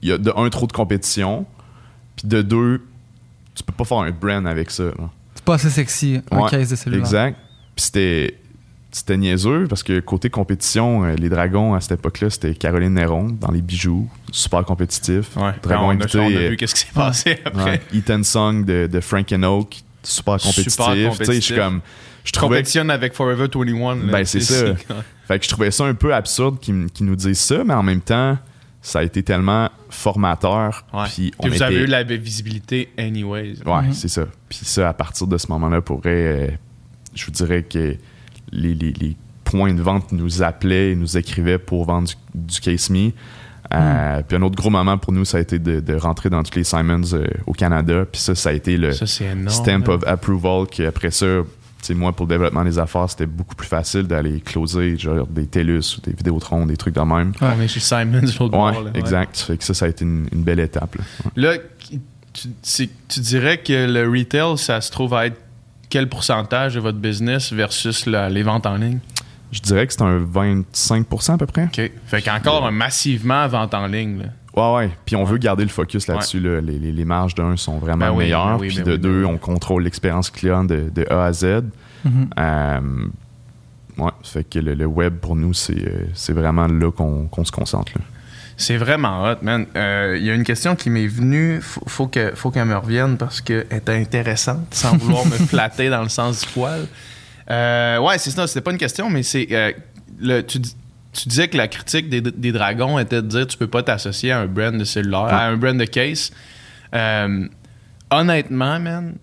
il 0.02 0.08
y 0.08 0.12
a 0.12 0.18
de 0.18 0.32
un 0.36 0.48
trop 0.50 0.66
de 0.66 0.72
compétition, 0.72 1.46
puis 2.16 2.28
de 2.28 2.42
deux, 2.42 2.82
tu 3.54 3.62
peux 3.62 3.72
pas 3.72 3.84
faire 3.84 3.98
un 3.98 4.10
brand 4.10 4.46
avec 4.46 4.70
ça. 4.70 4.84
C'est 5.34 5.44
pas 5.44 5.54
assez 5.54 5.70
sexy, 5.70 6.20
un 6.30 6.38
Ouais, 6.40 6.50
case 6.50 6.70
de 6.70 6.76
cellulaire. 6.76 7.04
Exact. 7.04 7.38
Puis 7.76 7.84
c'était 7.86 8.34
c'était 8.90 9.18
niaiseux 9.18 9.66
parce 9.68 9.82
que 9.82 10.00
côté 10.00 10.30
compétition, 10.30 11.04
euh, 11.04 11.14
les 11.14 11.28
dragons 11.28 11.74
à 11.74 11.80
cette 11.80 11.92
époque-là, 11.98 12.30
c'était 12.30 12.54
Caroline 12.54 12.94
Néron 12.94 13.28
dans 13.38 13.50
les 13.50 13.60
bijoux, 13.60 14.08
super 14.32 14.64
compétitif. 14.64 15.36
Ouais. 15.36 15.52
Dragon 15.62 15.86
on, 15.86 15.90
a, 15.90 15.92
invité, 15.92 16.18
on 16.18 16.22
a 16.26 16.30
euh, 16.32 16.48
vu 16.50 16.56
qu'est-ce 16.56 16.74
qui 16.74 16.80
s'est 16.86 16.94
passé 16.94 17.38
après? 17.44 17.70
ouais, 17.72 17.80
Ethan 17.94 18.22
Song 18.22 18.64
de, 18.64 18.86
de 18.90 19.00
Frank 19.00 19.30
and 19.32 19.42
Oak, 19.42 19.82
super 20.02 20.38
compétitif. 20.38 20.70
Super 20.72 20.86
Tu 20.94 21.00
sais, 21.00 21.04
je 21.04 21.08
compétitif. 21.10 21.44
suis 21.44 21.54
comme 21.56 21.80
je 22.24 22.32
trouvais 22.32 22.56
Compétitionne 22.56 22.90
avec 22.90 23.14
Forever 23.14 23.46
21. 23.52 23.94
là. 23.96 24.12
Ben, 24.12 24.24
c'est 24.24 24.40
ça. 24.40 24.74
Fait 25.28 25.38
que 25.38 25.44
je 25.44 25.50
trouvais 25.50 25.70
ça 25.70 25.84
un 25.84 25.94
peu 25.94 26.14
absurde 26.14 26.58
qu'ils 26.58 26.88
nous 27.06 27.16
disent 27.16 27.38
ça, 27.40 27.62
mais 27.64 27.74
en 27.74 27.82
même 27.82 28.00
temps, 28.00 28.38
ça 28.82 29.00
a 29.00 29.02
été 29.02 29.22
tellement 29.22 29.68
formateur. 29.90 30.84
Ouais. 30.92 31.04
Puis 31.12 31.32
on 31.38 31.42
Puis 31.42 31.50
vous 31.50 31.56
était- 31.56 31.64
avez 31.64 31.82
eu 31.82 31.86
la 31.86 32.02
visibilité 32.04 32.88
anyways. 32.98 33.54
Ouais, 33.66 33.82
Mhm. 33.82 33.92
c'est 33.92 34.08
ça. 34.08 34.24
Puis 34.48 34.60
ça, 34.62 34.88
à 34.88 34.92
partir 34.92 35.26
de 35.26 35.36
ce 35.38 35.46
moment-là, 35.48 35.80
pour 35.80 35.98
vrai, 36.00 36.10
euh, 36.14 36.48
je 37.14 37.24
vous 37.26 37.30
dirais 37.32 37.62
que 37.64 37.96
les, 38.52 38.74
les- 38.74 38.92
les 38.92 39.16
points 39.44 39.74
de 39.74 39.82
vente 39.82 40.12
nous 40.12 40.42
appelaient 40.42 40.92
et 40.92 40.96
nous 40.96 41.16
écrivaient 41.16 41.58
pour 41.58 41.84
vendre 41.86 42.08
du, 42.08 42.14
du 42.34 42.60
Case 42.60 42.90
Me. 42.90 43.10
Euh, 43.74 44.22
Puis 44.26 44.36
un 44.36 44.42
autre 44.42 44.56
gros 44.56 44.70
moment 44.70 44.96
pour 44.96 45.12
nous, 45.12 45.24
ça 45.26 45.36
a 45.38 45.40
été 45.40 45.58
de, 45.58 45.80
de 45.80 45.94
rentrer 45.94 46.30
dans 46.30 46.42
tous 46.42 46.56
les 46.56 46.64
Simons 46.64 47.02
euh, 47.12 47.26
au 47.46 47.52
Canada. 47.52 48.06
Puis 48.10 48.20
ça, 48.20 48.34
ça 48.34 48.48
a 48.50 48.52
été 48.52 48.76
le 48.78 48.92
Ça, 48.92 49.06
c'est 49.06 49.24
énorme. 49.26 49.48
stamp 49.50 49.86
là. 49.88 49.94
of 49.94 50.04
approval. 50.06 50.66
Qu'après 50.70 51.10
ça, 51.10 51.42
tu 51.80 51.86
sais, 51.86 51.94
moi, 51.94 52.12
pour 52.12 52.26
le 52.26 52.30
développement 52.30 52.64
des 52.64 52.78
affaires, 52.78 53.08
c'était 53.08 53.26
beaucoup 53.26 53.54
plus 53.54 53.68
facile 53.68 54.02
d'aller 54.04 54.40
closer 54.40 54.96
genre 54.98 55.26
des 55.26 55.46
TELUS 55.46 55.96
ou 55.96 56.00
des 56.00 56.12
Vidéotrons, 56.12 56.66
des 56.66 56.76
trucs 56.76 56.94
de 56.94 57.00
même. 57.00 57.32
On 57.40 57.60
est 57.60 57.68
chez 57.68 57.80
Simons, 57.80 58.20
l'autre 58.40 58.42
Ouais, 58.42 58.72
bord, 58.72 58.82
là. 58.82 58.90
exact. 58.94 59.36
Fait 59.38 59.56
que 59.56 59.64
ça, 59.64 59.74
ça 59.74 59.84
a 59.86 59.88
été 59.88 60.04
une, 60.04 60.28
une 60.32 60.42
belle 60.42 60.60
étape. 60.60 60.96
là. 60.96 61.04
Ouais. 61.24 61.30
Là, 61.42 61.58
tu, 62.72 63.20
dirais 63.20 63.58
que 63.58 63.86
le 63.90 64.08
retail, 64.08 64.58
ça 64.58 64.80
se 64.80 64.90
trouve 64.90 65.14
à 65.14 65.26
être 65.26 65.40
quel 65.90 66.08
pourcentage 66.08 66.74
de 66.74 66.80
votre 66.80 66.98
business 66.98 67.52
versus 67.52 68.06
la- 68.06 68.28
les 68.28 68.42
ventes 68.42 68.66
en 68.66 68.76
ligne? 68.76 68.98
Je 69.50 69.60
dirais 69.60 69.86
que 69.86 69.92
c'est 69.94 70.02
un 70.02 70.18
25% 70.18 71.32
à 71.34 71.38
peu 71.38 71.46
près. 71.46 71.64
OK. 71.64 71.90
Fait 72.06 72.22
qu'encore 72.22 72.66
un 72.66 72.70
massivement 72.70 73.46
vente 73.48 73.72
en 73.74 73.86
ligne. 73.86 74.18
là. 74.18 74.24
Ouais, 74.58 74.74
ouais. 74.76 74.90
Puis 75.04 75.16
on 75.16 75.24
veut 75.24 75.38
garder 75.38 75.62
le 75.62 75.68
focus 75.70 76.06
là-dessus. 76.08 76.40
là. 76.40 76.60
Les, 76.60 76.78
les- 76.78 76.92
les 76.92 77.04
marges 77.04 77.34
d'un 77.34 77.56
sont 77.56 77.78
vraiment 77.78 78.06
Ben 78.06 78.10
oui, 78.12 78.24
meilleures. 78.24 78.46
ben 78.46 78.56
oui, 78.60 78.68
puis 78.68 78.76
ben 78.78 78.84
de 78.84 78.92
oui, 78.92 78.98
deux, 78.98 79.22
ben 79.22 79.28
oui. 79.28 79.34
on 79.34 79.38
contrôle 79.38 79.82
l'expérience 79.84 80.30
client 80.30 80.64
de, 80.64 80.90
de 80.94 81.06
A 81.10 81.24
à 81.26 81.32
Z. 81.32 81.62
Mhm. 82.04 82.30
Euh, 82.38 82.80
ouais, 83.98 84.10
ça 84.22 84.32
fait 84.32 84.44
que 84.44 84.58
le, 84.58 84.74
le 84.74 84.86
web, 84.86 85.14
pour 85.16 85.36
nous, 85.36 85.52
c'est 85.54 85.74
euh, 85.76 86.04
c'est 86.14 86.32
vraiment 86.32 86.66
là 86.66 86.90
qu'on 86.90 87.26
qu'on 87.26 87.44
se 87.44 87.52
concentre. 87.52 87.92
là. 87.96 88.02
C'est 88.60 88.76
vraiment 88.76 89.22
hot, 89.24 89.36
man. 89.42 89.66
Euh, 89.76 90.16
Il 90.18 90.24
y 90.26 90.30
a 90.30 90.34
une 90.34 90.42
question 90.42 90.74
qui 90.74 90.90
m'est 90.90 91.06
venue. 91.06 91.60
Faut, 91.60 91.82
faut 91.86 92.06
que- 92.08 92.32
faut 92.34 92.50
qu'elle 92.50 92.64
me 92.64 92.76
revienne 92.76 93.16
parce 93.16 93.40
qu'elle 93.40 93.66
est 93.70 93.88
intéressante, 93.88 94.66
sans 94.74 94.96
vouloir 94.96 95.24
me 95.26 95.30
flatter 95.46 95.90
dans 95.90 96.02
le 96.02 96.08
sens 96.08 96.40
du 96.40 96.46
poil. 96.52 96.86
Euh, 97.50 97.98
ouais, 98.00 98.18
c'est 98.18 98.30
ça. 98.30 98.46
C'était 98.48 98.60
pas 98.60 98.72
une 98.72 98.78
question, 98.78 99.10
mais 99.10 99.22
c'est. 99.22 99.46
euh, 99.52 99.72
le, 100.20 100.40
tu, 100.42 100.58
dis- 100.58 100.74
tu 101.18 101.28
disais 101.28 101.48
que 101.48 101.56
la 101.56 101.68
critique 101.68 102.08
des, 102.08 102.20
des 102.20 102.52
dragons 102.52 102.98
était 102.98 103.22
de 103.22 103.26
dire 103.26 103.46
tu 103.46 103.58
peux 103.58 103.66
pas 103.66 103.82
t'associer 103.82 104.30
à 104.30 104.40
un 104.40 104.46
brand 104.46 104.76
de 104.76 104.84
cellulaire, 104.84 105.24
à 105.24 105.46
un 105.46 105.56
brand 105.56 105.76
de 105.76 105.84
case. 105.84 106.30
Euh, 106.94 107.48
honnêtement, 108.10 108.78
man, 108.78 109.16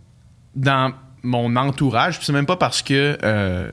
dans 0.56 0.94
mon 1.24 1.56
entourage, 1.56 2.20
c'est 2.22 2.34
même 2.34 2.46
pas 2.46 2.58
parce 2.58 2.82
que. 2.82 3.18
euh, 3.24 3.72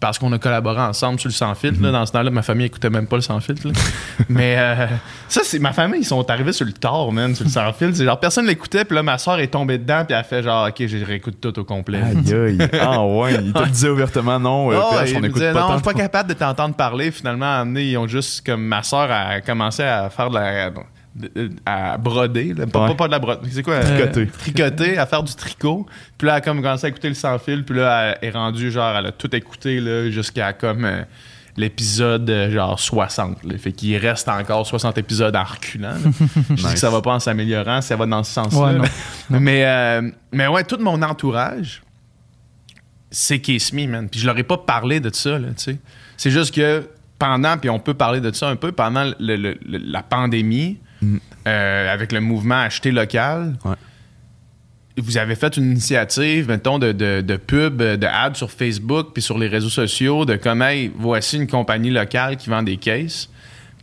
parce 0.00 0.18
qu'on 0.18 0.32
a 0.32 0.38
collaboré 0.38 0.80
ensemble 0.80 1.18
sur 1.18 1.28
le 1.28 1.32
sans 1.34 1.54
filtre. 1.56 1.82
là. 1.82 1.90
Dans 1.90 2.06
ce 2.06 2.12
temps-là, 2.12 2.30
ma 2.30 2.42
famille 2.42 2.66
écoutait 2.66 2.88
même 2.90 3.06
pas 3.06 3.16
le 3.16 3.22
sans 3.22 3.40
filtre. 3.40 3.66
Mais 4.28 4.54
euh, 4.56 4.86
ça, 5.28 5.40
c'est 5.44 5.58
ma 5.58 5.72
famille, 5.72 6.00
ils 6.02 6.06
sont 6.06 6.28
arrivés 6.30 6.52
sur 6.52 6.64
le 6.66 6.72
tard, 6.72 7.10
man, 7.10 7.34
sur 7.34 7.44
le 7.44 7.50
sans 7.50 7.72
filtre. 7.72 7.96
C'est 7.96 8.04
genre 8.04 8.20
personne 8.20 8.46
l'écoutait, 8.46 8.84
puis 8.84 8.94
là, 8.94 9.02
ma 9.02 9.18
soeur 9.18 9.40
est 9.40 9.48
tombée 9.48 9.78
dedans, 9.78 10.04
puis 10.06 10.14
elle 10.14 10.20
a 10.20 10.22
fait 10.22 10.42
genre, 10.42 10.68
ok, 10.68 10.86
je 10.86 11.04
réécoute 11.04 11.40
tout 11.40 11.58
au 11.58 11.64
complet. 11.64 12.00
Aïe, 12.00 12.32
aïe. 12.34 12.58
Ah, 12.80 13.04
ouais. 13.04 13.34
Il 13.42 13.52
te 13.52 13.58
le 13.58 13.66
disait 13.66 13.88
ouvertement, 13.88 14.38
non. 14.38 14.70
euh, 14.70 14.78
Oh, 14.80 14.94
PH, 14.94 15.10
il 15.10 15.16
on 15.18 15.22
écoute 15.24 15.42
pas 15.42 15.52
non, 15.52 15.68
je 15.70 15.74
suis 15.74 15.82
pas 15.82 15.94
capable 15.94 16.28
de 16.28 16.34
t'entendre 16.34 16.74
parler. 16.76 17.10
Finalement, 17.10 17.58
donné, 17.64 17.84
ils 17.90 17.96
ont 17.98 18.06
juste, 18.06 18.46
comme 18.46 18.62
ma 18.62 18.82
soeur 18.84 19.10
a 19.10 19.40
commencé 19.40 19.82
à 19.82 20.08
faire 20.10 20.30
de 20.30 20.34
la. 20.36 20.70
À 21.66 21.96
broder, 21.98 22.54
là. 22.54 22.66
Pas, 22.66 22.82
Ouais. 22.82 22.88
pas, 22.88 22.94
pas 22.94 23.06
de 23.06 23.12
la 23.12 23.18
broder. 23.18 23.48
C'est 23.50 23.62
quoi? 23.62 23.80
Tricoter? 23.80 24.26
tricoter, 24.28 24.98
à 24.98 25.06
faire 25.06 25.22
du 25.22 25.34
tricot. 25.34 25.86
Puis 26.16 26.26
là, 26.26 26.34
elle 26.34 26.38
a 26.38 26.40
comme 26.40 26.62
commencé 26.62 26.86
à 26.86 26.88
écouter 26.88 27.08
le 27.08 27.14
sans 27.14 27.38
fil. 27.38 27.64
Puis 27.64 27.76
là, 27.76 28.16
elle 28.20 28.28
est 28.28 28.30
rendue, 28.32 28.70
genre, 28.70 28.96
elle 28.96 29.06
a 29.06 29.12
tout 29.12 29.34
écouté, 29.34 29.80
là, 29.80 30.10
jusqu'à 30.10 30.52
comme 30.52 30.84
euh, 30.84 31.02
l'épisode, 31.56 32.28
euh, 32.30 32.50
genre, 32.52 32.78
60. 32.78 33.42
là. 33.44 33.58
Fait 33.58 33.72
qu'il 33.72 33.96
reste 33.96 34.28
encore 34.28 34.66
60 34.66 34.96
épisodes 34.98 35.34
en 35.34 35.44
reculant. 35.44 35.94
Je 36.50 36.54
dis 36.54 36.62
que 36.62 36.78
ça 36.78 36.90
va 36.90 37.00
pas 37.02 37.14
en 37.14 37.20
s'améliorant, 37.20 37.80
ça 37.80 37.96
va 37.96 38.06
dans 38.06 38.22
ce 38.22 38.32
sens-là. 38.32 38.80
Ouais, 38.80 38.88
mais, 39.40 39.64
euh, 39.66 40.10
mais 40.32 40.46
ouais, 40.46 40.62
tout 40.64 40.78
mon 40.80 41.02
entourage, 41.02 41.82
c'est 43.10 43.40
Case 43.40 43.72
Me, 43.72 43.86
man. 43.86 44.08
Puis 44.08 44.20
je 44.20 44.26
leur 44.26 44.36
ai 44.38 44.42
pas 44.44 44.58
parlé 44.58 45.00
de 45.00 45.12
ça, 45.14 45.38
là, 45.38 45.48
tu 45.48 45.64
sais. 45.64 45.78
C'est 46.16 46.30
juste 46.30 46.54
que 46.54 46.88
pendant, 47.18 47.56
puis 47.58 47.70
on 47.70 47.78
peut 47.80 47.94
parler 47.94 48.20
de 48.20 48.30
ça 48.32 48.48
un 48.48 48.56
peu, 48.56 48.70
pendant 48.72 49.04
le- 49.04 49.14
le- 49.36 49.36
le- 49.66 49.78
la 49.78 50.02
pandémie, 50.02 50.78
euh, 51.46 51.92
avec 51.92 52.12
le 52.12 52.20
mouvement 52.20 52.60
Acheter 52.60 52.90
local, 52.90 53.56
Ouais. 53.64 53.74
vous 54.98 55.16
avez 55.16 55.34
fait 55.36 55.56
une 55.56 55.70
initiative, 55.72 56.48
mettons, 56.48 56.78
de, 56.78 56.92
de, 56.92 57.20
de 57.20 57.36
pub, 57.36 57.76
de 57.82 58.06
ad 58.06 58.36
sur 58.36 58.50
Facebook, 58.50 59.08
puis 59.14 59.22
sur 59.22 59.38
les 59.38 59.48
réseaux 59.48 59.68
sociaux, 59.68 60.24
de 60.24 60.36
comme, 60.36 60.62
hey, 60.62 60.90
voici 60.96 61.36
une 61.36 61.46
compagnie 61.46 61.90
locale 61.90 62.36
qui 62.36 62.50
vend 62.50 62.62
des 62.62 62.76
cases. 62.76 63.28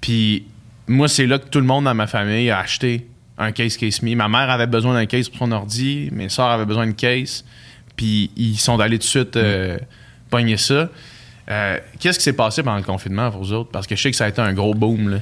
Puis 0.02 0.46
moi, 0.88 1.08
c'est 1.08 1.26
là 1.26 1.40
que 1.40 1.48
tout 1.48 1.60
le 1.60 1.66
monde 1.66 1.86
dans 1.86 1.94
ma 1.96 2.08
famille 2.08 2.50
a 2.52 2.60
acheté 2.60 3.08
un 3.38 3.52
case 3.52 3.76
Case 3.78 4.02
Me. 4.02 4.16
Ma 4.16 4.28
mère 4.30 4.50
avait 4.50 4.68
besoin 4.68 4.94
d'un 4.94 5.06
case 5.06 5.28
pour 5.30 5.40
son 5.40 5.52
ordi, 5.52 6.10
mes 6.12 6.30
soeurs 6.30 6.50
avaient 6.52 6.66
besoin 6.66 6.86
d'une 6.86 6.96
case, 6.96 7.44
puis 7.96 8.30
ils 8.38 8.58
sont 8.58 8.80
allés 8.80 8.98
tout 8.98 9.04
de 9.06 9.10
suite 9.10 9.36
euh, 9.38 9.78
pogner 10.30 10.58
ça. 10.58 10.90
Euh, 11.50 11.78
Qu'est-ce 12.00 12.18
qui 12.20 12.24
s'est 12.24 12.34
passé 12.34 12.62
pendant 12.64 12.78
le 12.78 12.84
confinement 12.84 13.30
pour 13.32 13.42
vous 13.42 13.54
autres? 13.54 13.72
Parce 13.72 13.88
que 13.88 13.96
je 13.96 14.02
sais 14.02 14.12
que 14.12 14.18
ça 14.18 14.26
a 14.26 14.30
été 14.30 14.42
un 14.42 14.54
gros 14.54 14.74
boom. 14.74 15.10
Là. 15.10 15.18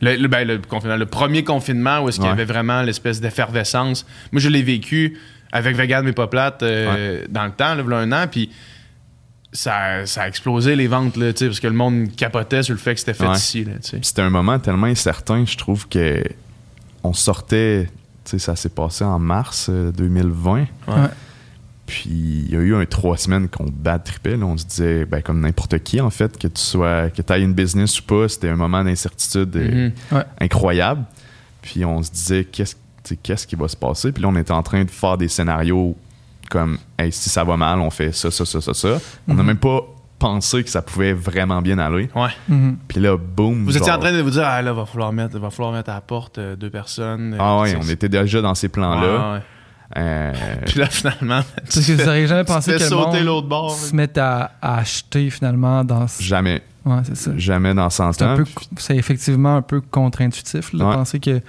Le, 0.00 0.16
le- 0.16 0.28
ben, 0.28 0.46
le 0.46 0.58
confinement, 0.58 0.96
le 0.96 1.06
premier 1.06 1.42
confinement 1.44 2.00
où 2.00 2.08
est-ce 2.08 2.16
qu'il 2.18 2.24
y 2.24 2.28
Ouais. 2.28 2.32
avait 2.32 2.44
vraiment 2.44 2.82
l'espèce 2.82 3.20
d'effervescence. 3.20 4.06
Moi, 4.32 4.40
je 4.40 4.48
l'ai 4.48 4.62
vécu 4.62 5.18
avec 5.50 5.74
Vegan 5.76 6.04
mais 6.04 6.12
pas 6.12 6.26
plate 6.28 6.62
euh, 6.62 7.24
dans 7.28 7.44
le 7.46 7.50
temps, 7.52 7.74
là, 7.74 7.82
il 7.84 7.90
y 7.90 7.94
a 7.94 7.96
un 7.96 8.12
an, 8.12 8.26
puis 8.30 8.50
ça, 9.52 10.04
ça 10.06 10.22
a 10.22 10.28
explosé 10.28 10.76
les 10.76 10.86
ventes, 10.88 11.16
là, 11.16 11.32
tu 11.32 11.38
sais, 11.38 11.46
parce 11.46 11.58
que 11.60 11.66
le 11.66 11.72
monde 11.72 12.14
capotait 12.16 12.62
sur 12.62 12.74
le 12.74 12.78
fait 12.78 12.94
que 12.94 13.00
c'était 13.00 13.14
fait 13.14 13.26
Ouais. 13.26 13.34
ici. 13.34 13.64
Là, 13.64 13.72
tu 13.82 13.88
sais. 13.90 13.96
Puis 13.96 14.06
c'était 14.06 14.22
un 14.22 14.30
moment 14.30 14.58
tellement 14.58 14.86
incertain, 14.86 15.44
je 15.46 15.56
trouve 15.56 15.88
que 15.88 16.22
on 17.02 17.12
sortait, 17.14 17.86
tu 18.24 18.32
sais, 18.32 18.38
ça 18.38 18.56
s'est 18.56 18.68
passé 18.68 19.04
en 19.04 19.18
mars 19.18 19.68
euh, 19.70 19.90
2020. 19.92 20.66
Puis 21.88 22.04
il 22.10 22.50
y 22.52 22.56
a 22.56 22.60
eu 22.60 22.74
un 22.76 22.84
trois 22.84 23.16
semaines 23.16 23.48
qu'on 23.48 23.64
bad 23.64 24.04
tripait. 24.04 24.36
là. 24.36 24.44
On 24.46 24.56
se 24.56 24.66
disait, 24.66 25.04
ben, 25.06 25.22
comme 25.22 25.40
n'importe 25.40 25.78
qui, 25.80 26.00
en 26.00 26.10
fait, 26.10 26.36
que 26.38 26.46
tu 26.46 26.60
sois, 26.60 27.08
que 27.10 27.22
tu 27.22 27.32
ailles 27.32 27.42
une 27.44 27.54
business 27.54 27.98
ou 27.98 28.02
pas, 28.04 28.28
c'était 28.28 28.50
un 28.50 28.56
moment 28.56 28.84
d'incertitude 28.84 29.56
euh, 29.56 29.88
Mhm. 30.10 30.16
Ouais. 30.18 30.24
incroyable. 30.40 31.04
Puis 31.62 31.84
on 31.84 32.02
se 32.02 32.10
disait, 32.10 32.44
qu'est-ce 32.44 33.46
qui 33.46 33.56
va 33.56 33.68
se 33.68 33.76
passer? 33.76 34.12
Puis 34.12 34.22
là, 34.22 34.28
on 34.28 34.36
était 34.36 34.52
en 34.52 34.62
train 34.62 34.84
de 34.84 34.90
faire 34.90 35.16
des 35.18 35.28
scénarios 35.28 35.96
comme, 36.50 36.78
hey, 36.98 37.10
si 37.10 37.28
ça 37.30 37.42
va 37.42 37.56
mal, 37.56 37.78
on 37.80 37.90
fait 37.90 38.12
ça, 38.12 38.30
ça, 38.30 38.44
ça, 38.44 38.60
ça, 38.60 38.74
ça. 38.74 38.98
On 39.26 39.34
n'a 39.34 39.42
Mhm. 39.42 39.46
même 39.48 39.56
pas 39.58 39.80
pensé 40.18 40.64
que 40.64 40.70
ça 40.70 40.82
pouvait 40.82 41.12
vraiment 41.12 41.62
bien 41.62 41.78
aller. 41.78 42.10
Ouais. 42.14 42.28
Mhm. 42.48 42.76
Puis 42.88 43.00
là, 43.00 43.16
boum. 43.16 43.64
Vous 43.64 43.76
étiez 43.76 43.92
en 43.92 43.98
train 43.98 44.12
de 44.12 44.20
vous 44.20 44.30
dire, 44.30 44.42
ah 44.44 44.60
là, 44.62 44.72
va 44.72 44.84
falloir 44.84 45.12
mettre, 45.12 45.38
va 45.38 45.48
falloir 45.50 45.72
mettre 45.72 45.90
à 45.90 45.94
la 45.94 46.00
porte 46.00 46.38
euh, 46.38 46.56
deux 46.56 46.70
personnes. 46.70 47.34
euh, 47.34 47.38
Ah 47.40 47.60
ouais, 47.60 47.76
on 47.80 47.88
était 47.88 48.08
déjà 48.08 48.40
dans 48.42 48.54
ces 48.54 48.68
plans-là. 48.68 49.00
Ouais, 49.32 49.34
ouais. 49.38 49.42
Euh, 49.96 50.32
Puis 50.66 50.78
là, 50.80 50.86
finalement, 50.86 51.40
Parce 51.56 51.86
que 51.86 51.92
vous 51.92 52.04
n'auriez 52.04 52.26
jamais 52.26 52.44
pensé 52.44 52.72
que 52.72 52.78
le 52.78 52.84
sauter 52.84 53.16
monde 53.18 53.24
l'autre 53.26 53.48
bord, 53.48 53.74
se 53.74 53.94
mette 53.96 54.18
à, 54.18 54.52
à 54.60 54.78
acheter 54.78 55.30
finalement 55.30 55.82
dans 55.84 56.06
ce... 56.06 56.22
jamais, 56.22 56.62
Ouais, 56.84 57.00
c'est 57.04 57.16
ça. 57.16 57.30
jamais 57.36 57.72
dans 57.74 57.88
ce 57.90 57.96
sens-là. 57.98 58.36
c'est 58.76 58.96
effectivement 58.96 59.56
un 59.56 59.62
peu 59.62 59.80
contre-intuitif 59.80 60.74
de 60.74 60.84
Ouais. 60.84 60.94
penser 60.94 61.20
que 61.20 61.40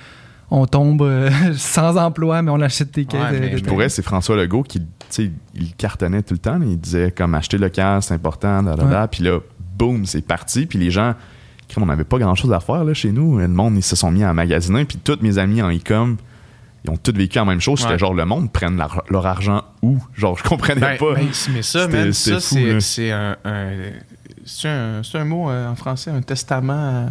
on 0.51 0.65
tombe 0.65 1.01
euh, 1.03 1.29
sans 1.57 1.95
emploi, 1.97 2.41
mais 2.41 2.49
on 2.51 2.59
achète 2.61 2.91
des 2.93 3.05
caisses. 3.05 3.21
Ouais, 3.21 3.33
de- 3.33 3.39
mais- 3.39 3.61
de- 3.61 3.67
Pour 3.67 3.75
vrai, 3.75 3.89
c'est 3.89 4.01
François 4.01 4.35
Legault 4.35 4.63
qui, 4.63 4.81
sais, 5.09 5.31
il 5.53 5.75
cartonnait 5.75 6.23
tout 6.23 6.33
le 6.33 6.39
temps. 6.39 6.59
Il 6.61 6.79
disait 6.79 7.11
comme 7.11 7.35
acheter 7.35 7.57
local, 7.57 8.01
c'est 8.01 8.13
important, 8.15 8.63
da, 8.63 8.75
da, 8.75 8.83
da. 8.85 9.07
Puis 9.07 9.23
là, 9.23 9.39
boum, 9.77 10.05
c'est 10.05 10.21
parti. 10.25 10.65
Puis 10.65 10.79
les 10.79 10.89
gens, 10.91 11.13
on 11.77 11.85
n'avait 11.85 12.03
pas 12.03 12.17
grand 12.17 12.33
chose 12.35 12.51
à 12.51 12.59
faire 12.61 12.83
là, 12.83 12.93
chez 12.95 13.11
nous. 13.11 13.37
Le 13.37 13.47
monde, 13.47 13.75
ils 13.77 13.83
se 13.83 13.95
sont 13.95 14.09
mis 14.11 14.23
à 14.23 14.33
magasiner. 14.33 14.85
Puis 14.85 14.97
tous 14.97 15.19
mes 15.21 15.37
amis 15.37 15.61
en 15.61 15.69
e-com, 15.71 16.17
ils 16.85 16.89
ont 16.91 16.97
tous 16.97 17.11
vécu 17.13 17.37
la 17.37 17.45
même 17.45 17.59
chose. 17.61 17.79
C'était 17.79 17.93
Ouais. 17.93 17.99
genre, 17.99 18.13
le 18.13 18.25
monde 18.25 18.51
prenne 18.51 18.77
leur, 18.77 19.03
leur 19.09 19.25
argent 19.25 19.63
où? 19.81 19.97
Genre, 20.15 20.37
je 20.37 20.43
comprenais 20.43 20.79
Ben, 20.81 20.97
pas. 20.97 21.13
ben, 21.15 21.27
mais 21.53 21.61
ça, 21.61 21.87
man, 21.87 22.13
ça, 22.13 22.39
c'est, 22.39 23.11
un, 23.11 23.35
un- 23.43 23.71
c'est 24.45 24.67
un, 24.69 25.01
c'est 25.03 25.17
un 25.17 25.25
mot 25.25 25.49
euh, 25.49 25.67
en 25.69 25.75
français, 25.75 26.09
un 26.11 26.21
testament. 26.21 26.73
euh, 26.73 27.07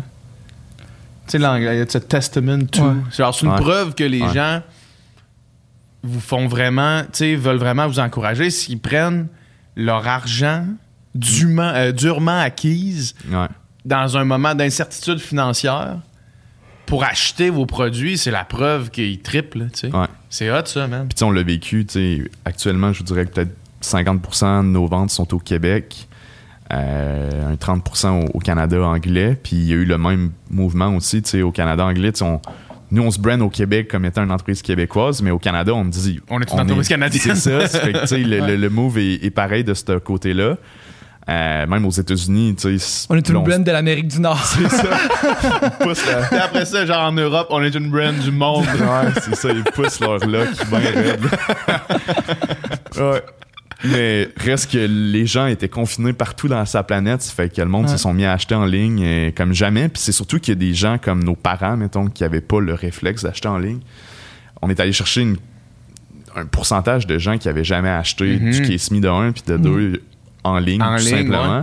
tu 1.26 1.33
sais, 1.33 1.38
l'anglais, 1.38 1.83
it's 1.83 1.94
a 1.94 2.00
testament 2.00 2.64
to. 2.72 2.83
Ouais. 2.83 2.94
C'est 3.11 3.22
genre, 3.22 3.35
c'est 3.35 3.44
une 3.46 3.52
Ouais. 3.52 3.61
preuve 3.61 3.94
que 3.94 4.04
les 4.04 4.22
Ouais. 4.22 4.33
gens 4.33 4.62
vous 6.02 6.20
font 6.20 6.46
vraiment, 6.48 7.02
tu 7.02 7.09
sais, 7.12 7.35
veulent 7.37 7.59
vraiment 7.59 7.87
vous 7.87 7.98
encourager 8.00 8.50
s'ils 8.50 8.81
prennent 8.81 9.26
leur 9.76 10.07
argent 10.09 10.64
dûment- 11.14 11.72
euh, 11.74 11.92
durement 11.92 12.38
acquise 12.40 13.14
Ouais. 13.31 13.46
dans 13.85 14.16
un 14.16 14.24
moment 14.24 14.54
d'incertitude 14.54 15.18
financière 15.18 15.96
pour 16.88 17.05
acheter 17.05 17.51
vos 17.51 17.66
produits, 17.66 18.18
c'est 18.18 18.31
la 18.31 18.44
preuve 18.44 18.90
qu'ils 18.90 19.20
triplent, 19.20 19.68
tu 19.72 19.88
sais. 19.90 19.94
Ouais. 19.94 20.07
C'est 20.31 20.51
hot, 20.51 20.64
ça, 20.66 20.87
man. 20.88 21.07
Puis 21.07 21.14
tu 21.14 21.18
sais, 21.20 21.24
on 21.24 21.31
l'a 21.31 21.42
vécu, 21.42 21.85
tu 21.87 21.92
sais, 22.22 22.31
actuellement, 22.44 22.92
je 22.92 22.98
vous 22.98 23.05
dirais 23.05 23.24
que 23.27 23.31
peut-être 23.33 23.55
50% 23.83 24.62
de 24.64 24.68
nos 24.68 24.87
ventes 24.87 25.11
sont 25.11 25.33
au 25.35 25.38
Québec, 25.38 26.09
euh, 26.72 27.53
un 27.53 27.55
30% 27.55 28.24
au, 28.27 28.31
au 28.35 28.38
Canada 28.40 28.83
anglais, 28.83 29.38
puis 29.42 29.57
il 29.57 29.64
y 29.66 29.72
a 29.72 29.77
eu 29.77 29.85
le 29.85 29.96
même 29.98 30.33
mouvement 30.51 30.94
aussi, 30.94 31.22
tu 31.22 31.31
sais, 31.31 31.42
au 31.42 31.53
Canada 31.53 31.85
anglais, 31.85 32.12
on- 32.22 32.40
nous, 32.90 33.03
on 33.03 33.11
se 33.11 33.18
brand 33.20 33.40
au 33.42 33.51
Québec 33.51 33.88
comme 33.90 34.07
étant 34.07 34.24
une 34.24 34.33
entreprise 34.33 34.62
québécoise, 34.62 35.20
mais 35.20 35.31
au 35.31 35.38
Canada, 35.38 35.74
on 35.74 35.85
me 35.85 35.90
dit... 35.90 36.20
On 36.31 36.40
est 36.40 36.51
une 36.51 36.61
entreprise 36.61 36.88
canadienne. 36.88 37.22
C'est 37.22 37.35
ça, 37.35 37.66
ça 37.68 37.81
fait 37.81 37.92
que, 37.92 38.01
tu 38.01 38.07
sais, 38.07 38.18
le, 38.18 38.40
le- 38.46 38.57
le 38.57 38.70
move 38.70 38.96
est, 38.98 39.22
est 39.24 39.31
pareil 39.31 39.62
de 39.62 39.74
ce 39.74 39.98
côté-là. 39.98 40.57
Euh, 41.29 41.67
même 41.67 41.85
aux 41.85 41.91
États-Unis, 41.91 42.55
tu 42.59 42.79
sais... 42.79 43.07
On 43.11 43.14
est 43.17 43.29
une 43.29 43.43
blend 43.43 43.59
de 43.59 43.71
l'Amérique 43.71 44.09
du 44.09 44.19
Nord. 44.19 44.43
C'est 44.47 44.67
ça. 44.71 44.83
Ils 45.62 45.87
poussent 45.87 46.07
la- 46.07 46.23
Puis 46.27 46.38
après 46.38 46.64
ça, 46.64 46.87
genre 46.87 47.03
en 47.05 47.12
Europe, 47.12 47.49
on 47.51 47.62
est 47.62 47.75
une 47.75 47.91
brand 47.91 48.17
du 48.19 48.31
monde. 48.31 48.64
Ouais, 48.64 49.12
c'est 49.23 49.35
ça, 49.35 49.51
ils 49.51 49.62
poussent 49.62 50.01
leur 50.01 50.19
lock 50.27 50.49
bien 50.71 50.79
raide. 50.79 51.21
ouais. 52.97 53.23
Mais 53.85 54.29
reste 54.38 54.73
que 54.73 54.79
les 54.79 55.27
gens 55.27 55.47
étaient 55.47 55.69
confinés 55.69 56.12
partout 56.12 56.49
dans 56.49 56.64
sa 56.64 56.83
planète, 56.83 57.23
ça 57.23 57.33
fait 57.33 57.49
que 57.55 57.61
le 57.61 57.69
monde 57.69 57.85
Ouais. 57.85 57.93
se 57.93 57.97
sont 57.99 58.12
mis 58.12 58.25
à 58.25 58.33
acheter 58.33 58.55
en 58.57 58.64
ligne 58.64 59.03
euh, 59.05 59.31
comme 59.37 59.53
jamais. 59.53 59.88
Puis 59.88 60.03
c'est 60.03 60.12
surtout 60.12 60.41
qu'il 60.41 60.55
y 60.55 60.57
a 60.57 60.59
des 60.59 60.75
gens 60.75 60.99
comme 60.99 61.23
nos 61.23 61.37
parents, 61.37 61.77
mettons, 61.77 62.07
qui 62.09 62.23
n'avaient 62.25 62.41
pas 62.41 62.61
le 62.61 62.75
réflexe 62.75 63.23
d'acheter 63.23 63.49
en 63.49 63.59
ligne. 63.59 63.81
On 64.62 64.69
est 64.71 64.81
allé 64.81 64.93
chercher 64.93 65.21
une- 65.23 65.37
un 66.35 66.47
pourcentage 66.47 67.07
de 67.07 67.19
gens 67.19 67.38
qui 67.38 67.49
avaient 67.49 67.64
jamais 67.64 67.88
acheté 67.91 68.38
Mhm. 68.38 68.51
du 68.51 68.62
Case 68.62 68.91
Me 68.91 69.01
de 69.01 69.09
1 69.09 69.33
puis 69.33 69.43
de 69.47 69.57
2 69.57 70.03
en 70.44 70.59
ligne, 70.59 70.83
En 70.83 70.96
tout 70.96 71.05
ligne, 71.05 71.16
simplement. 71.16 71.59
ouais. 71.59 71.62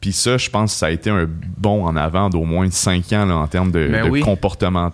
Puis 0.00 0.12
ça, 0.12 0.36
je 0.36 0.50
pense 0.50 0.72
que 0.72 0.78
ça 0.78 0.86
a 0.86 0.90
été 0.90 1.10
un 1.10 1.28
bon 1.56 1.84
en 1.86 1.94
avant 1.94 2.28
d'au 2.28 2.42
moins 2.42 2.68
5 2.68 3.12
ans 3.12 3.24
là, 3.24 3.36
en 3.36 3.46
termes 3.46 3.70
de, 3.70 3.86
Ben 3.88 4.04
de 4.06 4.10
oui. 4.10 4.20
comportement, 4.20 4.90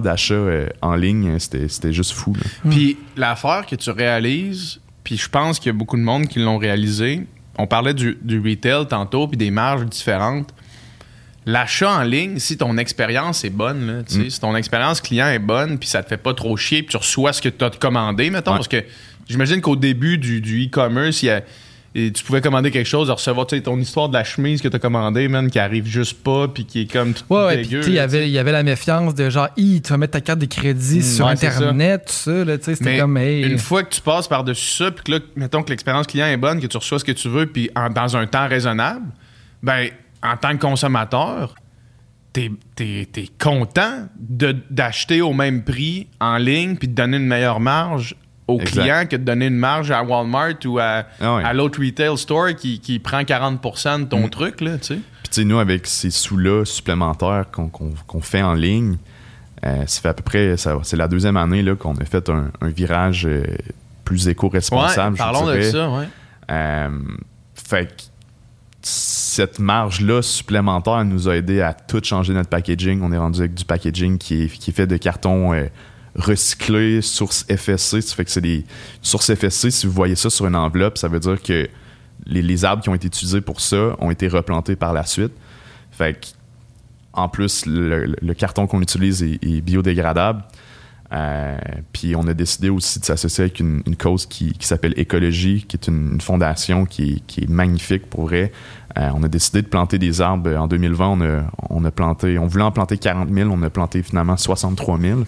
d'achat 0.00 0.34
euh, 0.34 0.68
en 0.82 0.94
ligne. 0.94 1.36
C'était 1.40 1.66
c'était 1.68 1.92
juste 1.92 2.12
fou. 2.12 2.32
Puis 2.70 2.96
l'affaire 3.16 3.66
que 3.66 3.74
tu 3.74 3.90
réalises, 3.90 4.80
puis 5.02 5.16
je 5.16 5.28
pense 5.28 5.58
qu'il 5.58 5.72
y 5.72 5.74
a 5.74 5.78
beaucoup 5.78 5.96
de 5.96 6.02
monde 6.02 6.28
qui 6.28 6.38
l'ont 6.38 6.58
réalisé. 6.58 7.26
On 7.58 7.66
parlait 7.66 7.92
du, 7.92 8.16
du 8.22 8.38
retail 8.38 8.86
tantôt, 8.86 9.26
puis 9.26 9.36
des 9.36 9.50
marges 9.50 9.84
différentes. 9.86 10.54
L'achat 11.44 11.90
en 11.90 12.02
ligne, 12.04 12.38
si 12.38 12.56
ton 12.56 12.78
expérience 12.78 13.44
est 13.44 13.50
bonne, 13.50 13.84
là, 13.86 14.02
tu 14.04 14.14
sais, 14.22 14.30
si 14.30 14.38
ton 14.40 14.54
expérience 14.54 15.00
client 15.00 15.26
est 15.26 15.40
bonne, 15.40 15.78
puis 15.80 15.88
ça 15.88 16.04
te 16.04 16.08
fait 16.08 16.16
pas 16.16 16.34
trop 16.34 16.56
chier, 16.56 16.82
puis 16.84 16.92
tu 16.92 16.96
reçois 16.98 17.32
ce 17.32 17.42
que 17.42 17.48
tu 17.48 17.64
as 17.64 17.70
commandé, 17.70 18.30
mettons, 18.30 18.52
Ouais. 18.52 18.58
parce 18.58 18.68
que 18.68 18.84
j'imagine 19.28 19.60
qu'au 19.60 19.74
début 19.74 20.18
du, 20.18 20.40
du 20.40 20.66
e-commerce, 20.66 21.20
il 21.24 21.26
y 21.26 21.30
a- 21.30 21.42
et 21.94 22.10
tu 22.10 22.24
pouvais 22.24 22.40
commander 22.40 22.70
quelque 22.70 22.86
chose, 22.88 23.10
recevoir 23.10 23.46
tu 23.46 23.54
sais, 23.56 23.62
ton 23.62 23.78
histoire 23.78 24.08
de 24.08 24.14
la 24.14 24.24
chemise 24.24 24.62
que 24.62 24.68
tu 24.68 24.76
as 24.76 24.78
commandée, 24.78 25.28
man, 25.28 25.50
qui 25.50 25.58
arrive 25.58 25.86
juste 25.86 26.22
pas, 26.22 26.48
puis 26.48 26.64
qui 26.64 26.80
est 26.82 26.90
comme 26.92 27.12
tout 27.12 27.22
Ouais, 27.28 27.44
ouais, 27.44 27.56
puis 27.58 27.66
dégueu. 27.68 27.80
tu 27.80 27.84
sais, 27.84 27.90
il 27.90 27.96
y 27.96 27.98
avait, 27.98 28.28
il 28.28 28.32
y 28.32 28.38
avait 28.38 28.52
la 28.52 28.62
méfiance 28.62 29.14
de 29.14 29.28
genre, 29.28 29.48
Hi, 29.58 29.82
tu 29.82 29.90
vas 29.90 29.98
mettre 29.98 30.12
ta 30.12 30.20
carte 30.22 30.38
de 30.38 30.46
crédit 30.46 31.00
Mm, 31.00 31.02
sur 31.02 31.26
ouais, 31.26 31.32
Internet, 31.32 32.04
tout 32.06 32.12
ça, 32.12 32.44
là, 32.44 32.56
tu 32.58 32.64
sais, 32.64 32.74
c'était 32.76 32.98
comme, 32.98 33.16
hey. 33.18 33.42
une 33.42 33.58
fois 33.58 33.82
que 33.82 33.94
tu 33.94 34.00
passes 34.00 34.26
par-dessus 34.26 34.70
ça, 34.76 34.90
puis 34.90 35.04
que 35.04 35.12
là, 35.12 35.18
mettons 35.36 35.62
que 35.62 35.70
l'expérience 35.70 36.06
client 36.06 36.26
est 36.26 36.36
bonne, 36.38 36.60
que 36.60 36.66
tu 36.66 36.76
reçois 36.78 36.98
ce 36.98 37.04
que 37.04 37.12
tu 37.12 37.28
veux, 37.28 37.46
puis 37.46 37.70
en- 37.76 37.90
dans 37.90 38.16
un 38.16 38.26
temps 38.26 38.48
raisonnable, 38.48 39.06
ben, 39.62 39.88
en 40.22 40.36
tant 40.38 40.52
que 40.56 40.62
consommateur, 40.62 41.54
t'es 42.32 42.50
es, 42.80 43.06
content 43.38 44.08
de- 44.18 44.56
d'acheter 44.70 45.20
au 45.20 45.34
même 45.34 45.62
prix 45.62 46.06
en 46.20 46.38
ligne, 46.38 46.76
puis 46.76 46.88
de 46.88 46.94
donner 46.94 47.18
une 47.18 47.26
meilleure 47.26 47.60
marge 47.60 48.14
au 48.48 48.58
Exact. 48.60 48.70
client 48.80 49.06
que 49.06 49.16
de 49.16 49.24
donner 49.24 49.46
une 49.46 49.56
marge 49.56 49.90
à 49.90 50.02
Walmart 50.02 50.54
ou 50.66 50.78
à, 50.78 51.04
Ah 51.20 51.36
ouais. 51.36 51.44
à 51.44 51.52
l'autre 51.52 51.80
retail 51.80 52.16
store 52.18 52.54
qui, 52.56 52.80
qui 52.80 52.98
prend 52.98 53.22
40% 53.22 54.00
de 54.00 54.04
ton 54.06 54.26
Mm. 54.26 54.30
truc, 54.30 54.60
là, 54.60 54.78
tu 54.78 54.86
sais. 54.86 54.94
Puis 54.94 55.30
tu 55.30 55.40
sais, 55.40 55.44
nous, 55.44 55.58
avec 55.58 55.86
ces 55.86 56.10
sous-là 56.10 56.64
supplémentaires 56.64 57.46
qu'on 57.52 58.20
fait 58.20 58.42
en 58.42 58.54
ligne, 58.54 58.96
euh, 59.64 59.84
ça 59.86 60.00
fait 60.02 60.08
à 60.08 60.14
peu 60.14 60.24
près, 60.24 60.56
c'est 60.56 60.96
la 60.96 61.08
deuxième 61.08 61.36
année 61.36 61.64
qu'on 61.76 61.94
a 61.96 62.04
fait 62.04 62.28
un, 62.28 62.50
un 62.60 62.68
virage 62.68 63.26
euh, 63.26 63.44
plus 64.04 64.26
éco-responsable. 64.28 65.12
Ouais, 65.12 65.18
je 65.18 65.22
parlons 65.22 65.46
de 65.46 65.62
ça, 65.62 65.88
ouais. 65.90 66.08
Euh, 66.50 66.88
fait 67.54 67.86
que 67.86 68.02
cette 68.82 69.60
marge-là 69.60 70.20
supplémentaire 70.22 71.04
nous 71.04 71.28
a 71.28 71.36
aidé 71.36 71.60
à 71.60 71.72
tout 71.72 72.00
changer 72.02 72.34
notre 72.34 72.48
packaging. 72.50 73.00
On 73.02 73.12
est 73.12 73.16
rendu 73.18 73.38
avec 73.38 73.54
du 73.54 73.64
packaging 73.64 74.18
qui 74.18 74.42
est, 74.44 74.48
qui 74.48 74.70
est 74.70 74.74
fait 74.74 74.88
de 74.88 74.96
carton 74.96 75.52
recyclé, 76.14 77.02
source 77.02 77.44
FSC. 77.48 78.02
Ça 78.02 78.14
fait 78.14 78.24
que 78.24 78.30
c'est 78.30 78.40
des 78.40 78.64
sources 79.00 79.34
FSC. 79.34 79.70
Si 79.70 79.86
vous 79.86 79.92
voyez 79.92 80.14
ça 80.14 80.30
sur 80.30 80.46
une 80.46 80.56
enveloppe, 80.56 80.98
ça 80.98 81.08
veut 81.08 81.20
dire 81.20 81.40
que 81.40 81.68
les, 82.26 82.42
les 82.42 82.64
arbres 82.64 82.82
qui 82.82 82.88
ont 82.88 82.94
été 82.94 83.06
utilisés 83.06 83.40
pour 83.40 83.60
ça 83.60 83.96
ont 83.98 84.10
été 84.10 84.28
replantés 84.28 84.76
par 84.76 84.92
la 84.92 85.04
suite. 85.04 85.32
Fait 85.90 86.14
que, 86.14 86.26
en 87.12 87.28
plus, 87.28 87.66
le, 87.66 88.34
carton 88.34 88.66
qu'on 88.66 88.80
utilise 88.80 89.22
est, 89.22 89.60
biodégradable. 89.60 90.42
Euh, 91.12 91.58
puis 91.92 92.16
on 92.16 92.26
a 92.26 92.32
décidé 92.32 92.70
aussi 92.70 92.98
de 92.98 93.04
s'associer 93.04 93.44
avec 93.44 93.60
une, 93.60 93.82
cause 93.98 94.24
qui, 94.24 94.54
qui 94.54 94.66
s'appelle 94.66 94.94
Écologie, 94.96 95.66
qui 95.68 95.76
est 95.76 95.88
une, 95.88 96.20
fondation 96.22 96.86
qui 96.86 97.22
qui 97.26 97.42
est 97.42 97.50
magnifique 97.50 98.06
pour 98.06 98.22
vrai. 98.22 98.50
Euh, 98.98 99.08
on 99.14 99.22
a 99.22 99.28
décidé 99.28 99.62
de 99.62 99.66
planter 99.68 99.98
des 99.98 100.20
arbres. 100.20 100.54
En 100.54 100.66
2020, 100.68 101.06
on 101.08 101.20
a, 101.22 101.42
on 101.70 101.82
a 101.84 101.90
planté, 101.90 102.38
on 102.38 102.46
voulait 102.46 102.64
en 102.64 102.70
planter 102.72 102.98
40 102.98 103.30
000, 103.32 103.50
on 103.50 103.62
a 103.62 103.70
planté 103.70 104.02
finalement 104.02 104.36
63 104.36 104.98
000. 105.00 105.20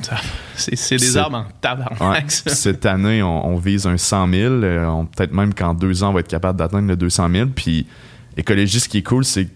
C'est 0.54 0.96
des 0.96 1.16
arbres 1.16 1.36
en 1.38 1.46
tabarnak, 1.62 2.00
Ouais. 2.00 2.24
cette 2.28 2.84
année, 2.84 3.22
on, 3.22 3.46
on 3.46 3.56
vise 3.56 3.86
un 3.86 3.96
100 3.96 4.28
000. 4.28 4.52
Euh, 4.52 5.02
Peut-être 5.16 5.32
même 5.32 5.54
qu'en 5.54 5.72
deux 5.72 6.02
ans, 6.04 6.10
on 6.10 6.12
va 6.12 6.20
être 6.20 6.28
capable 6.28 6.58
d'atteindre 6.58 6.88
le 6.88 6.96
200 6.96 7.28
000. 7.30 7.48
Puis 7.54 7.86
Écologie, 8.36 8.80
ce 8.80 8.88
qui 8.88 8.98
est 8.98 9.02
cool, 9.02 9.24
c'est 9.24 9.46
que 9.46 9.50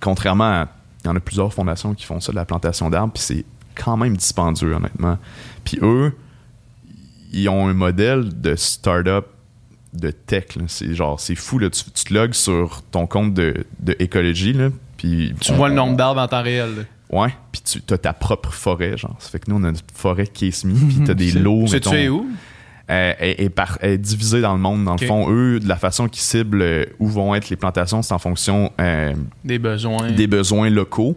contrairement 0.00 0.44
à... 0.62 0.68
Il 1.04 1.08
y 1.08 1.10
en 1.10 1.16
a 1.16 1.20
plusieurs 1.20 1.52
fondations 1.52 1.92
qui 1.94 2.04
font 2.06 2.18
ça, 2.18 2.32
de 2.32 2.36
la 2.36 2.46
plantation 2.46 2.88
d'arbres, 2.88 3.12
puis 3.12 3.22
c'est 3.22 3.44
quand 3.74 3.96
même 3.98 4.16
dispendieux, 4.16 4.72
honnêtement. 4.72 5.18
Puis 5.62 5.78
eux, 5.82 6.16
ils 7.32 7.46
ont 7.50 7.68
un 7.68 7.74
modèle 7.74 8.40
de 8.40 8.54
start-up 8.56 9.26
de 9.94 10.10
tech. 10.10 10.44
C'est 10.66 10.94
genre, 10.94 11.18
c'est 11.20 11.34
fou. 11.34 11.58
Là. 11.58 11.70
Tu, 11.70 11.84
tu 11.84 12.04
te 12.04 12.14
logs 12.14 12.34
sur 12.34 12.82
ton 12.90 13.06
compte 13.06 13.32
de, 13.34 13.64
de 13.80 13.96
écologie, 13.98 14.52
là, 14.52 14.68
puis 14.96 15.32
Tu 15.40 15.52
on- 15.52 15.56
vois 15.56 15.68
le 15.68 15.74
nombre 15.74 15.96
d'arbres 15.96 16.20
en 16.20 16.28
temps 16.28 16.42
réel. 16.42 16.68
là. 16.76 16.82
Ouais, 17.10 17.28
puis 17.52 17.60
tu 17.62 17.94
as 17.94 17.98
ta 17.98 18.12
propre 18.12 18.52
forêt, 18.52 18.96
genre. 18.96 19.14
Ça 19.20 19.28
fait 19.30 19.38
que 19.38 19.50
nous, 19.50 19.56
on 19.56 19.64
a 19.64 19.70
notre 19.70 19.84
forêt 19.94 20.26
Case 20.26 20.64
Me, 20.64 20.74
puis 20.74 21.04
t'as 21.06 21.14
des 21.14 21.30
lots, 21.32 21.66
mettons, 21.70 21.92
es 21.92 22.08
où? 22.08 22.26
euh, 22.90 23.12
est, 23.20 23.44
est 23.44 23.50
par- 23.50 23.78
est 23.82 23.98
divisée 23.98 24.40
dans 24.40 24.54
le 24.54 24.58
monde. 24.60 24.84
Dans 24.84 24.96
le 25.00 25.06
fond, 25.06 25.30
eux, 25.30 25.60
de 25.60 25.68
la 25.68 25.76
façon 25.76 26.08
qu'ils 26.08 26.22
ciblent 26.22 26.62
euh, 26.62 26.84
où 26.98 27.06
vont 27.06 27.34
être 27.34 27.50
les 27.50 27.56
plantations, 27.56 28.02
c'est 28.02 28.14
en 28.14 28.18
fonction 28.18 28.72
euh, 28.80 29.12
Des 29.44 29.58
besoins. 29.58 30.10
des 30.10 30.26
besoins 30.26 30.70
locaux. 30.70 31.16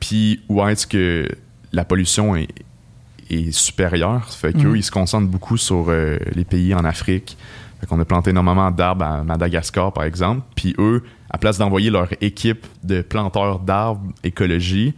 Puis 0.00 0.42
où 0.48 0.62
est-ce 0.68 0.86
que 0.86 1.26
la 1.72 1.84
pollution 1.84 2.36
est, 2.36 2.48
est 3.30 3.50
supérieure. 3.52 4.24
Ça 4.30 4.36
fait 4.38 4.52
qu'eux, 4.52 4.70
Mhm. 4.70 4.76
ils 4.76 4.82
se 4.84 4.90
concentrent 4.90 5.28
beaucoup 5.28 5.56
sur 5.56 5.86
euh, 5.88 6.18
les 6.34 6.44
pays 6.44 6.74
en 6.74 6.84
Afrique. 6.84 7.36
Fait 7.80 7.86
qu'on 7.86 8.00
a 8.00 8.04
planté 8.04 8.30
énormément 8.30 8.70
d'arbres 8.70 9.04
à 9.04 9.22
Madagascar, 9.24 9.92
par 9.92 10.04
exemple. 10.04 10.42
Puis 10.54 10.74
eux, 10.78 11.02
à 11.30 11.38
place 11.38 11.58
d'envoyer 11.58 11.90
leur 11.90 12.08
équipe 12.20 12.66
de 12.84 13.02
planteurs 13.02 13.58
d'arbres 13.58 14.00
écologie, 14.24 14.94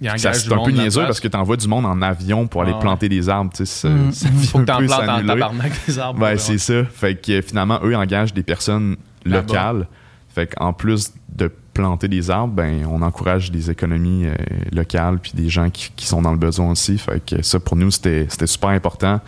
Il 0.00 0.06
ça, 0.08 0.14
engage 0.14 0.34
c'est 0.42 0.52
un 0.52 0.62
peu 0.62 0.70
niaiseux 0.70 1.02
parce 1.02 1.20
que 1.20 1.28
tu 1.28 1.36
envoies 1.36 1.56
du 1.56 1.66
monde 1.68 1.84
en 1.86 2.00
avion 2.02 2.46
pour 2.46 2.62
aller 2.62 2.70
Ah 2.72 2.76
ouais. 2.76 2.82
planter 2.82 3.08
des 3.08 3.28
arbres. 3.28 3.50
Tu 3.54 3.66
sais, 3.66 3.88
ça, 3.88 3.88
ça 4.12 4.28
vient 4.28 4.40
Faut 4.48 4.58
que 4.58 4.64
t'en 4.64 4.78
plantes 4.78 5.08
en 5.08 5.26
tabarnak 5.26 5.72
des 5.86 5.98
arbres. 5.98 6.18
Ben, 6.20 6.26
ouais. 6.28 6.38
c'est 6.38 6.58
ça. 6.58 6.84
Fait 6.84 7.14
que 7.20 7.40
finalement, 7.42 7.78
eux 7.84 7.94
engagent 7.96 8.32
des 8.34 8.42
personnes 8.44 8.96
locales. 9.24 9.86
Fait 10.34 10.46
qu'en 10.46 10.72
plus 10.72 11.12
de 11.34 11.50
planter 11.78 12.08
des 12.08 12.28
arbres, 12.30 12.54
ben, 12.54 12.84
on 12.90 13.02
encourage 13.02 13.52
des 13.52 13.70
économies 13.70 14.26
euh, 14.26 14.34
locales 14.72 15.18
puis 15.20 15.32
des 15.34 15.48
gens 15.48 15.70
qui, 15.70 15.92
qui 15.94 16.06
sont 16.06 16.22
dans 16.22 16.32
le 16.32 16.38
besoin 16.38 16.72
aussi. 16.72 16.98
Fait 16.98 17.24
que 17.24 17.40
ça, 17.42 17.60
pour 17.60 17.76
nous, 17.76 17.90
c'était 17.92 18.26
c'était 18.28 18.48
super 18.48 18.70
important. 18.70 19.20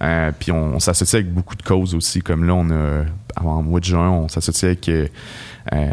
Euh, 0.00 0.30
puis 0.38 0.52
on, 0.52 0.76
on 0.76 0.78
s'associe 0.78 1.20
avec 1.20 1.34
beaucoup 1.34 1.56
de 1.56 1.62
causes 1.62 1.96
aussi. 1.96 2.20
Comme 2.22 2.44
là, 2.44 2.54
on 2.54 2.70
a, 2.70 3.04
en 3.44 3.62
mois 3.64 3.80
de 3.80 3.84
juin, 3.84 4.10
on 4.10 4.28
s'associe 4.28 4.64
avec 4.70 4.88
euh, 4.88 5.08
euh, 5.72 5.90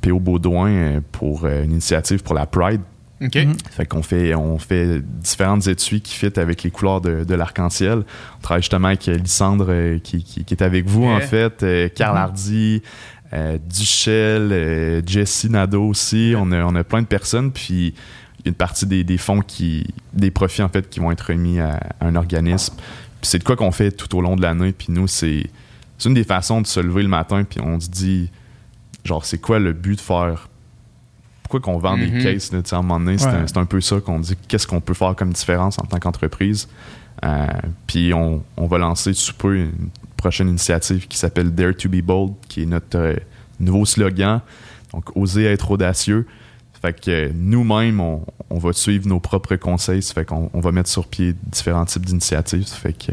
P.O. 0.00 0.18
Baudouin 0.18 1.00
pour 1.12 1.44
euh, 1.44 1.62
une 1.62 1.70
initiative 1.72 2.22
pour 2.24 2.34
la 2.34 2.46
Pride. 2.46 2.80
OK. 3.22 3.36
Mhm. 3.36 3.54
Fait 3.70 3.86
qu'on 3.86 4.02
fait, 4.02 4.34
on 4.34 4.58
fait 4.58 5.00
différentes 5.00 5.66
étuis 5.68 6.00
qui 6.00 6.14
fit 6.14 6.38
avec 6.38 6.62
les 6.62 6.70
couleurs 6.70 7.00
de, 7.00 7.24
de 7.24 7.34
l'arc-en-ciel. 7.34 8.02
On 8.38 8.42
travaille 8.42 8.62
justement 8.62 8.88
avec 8.88 9.06
Lysandre 9.06 9.66
euh, 9.68 9.98
qui, 9.98 10.24
qui, 10.24 10.44
qui 10.44 10.54
est 10.54 10.62
avec 10.62 10.86
vous 10.86 11.04
en 11.04 11.20
fait, 11.20 11.62
euh, 11.62 11.88
Carl 11.88 12.14
Mhm. 12.16 12.22
Hardy, 12.22 12.82
euh, 13.34 13.58
Duchel, 13.68 14.52
euh, 14.52 15.02
Jesse 15.06 15.44
Nadeau 15.44 15.88
aussi. 15.88 16.34
On, 16.36 16.50
a, 16.52 16.64
on 16.64 16.74
a 16.74 16.84
plein 16.84 17.02
de 17.02 17.06
personnes. 17.06 17.50
Puis 17.52 17.94
une 18.44 18.54
partie 18.54 18.86
des, 18.86 19.04
des 19.04 19.18
fonds 19.18 19.40
qui. 19.40 19.86
des 20.12 20.30
profits 20.30 20.62
en 20.62 20.68
fait 20.68 20.88
qui 20.88 21.00
vont 21.00 21.10
être 21.10 21.22
remis 21.28 21.60
à, 21.60 21.80
à 22.00 22.06
un 22.06 22.14
organisme. 22.16 22.74
Puis 22.76 23.30
c'est 23.30 23.38
de 23.38 23.44
quoi 23.44 23.56
qu'on 23.56 23.72
fait 23.72 23.90
tout 23.92 24.16
au 24.16 24.20
long 24.20 24.36
de 24.36 24.42
l'année. 24.42 24.72
Puis 24.72 24.88
nous, 24.90 25.06
c'est, 25.08 25.44
c'est 25.98 26.08
une 26.08 26.14
des 26.14 26.24
façons 26.24 26.60
de 26.60 26.66
se 26.66 26.80
lever 26.80 27.02
le 27.02 27.08
matin. 27.08 27.44
Puis 27.44 27.60
on 27.60 27.80
se 27.80 27.88
dit, 27.88 28.30
genre, 29.04 29.24
c'est 29.24 29.38
quoi 29.38 29.58
le 29.58 29.72
but 29.72 29.96
de 29.96 30.00
faire? 30.00 30.48
Pourquoi 31.42 31.60
qu'on 31.60 31.78
vend 31.78 31.98
des 31.98 32.10
cases 32.22 32.52
là, 32.52 32.62
tu 32.62 32.70
sais, 32.70 32.74
à 32.74 32.78
un 32.78 32.82
moment 32.82 32.98
donné, 32.98 33.18
c'est, 33.18 33.26
Ouais. 33.26 33.32
un, 33.34 33.46
c'est 33.46 33.58
un 33.58 33.66
peu 33.66 33.80
ça 33.80 34.00
qu'on 34.00 34.18
dit 34.18 34.34
qu'est-ce 34.48 34.66
qu'on 34.66 34.80
peut 34.80 34.94
faire 34.94 35.14
comme 35.14 35.30
différence 35.32 35.78
en 35.78 35.82
tant 35.84 35.98
qu'entreprise? 35.98 36.68
Euh, 37.24 37.46
puis 37.86 38.12
on, 38.14 38.42
on 38.56 38.66
va 38.66 38.78
lancer 38.78 39.12
sous 39.12 39.34
peu 39.34 39.56
une 39.56 39.72
prochaine 40.24 40.48
initiative 40.48 41.06
qui 41.06 41.18
s'appelle 41.18 41.54
Dare 41.54 41.74
to 41.76 41.88
be 41.90 42.00
bold 42.00 42.32
qui 42.48 42.62
est 42.62 42.66
notre 42.66 42.98
euh, 42.98 43.14
nouveau 43.60 43.84
slogan. 43.84 44.40
Donc 44.92 45.14
oser 45.14 45.44
être 45.44 45.70
audacieux. 45.70 46.26
Fait 46.80 46.98
que 46.98 47.10
euh, 47.10 47.30
nous-mêmes 47.34 48.00
on, 48.00 48.24
on 48.48 48.58
va 48.58 48.72
suivre 48.72 49.06
nos 49.06 49.20
propres 49.20 49.56
conseils. 49.56 50.02
Ça 50.02 50.14
fait 50.14 50.24
qu'on 50.24 50.50
on 50.54 50.60
va 50.60 50.72
mettre 50.72 50.88
sur 50.88 51.06
pied 51.06 51.34
différents 51.46 51.84
types 51.84 52.06
d'initiatives. 52.06 52.66
Fait 52.66 52.94
que 52.94 53.12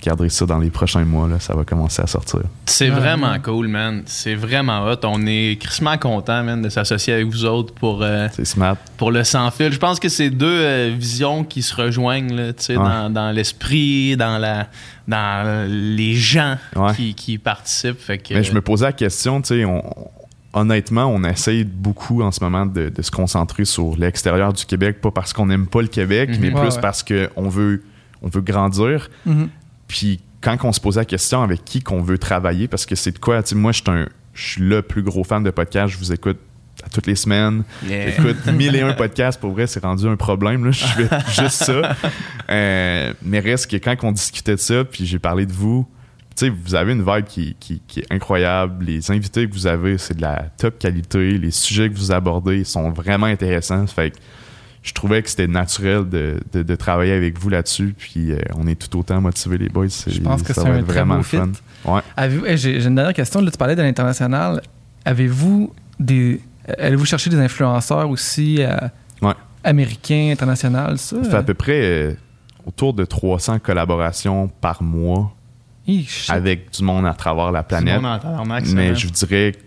regarderez 0.00 0.28
ça 0.30 0.46
dans 0.46 0.58
les 0.58 0.70
prochains 0.70 1.04
mois 1.04 1.28
là, 1.28 1.38
ça 1.40 1.54
va 1.54 1.64
commencer 1.64 2.02
à 2.02 2.06
sortir 2.06 2.40
C'est 2.66 2.90
Ouais, 2.90 2.96
vraiment 2.96 3.32
ouais. 3.32 3.38
cool, 3.40 3.68
man. 3.68 4.02
C'est 4.06 4.34
vraiment 4.34 4.86
hot. 4.86 4.96
On 5.04 5.26
est 5.26 5.58
crissement 5.60 5.96
content, 5.98 6.42
man, 6.42 6.62
de 6.62 6.68
s'associer 6.68 7.12
avec 7.14 7.26
vous 7.26 7.44
autres 7.44 7.72
pour, 7.74 8.02
euh, 8.02 8.28
smart 8.44 8.76
pour 8.96 9.10
le 9.12 9.24
sans 9.24 9.50
fil. 9.50 9.72
Je 9.72 9.78
pense 9.78 10.00
que 10.00 10.08
c'est 10.08 10.30
deux 10.30 10.46
euh, 10.60 10.94
visions 10.96 11.44
qui 11.44 11.62
se 11.62 11.74
rejoignent, 11.74 12.34
là, 12.34 12.52
tu 12.52 12.64
sais, 12.64 12.76
Ouais. 12.76 12.84
dans, 12.84 13.10
dans 13.10 13.30
l'esprit, 13.30 14.16
dans 14.16 14.38
la 14.38 14.68
dans 15.08 15.66
les 15.68 16.14
gens 16.14 16.56
Ouais. 16.76 16.94
qui, 16.94 17.14
qui 17.14 17.38
participent. 17.38 17.98
Fait 17.98 18.18
que, 18.18 18.32
Mais 18.34 18.44
je 18.44 18.52
me 18.52 18.60
posais 18.60 18.84
la 18.86 18.92
question, 18.92 19.40
tu 19.42 19.48
sais, 19.48 19.64
on- 19.64 19.82
honnêtement, 20.52 21.04
on 21.06 21.22
essaye 21.24 21.64
beaucoup 21.64 22.22
en 22.22 22.30
ce 22.32 22.42
moment 22.42 22.66
de, 22.66 22.88
de 22.88 23.02
se 23.02 23.10
concentrer 23.10 23.64
sur 23.64 23.96
l'extérieur 23.96 24.52
du 24.52 24.64
Québec, 24.64 25.00
pas 25.00 25.10
parce 25.10 25.32
qu'on 25.32 25.46
n'aime 25.46 25.66
pas 25.66 25.82
le 25.82 25.88
Québec, 25.88 26.30
Mhm. 26.30 26.38
mais 26.40 26.52
Ouais, 26.52 26.60
plus 26.60 26.74
ouais. 26.74 26.80
parce 26.80 27.02
qu'on 27.04 27.48
veut, 27.48 27.82
on 28.22 28.28
veut 28.28 28.40
grandir. 28.40 29.08
Mhm. 29.26 29.48
Puis 29.90 30.20
quand 30.40 30.56
on 30.62 30.72
se 30.72 30.80
posait 30.80 31.00
la 31.00 31.04
question 31.04 31.42
avec 31.42 31.64
qui 31.64 31.82
qu'on 31.82 32.00
veut 32.00 32.16
travailler, 32.16 32.68
parce 32.68 32.86
que 32.86 32.94
c'est 32.94 33.10
de 33.12 33.18
quoi, 33.18 33.42
moi, 33.54 33.72
je 33.72 33.82
suis 33.82 33.90
un- 33.90 34.08
je 34.32 34.42
suis 34.52 34.62
le 34.62 34.80
plus 34.82 35.02
gros 35.02 35.24
fan 35.24 35.42
de 35.42 35.50
podcast, 35.50 35.92
je 35.92 35.98
vous 35.98 36.12
écoute 36.12 36.38
à 36.84 36.88
toutes 36.88 37.06
les 37.08 37.16
semaines. 37.16 37.64
Yeah. 37.86 38.10
J'écoute 38.10 38.46
1001 38.46 38.92
podcasts, 38.94 39.38
pour 39.40 39.50
vrai, 39.50 39.66
c'est 39.66 39.82
rendu 39.82 40.06
un 40.06 40.16
problème. 40.16 40.64
Là. 40.64 40.70
Je 40.70 40.84
fais 40.84 41.08
juste 41.42 41.64
ça. 41.64 41.96
Euh, 42.48 43.12
mais 43.22 43.40
reste 43.40 43.70
que 43.70 43.76
quand 43.76 43.96
on 44.02 44.12
discutait 44.12 44.54
de 44.54 44.60
ça, 44.60 44.84
puis 44.84 45.04
j'ai 45.06 45.18
parlé 45.18 45.44
de 45.44 45.52
vous, 45.52 45.86
tu 46.36 46.46
sais, 46.46 46.48
vous 46.48 46.74
avez 46.74 46.92
une 46.92 47.02
vibe 47.04 47.24
qui, 47.26 47.56
qui- 47.60 47.82
qui 47.86 48.00
est 48.00 48.06
incroyable. 48.12 48.84
Les 48.84 49.10
invités 49.10 49.46
que 49.48 49.52
vous 49.52 49.66
avez, 49.66 49.98
c'est 49.98 50.16
de 50.16 50.22
la 50.22 50.44
top 50.56 50.78
qualité. 50.78 51.36
Les 51.36 51.50
sujets 51.50 51.90
que 51.90 51.96
vous 51.96 52.12
abordez 52.12 52.64
sont 52.64 52.90
vraiment 52.90 53.26
intéressants. 53.26 53.86
Fait 53.88 54.12
que 54.12 54.16
je 54.82 54.92
trouvais 54.94 55.22
que 55.22 55.28
c'était 55.28 55.46
naturel 55.46 56.08
de, 56.08 56.40
de- 56.52 56.62
de 56.62 56.74
travailler 56.76 57.12
avec 57.12 57.38
vous 57.38 57.48
là-dessus. 57.50 57.94
Puis 57.98 58.32
euh, 58.32 58.38
on 58.56 58.66
est 58.66 58.76
tout 58.76 58.98
autant 58.98 59.20
motivés, 59.20 59.58
les 59.58 59.68
boys. 59.68 59.88
C'est- 59.90 60.10
Je 60.10 60.20
pense 60.22 60.42
que 60.42 60.52
ça 60.54 60.62
c'est 60.62 60.68
va 60.68 60.74
un 60.74 60.78
être 60.78 60.86
très 60.86 60.94
vraiment 61.00 61.16
beau 61.18 61.22
fit. 61.22 61.36
Ouais. 61.84 62.00
Eh, 62.46 62.56
J'ai 62.56 62.84
une 62.84 62.94
dernière 62.94 63.14
question. 63.14 63.40
Là, 63.40 63.50
tu 63.50 63.58
parlais 63.58 63.76
de 63.76 63.82
l'international. 63.82 64.62
Avez-vous 65.04 65.72
des. 65.98 66.40
Allez-vous 66.78 67.04
chercher 67.04 67.30
des 67.30 67.38
influenceurs 67.38 68.08
aussi 68.08 68.56
euh, 68.60 68.76
Ouais. 69.22 69.34
américains, 69.64 70.30
internationaux, 70.32 70.96
ça? 70.96 71.22
Ça 71.24 71.30
fait 71.30 71.36
à 71.36 71.42
peu 71.42 71.54
près 71.54 71.80
euh, 71.82 72.14
autour 72.66 72.94
de 72.94 73.04
300 73.04 73.58
collaborations 73.58 74.48
par 74.60 74.82
mois 74.82 75.34
avec 76.28 76.70
du 76.72 76.84
monde 76.84 77.06
à 77.06 77.14
travers 77.14 77.50
la 77.50 77.62
planète. 77.64 78.00
Mais 78.00 78.44
man. 78.44 78.96
je 78.96 79.06
vous 79.06 79.12
dirais, 79.12 79.52
tu 79.52 79.60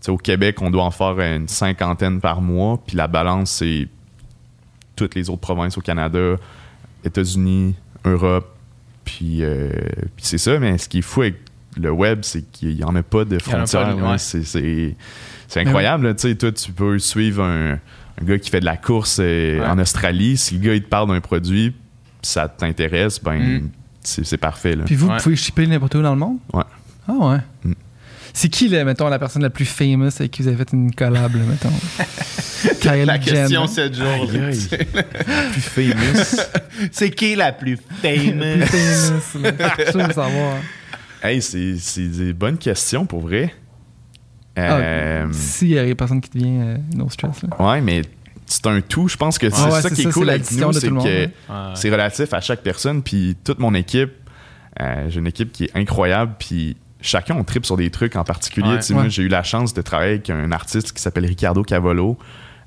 sais, 0.00 0.10
au 0.10 0.16
Québec, 0.16 0.56
on 0.60 0.70
doit 0.70 0.82
en 0.84 0.90
faire 0.90 1.18
une 1.20 1.46
cinquantaine 1.48 2.20
par 2.20 2.40
mois. 2.40 2.80
Puis 2.84 2.96
la 2.96 3.06
balance, 3.06 3.50
c'est 3.52 3.86
toutes 5.06 5.14
les 5.14 5.30
autres 5.30 5.40
provinces 5.40 5.76
au 5.78 5.80
Canada, 5.80 6.36
États-Unis, 7.04 7.74
Europe. 8.04 8.54
Puis, 9.04 9.42
euh, 9.42 9.70
puis 10.16 10.24
c'est 10.24 10.38
ça. 10.38 10.58
Mais 10.58 10.78
ce 10.78 10.88
qui 10.88 10.98
est 10.98 11.02
fou 11.02 11.22
avec 11.22 11.36
le 11.76 11.90
web, 11.90 12.20
c'est 12.22 12.42
qu'il 12.50 12.74
n'y 12.76 12.84
en 12.84 12.94
a 12.96 13.02
pas 13.02 13.24
de 13.24 13.38
frontières. 13.38 13.96
ouais. 13.96 14.18
C'est, 14.18 14.44
c'est 14.44 15.60
incroyable. 15.60 16.14
Tu 16.16 16.28
sais, 16.28 16.34
toi, 16.34 16.52
tu 16.52 16.72
peux 16.72 16.98
suivre 16.98 17.42
un, 17.42 17.72
un 17.72 18.24
gars 18.24 18.38
qui 18.38 18.50
fait 18.50 18.60
de 18.60 18.64
la 18.66 18.76
course 18.76 19.18
euh, 19.20 19.60
Ouais. 19.60 19.66
en 19.66 19.78
Australie. 19.78 20.36
Si 20.36 20.54
le 20.58 20.60
gars, 20.60 20.74
il 20.74 20.82
te 20.82 20.88
parle 20.88 21.08
d'un 21.08 21.20
produit, 21.20 21.70
puis 21.70 21.78
ça 22.22 22.48
t'intéresse, 22.48 23.22
ben, 23.22 23.38
Mm. 23.62 23.70
c'est, 24.02 24.24
c'est 24.24 24.36
parfait. 24.36 24.76
Là. 24.76 24.84
Puis 24.84 24.94
vous, 24.96 25.08
Ouais. 25.08 25.16
vous 25.16 25.22
pouvez 25.22 25.36
shipper 25.36 25.66
n'importe 25.66 25.94
où 25.94 26.02
dans 26.02 26.12
le 26.12 26.18
monde? 26.20 26.38
Ouais. 26.52 26.62
Ah 27.08 27.12
ouais. 27.12 27.38
Mm. 27.64 27.72
C'est 28.32 28.48
qui, 28.48 28.68
là, 28.68 28.84
mettons, 28.84 29.08
la 29.08 29.18
personne 29.18 29.42
la 29.42 29.50
plus 29.50 29.64
famous 29.64 30.08
avec 30.18 30.30
qui 30.30 30.42
vous 30.42 30.48
avez 30.48 30.56
fait 30.56 30.72
une 30.72 30.94
collab, 30.94 31.34
là, 31.34 31.42
mettons? 31.48 31.70
Kylie 32.80 33.04
La 33.06 33.18
question 33.18 33.66
Jenner. 33.66 33.68
7 33.68 33.94
jours. 33.94 34.06
Aïe, 34.30 34.38
là, 34.38 34.52
sais. 34.52 34.88
plus 35.52 35.60
famous. 35.60 36.36
C'est 36.92 37.10
qui 37.10 37.34
la 37.34 37.52
plus 37.52 37.78
La 38.02 38.10
plus 38.10 38.30
famous? 38.30 39.20
famous. 39.20 39.50
Je 39.92 39.98
veux 39.98 40.12
savoir. 40.12 40.56
Hey, 41.22 41.42
c'est, 41.42 41.76
c'est 41.78 42.08
des 42.08 42.32
bonnes 42.32 42.56
questions 42.58 43.04
pour 43.06 43.20
vrai. 43.20 43.52
Ah, 44.56 44.76
Euh, 44.78 45.26
S'il 45.32 45.68
y 45.68 45.78
a 45.78 45.84
des 45.84 45.94
personnes 45.94 46.20
qui 46.20 46.30
te 46.30 46.38
viennent, 46.38 46.62
euh, 46.62 46.96
no 46.96 47.08
stress, 47.10 47.42
là. 47.42 47.66
ouais, 47.72 47.80
mais 47.82 48.02
c'est 48.46 48.66
un 48.66 48.80
tout. 48.80 49.06
Je 49.08 49.16
pense 49.16 49.38
que 49.38 49.48
c'est 49.50 49.56
Ah 49.58 49.64
ouais, 49.70 49.80
ça 49.82 49.88
c'est 49.90 49.94
qui 49.96 50.02
ça, 50.02 50.08
est 50.08 50.12
c'est 50.12 50.18
cool 50.18 50.28
avec 50.30 50.42
l'addition 50.42 50.66
nous, 50.68 50.72
de 50.74 50.78
c'est 50.80 50.86
tout 50.88 50.94
le 50.94 50.98
monde, 51.00 51.04
que 51.06 51.10
ouais. 51.24 51.30
Ouais. 51.50 51.72
c'est 51.74 51.90
relatif 51.90 52.32
à 52.34 52.40
chaque 52.40 52.62
personne. 52.62 53.02
Puis 53.02 53.36
toute 53.44 53.58
mon 53.58 53.74
équipe, 53.74 54.12
euh, 54.80 55.06
j'ai 55.08 55.20
une 55.20 55.26
équipe 55.26 55.52
qui 55.52 55.64
est 55.64 55.70
incroyable. 55.76 56.34
Puis 56.38 56.76
chacun 57.02 57.36
on 57.36 57.44
tripe 57.44 57.66
sur 57.66 57.76
des 57.76 57.90
trucs 57.90 58.16
en 58.16 58.24
particulier. 58.24 58.68
Ouais. 58.68 58.76
Tu 58.78 58.82
sais, 58.86 58.94
Moi, 58.94 59.04
Ouais. 59.04 59.10
j'ai 59.10 59.22
eu 59.22 59.28
la 59.28 59.42
chance 59.42 59.74
de 59.74 59.82
travailler 59.82 60.12
avec 60.14 60.30
un 60.30 60.52
artiste 60.52 60.92
qui 60.92 61.02
s'appelle 61.02 61.26
Ricardo 61.26 61.62
Cavallo. 61.62 62.18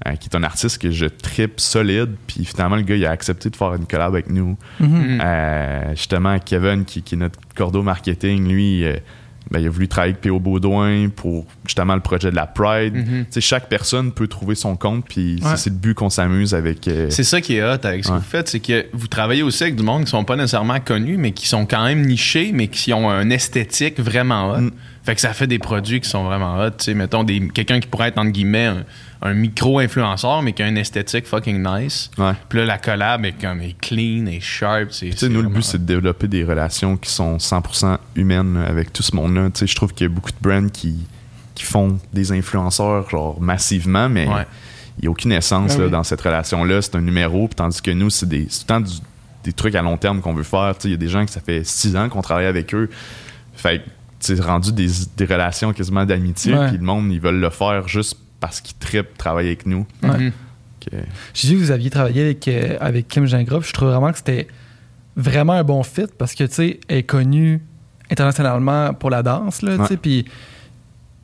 euh, 0.08 0.16
qui 0.18 0.28
est 0.28 0.36
un 0.36 0.44
artiste 0.44 0.80
que 0.82 0.92
je 0.92 1.06
tripe 1.06 1.62
solide, 1.62 2.16
puis 2.28 2.44
finalement 2.44 2.76
le 2.76 2.82
gars 2.82 2.96
il 2.96 3.06
a 3.06 3.12
accepté 3.12 3.50
de 3.50 3.56
faire 3.56 3.74
une 3.76 3.86
collab 3.86 4.12
avec 4.14 4.30
nous. 4.30 4.58
Mhm. 4.82 5.22
Euh, 5.24 5.90
justement, 5.96 6.38
Kevin, 6.40 6.84
qui, 6.84 7.04
qui 7.04 7.16
est 7.16 7.18
notre 7.18 7.40
cordeau 7.56 7.84
marketing, 7.84 8.50
lui, 8.50 8.84
euh, 8.84 8.98
ben, 9.54 9.60
il 9.60 9.68
a 9.68 9.70
voulu 9.70 9.88
travailler 9.88 10.14
avec 10.14 10.22
P.O. 10.22 10.40
Baudouin 10.40 11.10
pour 11.16 11.46
justement 11.66 11.94
le 11.94 12.02
projet 12.02 12.32
de 12.32 12.36
la 12.36 12.48
Pride. 12.48 12.96
Mhm. 12.96 13.26
Chaque 13.40 13.70
personne 13.70 14.12
peut 14.12 14.28
trouver 14.28 14.56
son 14.56 14.76
compte, 14.76 15.06
puis 15.08 15.38
c'est- 15.42 15.48
Ouais. 15.48 15.58
c'est 15.58 15.70
le 15.70 15.76
but 15.76 15.94
qu'on 15.94 16.10
s'amuse 16.10 16.54
avec. 16.56 16.88
euh, 16.88 17.08
C'est 17.12 17.24
ça 17.24 17.40
qui 17.40 17.56
est 17.58 17.64
hot 17.64 17.78
avec 17.84 18.04
ce 18.04 18.10
que 18.10 18.16
vous 18.16 18.22
faites, 18.22 18.50
c'est 18.50 18.60
que 18.60 18.88
vous 18.94 19.08
travaillez 19.08 19.44
aussi 19.44 19.64
avec 19.64 19.76
du 19.76 19.84
monde 19.84 20.06
qui 20.06 20.10
sont 20.10 20.24
pas 20.24 20.36
nécessairement 20.36 20.80
connus, 20.80 21.18
mais 21.18 21.32
qui 21.32 21.48
sont 21.48 21.66
quand 21.68 21.86
même 21.86 22.02
nichés, 22.06 22.52
mais 22.54 22.68
qui 22.68 22.92
ont 22.94 23.10
un 23.10 23.30
esthétique 23.30 24.00
vraiment 24.00 24.52
hot. 24.54 24.62
Mm. 24.62 24.72
Fait 25.06 25.16
que 25.16 25.22
ça 25.22 25.34
fait 25.34 25.48
des 25.48 25.60
produits 25.60 26.00
qui 26.00 26.10
sont 26.10 26.24
vraiment 26.24 26.58
hot. 26.60 26.72
Mettons, 26.96 27.26
quelqu'un 27.54 27.80
qui 27.80 27.88
pourrait 27.88 28.08
être, 28.08 28.18
entre 28.18 28.32
guillemets, 28.32 28.66
un, 28.68 28.84
un 29.26 29.34
micro-influenceur, 29.34 30.42
mais 30.42 30.54
qui 30.54 30.62
a 30.64 30.68
une 30.68 30.78
esthétique 30.78 31.26
fucking 31.28 31.64
nice. 31.66 32.12
ouais. 32.18 32.34
Puis 32.50 32.60
là, 32.60 32.66
la 32.66 32.78
collab 32.78 33.26
est 33.26 33.34
comme 33.40 33.62
est 33.62 33.76
clean, 33.80 34.26
est 34.28 34.40
sharp. 34.42 34.92
c'est- 34.92 35.10
Tu 35.12 35.18
sais, 35.18 35.30
nous, 35.30 35.42
le 35.42 35.50
but, 35.50 35.64
c'est 35.64 35.78
de 35.80 35.86
développer 35.86 36.28
des 36.28 36.44
relations 36.44 36.98
qui 36.98 37.10
sont 37.10 37.40
100% 37.40 37.98
humaines 38.16 38.56
là, 38.56 38.66
avec 38.68 38.92
tout 38.94 39.02
ce 39.04 39.16
monde-là. 39.16 39.50
Tu 39.52 39.60
sais, 39.60 39.68
je 39.68 39.76
trouve 39.76 39.94
qu'il 39.94 40.06
y 40.08 40.10
a 40.12 40.14
beaucoup 40.14 40.32
de 40.32 40.38
brands 40.42 40.68
qui, 40.68 40.98
qui 41.56 41.64
font 41.64 42.00
des 42.14 42.32
influenceurs, 42.34 43.10
genre, 43.10 43.40
massivement, 43.42 44.10
mais 44.10 44.28
Ouais. 44.28 44.46
il 45.00 45.04
n'y 45.04 45.08
a 45.08 45.12
aucune 45.12 45.32
essence 45.32 45.74
Ah 45.76 45.80
là, 45.80 45.86
oui. 45.86 45.92
dans 45.92 46.04
cette 46.04 46.22
relation-là. 46.22 46.82
C'est 46.82 46.96
un 46.96 47.02
numéro, 47.02 47.48
puis 47.48 47.56
tandis 47.56 47.82
que 47.82 47.92
nous, 47.92 48.10
c'est 48.10 48.28
des, 48.28 48.48
c'est 48.50 48.66
tout 48.66 48.74
le 48.74 48.80
temps 48.80 48.82
du- 48.82 49.00
des 49.46 49.54
trucs 49.54 49.76
à 49.76 49.82
long 49.82 49.98
terme 49.98 50.22
qu'on 50.22 50.34
veut 50.34 50.44
faire. 50.44 50.74
Tu 50.78 50.84
sais, 50.84 50.88
Il 50.90 50.92
y 50.92 50.96
a 50.96 50.98
des 50.98 51.08
gens 51.10 51.26
que 51.26 51.32
ça 51.32 51.42
fait 51.42 51.64
six 51.66 51.96
ans 51.96 52.10
qu'on 52.10 52.22
travaille 52.22 52.46
avec 52.46 52.74
eux. 52.76 52.90
Fait 53.56 53.82
c'est 54.20 54.40
rendu 54.40 54.72
des, 54.72 54.88
des 55.18 55.26
relations 55.26 55.74
quasiment 55.74 56.06
d'amitié, 56.06 56.56
puis 56.70 56.78
le 56.78 56.84
monde, 56.84 57.12
ils 57.12 57.20
veulent 57.20 57.42
le 57.42 57.50
faire 57.50 57.90
juste 57.90 58.18
parce 58.44 58.60
qu'ils 58.60 58.76
trippent 58.76 59.18
travailler 59.18 59.48
avec 59.52 59.66
nous. 59.66 59.86
Ouais. 60.04 60.18
Mhm. 60.18 60.32
Que- 60.82 60.98
J'ai 61.34 61.48
vu 61.48 61.56
que 61.56 61.60
vous 61.64 61.72
aviez 61.72 61.90
travaillé 61.90 62.24
avec, 62.24 62.46
euh, 62.50 62.76
avec 62.82 63.08
Kim. 63.08 63.26
Je 63.26 63.72
trouve 63.72 63.88
vraiment 63.88 64.12
que 64.12 64.18
c'était 64.18 64.50
vraiment 65.16 65.54
un 65.54 65.64
bon 65.64 65.82
fit 65.82 66.08
parce 66.18 66.36
que, 66.36 66.44
tu 66.44 66.54
sais, 66.54 66.80
elle 66.90 66.98
est 66.98 67.04
connue 67.04 67.62
internationalement 68.12 68.94
pour 68.94 69.12
la 69.12 69.24
danse, 69.24 69.62
là, 69.62 69.78
tu 69.78 69.86
sais, 69.86 69.92
Ouais. 69.92 69.98
puis 70.02 70.26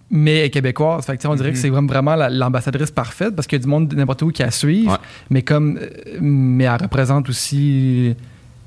mais 0.09 0.37
elle 0.37 0.45
est 0.45 0.49
québécoise. 0.49 1.05
Fait 1.05 1.11
que, 1.11 1.17
tu 1.17 1.23
sais, 1.23 1.27
on 1.27 1.35
dirait 1.35 1.49
Mhm. 1.49 1.53
que 1.55 1.59
c'est 1.59 1.69
vraiment, 1.69 1.87
vraiment 1.89 2.15
la- 2.15 2.29
l'ambassadrice 2.29 2.89
parfaite 2.89 3.35
parce 3.35 3.47
qu'il 3.47 3.59
y 3.59 3.61
a 3.61 3.63
du 3.63 3.67
monde 3.69 3.89
de 3.89 3.97
n'importe 3.97 4.21
où 4.21 4.29
qui 4.31 4.41
la 4.43 4.51
suivent, 4.51 4.87
Ouais. 4.91 4.95
mais 5.29 5.41
comme 5.41 5.77
euh, 5.77 5.89
mais 6.21 6.63
elle 6.63 6.81
représente 6.81 7.27
aussi 7.27 8.15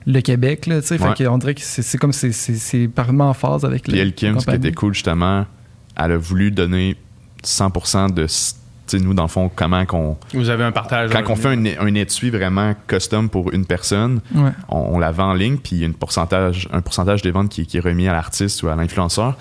le 0.04 0.20
Québec, 0.20 0.66
là, 0.66 0.82
tu 0.82 0.88
sais. 0.88 1.00
Ouais. 1.02 1.14
Fait 1.16 1.24
qu'on 1.24 1.38
dirait 1.38 1.54
que 1.54 1.62
c'est 1.62 1.96
comme 1.96 2.12
c'est- 2.12 2.86
parfaitement 2.88 3.30
en 3.30 3.34
phase 3.34 3.64
avec 3.64 3.84
Puis 3.84 3.92
le- 3.92 3.98
elle, 3.98 4.12
Kim, 4.12 4.38
ce 4.38 4.44
qui 4.44 4.54
était 4.54 4.72
cool, 4.72 4.92
justement, 4.92 5.46
elle 5.96 6.12
a 6.12 6.18
voulu 6.18 6.50
donner 6.50 6.96
100% 7.44 8.12
de. 8.14 8.26
nous, 8.98 9.14
dans 9.14 9.22
le 9.22 9.28
fond, 9.28 9.50
comment 9.54 9.84
qu'on. 9.86 10.16
Vous 10.34 10.48
avez 10.50 10.64
un 10.64 10.72
partage. 10.72 11.10
Quand 11.10 11.22
on 11.30 11.36
fait 11.36 11.48
un, 11.48 11.64
un 11.86 11.94
étui 11.94 12.30
vraiment 12.30 12.74
custom 12.86 13.28
pour 13.30 13.52
une 13.52 13.64
personne, 13.64 14.20
Ouais. 14.34 14.50
on, 14.68 14.78
on 14.94 14.98
la 14.98 15.12
vend 15.12 15.30
en 15.30 15.34
ligne, 15.34 15.56
puis 15.56 15.76
il 15.76 15.78
y 15.80 15.82
a 15.84 15.86
une 15.86 15.94
pourcentage, 15.94 16.68
un 16.72 16.80
pourcentage 16.82 17.22
des 17.22 17.30
ventes 17.30 17.48
qui, 17.48 17.66
qui 17.66 17.76
est 17.78 17.80
remis 17.80 18.08
à 18.08 18.12
l'artiste 18.12 18.62
ou 18.62 18.68
à 18.68 18.76
l'influenceur. 18.76 19.36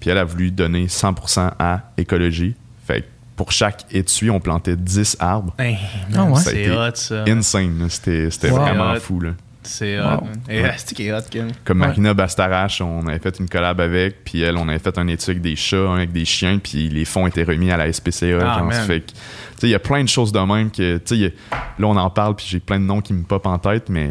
Puis 0.00 0.10
elle 0.10 0.18
a 0.18 0.24
voulu 0.24 0.50
donner 0.50 0.86
100% 0.86 1.50
à 1.58 1.80
écologie. 1.98 2.54
Fait 2.86 3.02
que 3.02 3.06
pour 3.36 3.52
chaque 3.52 3.86
étui, 3.90 4.28
on 4.30 4.40
plantait 4.40 4.76
10 4.76 5.16
arbres. 5.20 5.54
Hey, 5.58 5.78
Ah 6.14 6.24
ouais. 6.24 6.40
C'est 6.40 6.70
hot, 6.70 6.90
ça. 6.94 7.24
Insane, 7.26 7.86
c'était 7.88 8.30
c'était 8.30 8.50
Wow. 8.50 8.58
vraiment 8.60 8.92
Hot. 8.92 9.00
fou. 9.00 9.20
Là. 9.20 9.30
C'est 9.62 9.98
hot. 9.98 10.02
Wow. 10.02 10.08
man. 10.24 10.40
Et 10.48 10.62
Ouais. 10.62 10.76
est 10.98 11.12
hot, 11.12 11.22
Kim. 11.30 11.48
Comme 11.64 11.80
Ouais. 11.80 11.88
Marina 11.88 12.14
Bastarache, 12.14 12.80
on 12.80 13.06
avait 13.06 13.18
fait 13.18 13.38
une 13.38 13.48
collab 13.48 13.80
avec, 13.80 14.24
puis 14.24 14.42
elle, 14.42 14.56
on 14.56 14.68
avait 14.68 14.78
fait 14.78 14.96
un 14.98 15.06
étui 15.08 15.30
avec 15.30 15.42
des 15.42 15.56
chats, 15.56 15.76
un 15.76 15.96
avec 15.96 16.12
des 16.12 16.24
chiens, 16.24 16.58
puis 16.58 16.88
les 16.88 17.04
fonds 17.04 17.26
étaient 17.26 17.44
remis 17.44 17.70
à 17.70 17.76
la 17.76 17.92
SPCA. 17.92 18.38
Ah, 18.42 18.70
fait 18.70 19.04
il 19.62 19.68
y 19.68 19.74
a 19.74 19.78
plein 19.78 20.02
de 20.02 20.08
choses 20.08 20.32
de 20.32 20.40
même 20.40 20.70
que, 20.70 20.96
tu 20.98 21.16
sais, 21.16 21.34
là, 21.50 21.86
on 21.86 21.96
en 21.96 22.10
parle, 22.10 22.34
puis 22.36 22.46
j'ai 22.48 22.60
plein 22.60 22.80
de 22.80 22.84
noms 22.84 23.00
qui 23.00 23.12
me 23.12 23.24
popent 23.24 23.46
en 23.46 23.58
tête, 23.58 23.88
mais 23.88 24.10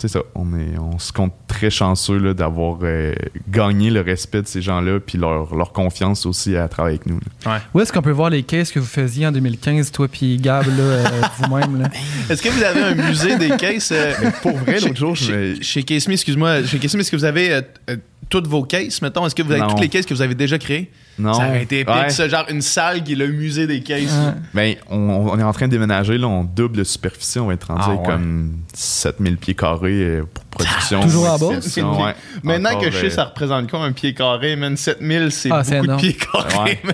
c'est 0.00 0.08
ça, 0.08 0.20
on, 0.34 0.58
est, 0.58 0.78
on 0.78 0.98
se 0.98 1.12
compte 1.12 1.32
très 1.46 1.70
chanceux 1.70 2.18
là, 2.18 2.34
d'avoir 2.34 2.78
euh, 2.82 3.14
gagné 3.48 3.90
le 3.90 4.00
respect 4.00 4.42
de 4.42 4.46
ces 4.46 4.62
gens-là, 4.62 4.98
puis 5.00 5.18
leur, 5.18 5.54
leur 5.54 5.72
confiance 5.72 6.26
aussi 6.26 6.56
à 6.56 6.68
travailler 6.68 6.96
avec 6.96 7.06
nous. 7.06 7.20
là. 7.46 7.60
Où 7.74 7.80
est-ce 7.80 7.92
qu'on 7.92 8.02
peut 8.02 8.10
voir 8.10 8.30
les 8.30 8.42
caisses 8.42 8.72
que 8.72 8.78
vous 8.78 8.86
faisiez 8.86 9.26
en 9.26 9.32
2015, 9.32 9.90
toi 9.92 10.08
puis 10.08 10.36
Gab, 10.38 10.66
là, 10.66 10.72
euh, 10.82 11.04
vous-même? 11.38 11.82
là? 11.82 11.88
Est-ce 12.28 12.42
que 12.42 12.48
vous 12.48 12.62
avez 12.62 12.80
un 12.82 12.94
musée 12.94 13.36
des 13.36 13.50
caisses? 13.56 13.90
euh, 13.92 14.12
Pour 14.42 14.56
vrai, 14.56 14.78
chez- 14.78 14.86
l'autre 14.88 14.98
jour, 14.98 15.14
je 15.14 15.24
chez, 15.24 15.62
chez 15.62 15.82
Case 15.82 16.08
Me, 16.08 16.12
excuse-moi, 16.14 16.64
chez 16.64 16.78
Case 16.78 16.94
Me, 16.94 17.00
est-ce 17.00 17.10
que 17.10 17.16
vous 17.16 17.24
avez 17.24 17.52
euh, 17.52 17.60
euh, 17.90 17.96
toutes 18.28 18.46
vos 18.46 18.62
cases, 18.64 19.02
mettons? 19.02 19.26
Est-ce 19.26 19.34
que 19.34 19.42
vous 19.42 19.52
avez 19.52 19.60
Non. 19.60 19.68
toutes 19.68 19.80
les 19.80 19.88
cases 19.88 20.06
que 20.06 20.14
vous 20.14 20.22
avez 20.22 20.34
déjà 20.34 20.58
créées? 20.58 20.90
Non. 21.20 21.34
Ça 21.34 21.46
aurait 21.48 21.62
été 21.62 21.80
épique, 21.80 21.94
Ouais. 21.94 22.10
ça, 22.10 22.28
genre 22.28 22.46
une 22.48 22.62
salle 22.62 23.04
qui 23.04 23.12
est 23.12 23.16
le 23.16 23.26
musée 23.28 23.66
des. 23.66 23.82
Ouais. 23.88 24.06
Ben, 24.54 24.74
on, 24.88 24.96
on 25.32 25.38
est 25.38 25.42
en 25.42 25.52
train 25.52 25.66
de 25.66 25.72
déménager, 25.72 26.16
là, 26.18 26.26
on 26.28 26.44
double 26.44 26.78
de 26.78 26.84
superficie, 26.84 27.38
on 27.38 27.46
va 27.46 27.54
être 27.54 27.68
rendu 27.68 27.82
Ah, 27.84 27.90
ouais. 27.94 28.06
comme 28.06 28.52
7000 28.74 29.36
pieds 29.36 29.54
carrés 29.54 29.92
euh, 30.02 30.24
pour 30.32 30.44
production. 30.46 31.02
Toujours 31.02 31.30
en 31.30 31.38
bas? 31.38 31.46
ouais. 31.48 32.14
Maintenant 32.42 32.70
Encore, 32.70 32.82
que 32.82 32.90
je 32.90 32.96
sais, 32.96 33.06
euh, 33.06 33.10
ça 33.10 33.24
représente 33.24 33.70
quoi 33.70 33.80
un 33.80 33.92
pied 33.92 34.14
carré, 34.14 34.56
man? 34.56 34.76
7000, 34.76 35.30
c'est 35.32 35.50
Ah, 35.52 35.62
c'est 35.64 35.80
beaucoup 35.80 35.92
de 35.92 35.96
pieds 35.96 36.16
carrés. 36.16 36.80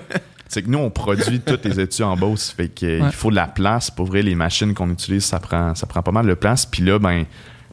C'est 0.49 0.61
que 0.61 0.69
nous, 0.69 0.77
on 0.79 0.89
produit 0.89 1.41
toutes 1.41 1.65
les 1.65 1.77
études 1.77 2.05
en 2.05 2.15
Beauce. 2.15 2.51
Fait 2.55 2.69
qu'il 2.69 3.01
Ouais. 3.03 3.11
faut 3.11 3.29
de 3.29 3.35
la 3.35 3.47
place. 3.47 3.91
Pour 3.91 4.05
vrai, 4.05 4.21
les 4.21 4.33
machines 4.33 4.73
qu'on 4.73 4.89
utilise, 4.89 5.25
ça 5.25 5.41
prend, 5.41 5.75
ça 5.75 5.85
prend 5.87 6.01
pas 6.01 6.13
mal 6.13 6.25
de 6.25 6.33
place. 6.35 6.65
Puis 6.65 6.81
là, 6.83 6.99
ben, 6.99 7.25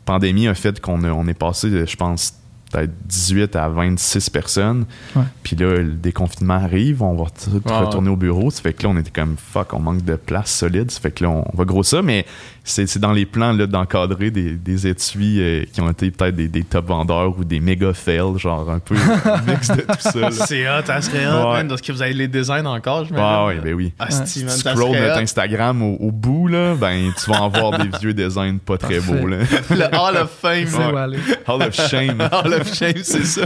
pandémie 0.05 0.49
a 0.49 0.55
fait 0.55 0.81
qu'on 0.81 1.01
on 1.05 1.29
est 1.29 1.39
passé, 1.39 1.71
je 1.87 1.97
pense, 1.97 2.35
peut-être 2.75 2.93
18 3.07 3.57
à 3.57 3.69
26 3.69 4.31
personnes. 4.31 4.87
Ouais. 5.15 5.23
Puis 5.43 5.57
là, 5.57 5.77
le 5.77 5.93
déconfinement 5.93 6.55
arrive, 6.55 7.03
on 7.03 7.15
va 7.15 7.31
tout 7.31 7.51
retourner 7.65 8.11
au 8.11 8.17
bureau. 8.17 8.51
Ça 8.51 8.63
fait 8.63 8.73
que 8.73 8.83
là, 8.83 8.89
on 8.91 8.97
était 8.97 9.11
comme 9.11 9.37
fuck, 9.37 9.73
on 9.75 9.81
manque 9.81 10.05
de 10.05 10.17
place 10.17 10.51
solide. 10.51 10.91
Ça 10.91 11.01
fait 11.01 11.13
que 11.13 11.25
là, 11.25 11.31
on 11.31 11.57
va 11.57 11.65
grossir, 11.65 12.03
mais 12.03 12.27
c'est 12.67 12.87
c'est 12.87 12.99
dans 12.99 13.13
les 13.13 13.27
plans 13.27 13.53
là, 13.53 13.67
d'encadrer 13.67 14.31
des, 14.31 14.53
des 14.53 14.87
étuis 14.87 15.39
euh, 15.41 15.65
qui 15.71 15.81
ont 15.83 15.91
été 15.91 16.11
peut-être 16.11 16.35
des, 16.35 16.49
des 16.49 16.63
top 16.65 16.87
vendeurs 16.87 17.39
ou 17.39 17.45
des 17.45 17.61
méga 17.61 17.93
fails, 17.93 18.39
genre 18.39 18.71
un 18.71 18.79
peu 18.79 18.95
mix 19.47 19.69
de 19.69 19.83
tout 19.83 19.99
ça. 19.99 20.31
C'est 20.31 20.67
hot, 20.69 20.83
ça 20.87 21.03
serait 21.03 21.27
hot, 21.27 21.51
Ouais. 21.51 21.63
man. 21.63 21.71
Est-ce 21.73 21.83
que 21.83 21.93
vous 21.93 22.01
avez 22.03 22.15
les 22.15 22.27
designs 22.29 22.65
encore, 22.67 23.05
je 23.05 23.13
Ah 23.17 23.45
ouais, 23.47 23.57
ben 23.63 23.75
oui. 23.75 23.93
Ah, 23.99 24.11
si, 24.11 24.41
tu 24.43 24.49
scrolls 24.49 24.99
notre. 24.99 25.19
Instagram 25.19 25.83
au, 25.83 25.97
au 25.97 26.11
bout, 26.11 26.49
là, 26.49 26.75
ben, 26.75 27.13
tu 27.23 27.31
vas 27.31 27.43
en 27.43 27.49
voir 27.51 27.79
des 27.79 27.91
vieux 28.01 28.15
designs 28.15 28.59
pas 28.59 28.79
très 28.79 28.97
Parfait. 28.97 29.13
beaux. 29.13 29.27
Là. 29.27 29.37
Le 29.71 29.85
Hall 29.97 30.17
of 30.17 30.31
Fame. 30.41 30.67
C'est 30.67 30.79
ouais. 30.79 30.93
où 30.93 30.97
aller. 30.97 31.19
Hall 31.47 31.63
of 31.63 31.75
Shame. 31.89 32.19
Hall 32.33 32.55
of 32.55 32.75
Shame, 32.75 32.95
c'est 33.03 33.25
ça. 33.25 33.43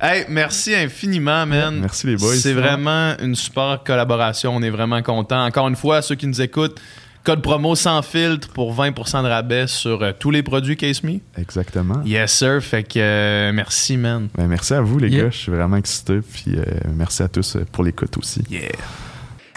Hey, 0.00 0.24
merci 0.28 0.74
infiniment, 0.74 1.46
man. 1.46 1.78
Merci 1.80 2.06
les 2.08 2.16
boys. 2.16 2.34
C'est 2.34 2.52
vraiment 2.54 3.14
une 3.20 3.34
super 3.36 3.80
collaboration. 3.84 4.54
On 4.56 4.62
est 4.62 4.70
vraiment 4.70 5.00
contents. 5.02 5.44
Encore 5.44 5.68
une 5.68 5.76
fois, 5.76 6.02
ceux 6.02 6.16
qui 6.16 6.26
nous 6.26 6.40
écoutent, 6.42 6.80
code 7.24 7.42
promo 7.42 7.74
sans 7.74 8.02
filtre 8.02 8.48
pour 8.48 8.74
20% 8.74 9.22
de 9.22 9.28
rabais 9.28 9.66
sur 9.66 10.02
euh, 10.02 10.12
tous 10.18 10.30
les 10.30 10.42
produits 10.42 10.76
Case 10.76 11.02
Me. 11.02 11.18
Exactement. 11.38 12.02
Yes, 12.04 12.32
sir. 12.32 12.60
Fait 12.62 12.82
que 12.82 12.98
euh, 12.98 13.52
merci, 13.52 13.96
man. 13.96 14.28
Ben, 14.36 14.46
merci 14.48 14.74
à 14.74 14.80
vous, 14.80 14.98
les 14.98 15.08
Yeah. 15.08 15.24
gars. 15.24 15.30
Je 15.30 15.38
suis 15.38 15.52
vraiment 15.52 15.76
excité. 15.76 16.20
Puis 16.20 16.56
euh, 16.56 16.64
merci 16.94 17.22
à 17.22 17.28
tous 17.28 17.56
pour 17.70 17.84
l'écoute 17.84 18.16
aussi. 18.18 18.42
Yeah. 18.50 18.62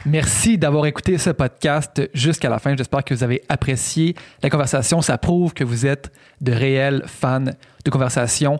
Merci 0.06 0.58
d'avoir 0.60 0.86
écouté 0.86 1.18
ce 1.18 1.32
podcast 1.32 2.08
jusqu'à 2.14 2.48
la 2.50 2.60
fin. 2.60 2.76
J'espère 2.78 3.04
que 3.04 3.16
vous 3.16 3.24
avez 3.24 3.42
apprécié 3.50 4.14
la 4.44 4.52
conversation. 4.52 5.02
Ça 5.02 5.18
prouve 5.18 5.54
que 5.54 5.64
vous 5.64 5.88
êtes 5.88 6.12
de 6.42 6.52
réels 6.52 7.04
fans 7.08 7.42
de 7.42 7.90
conversation 7.90 8.60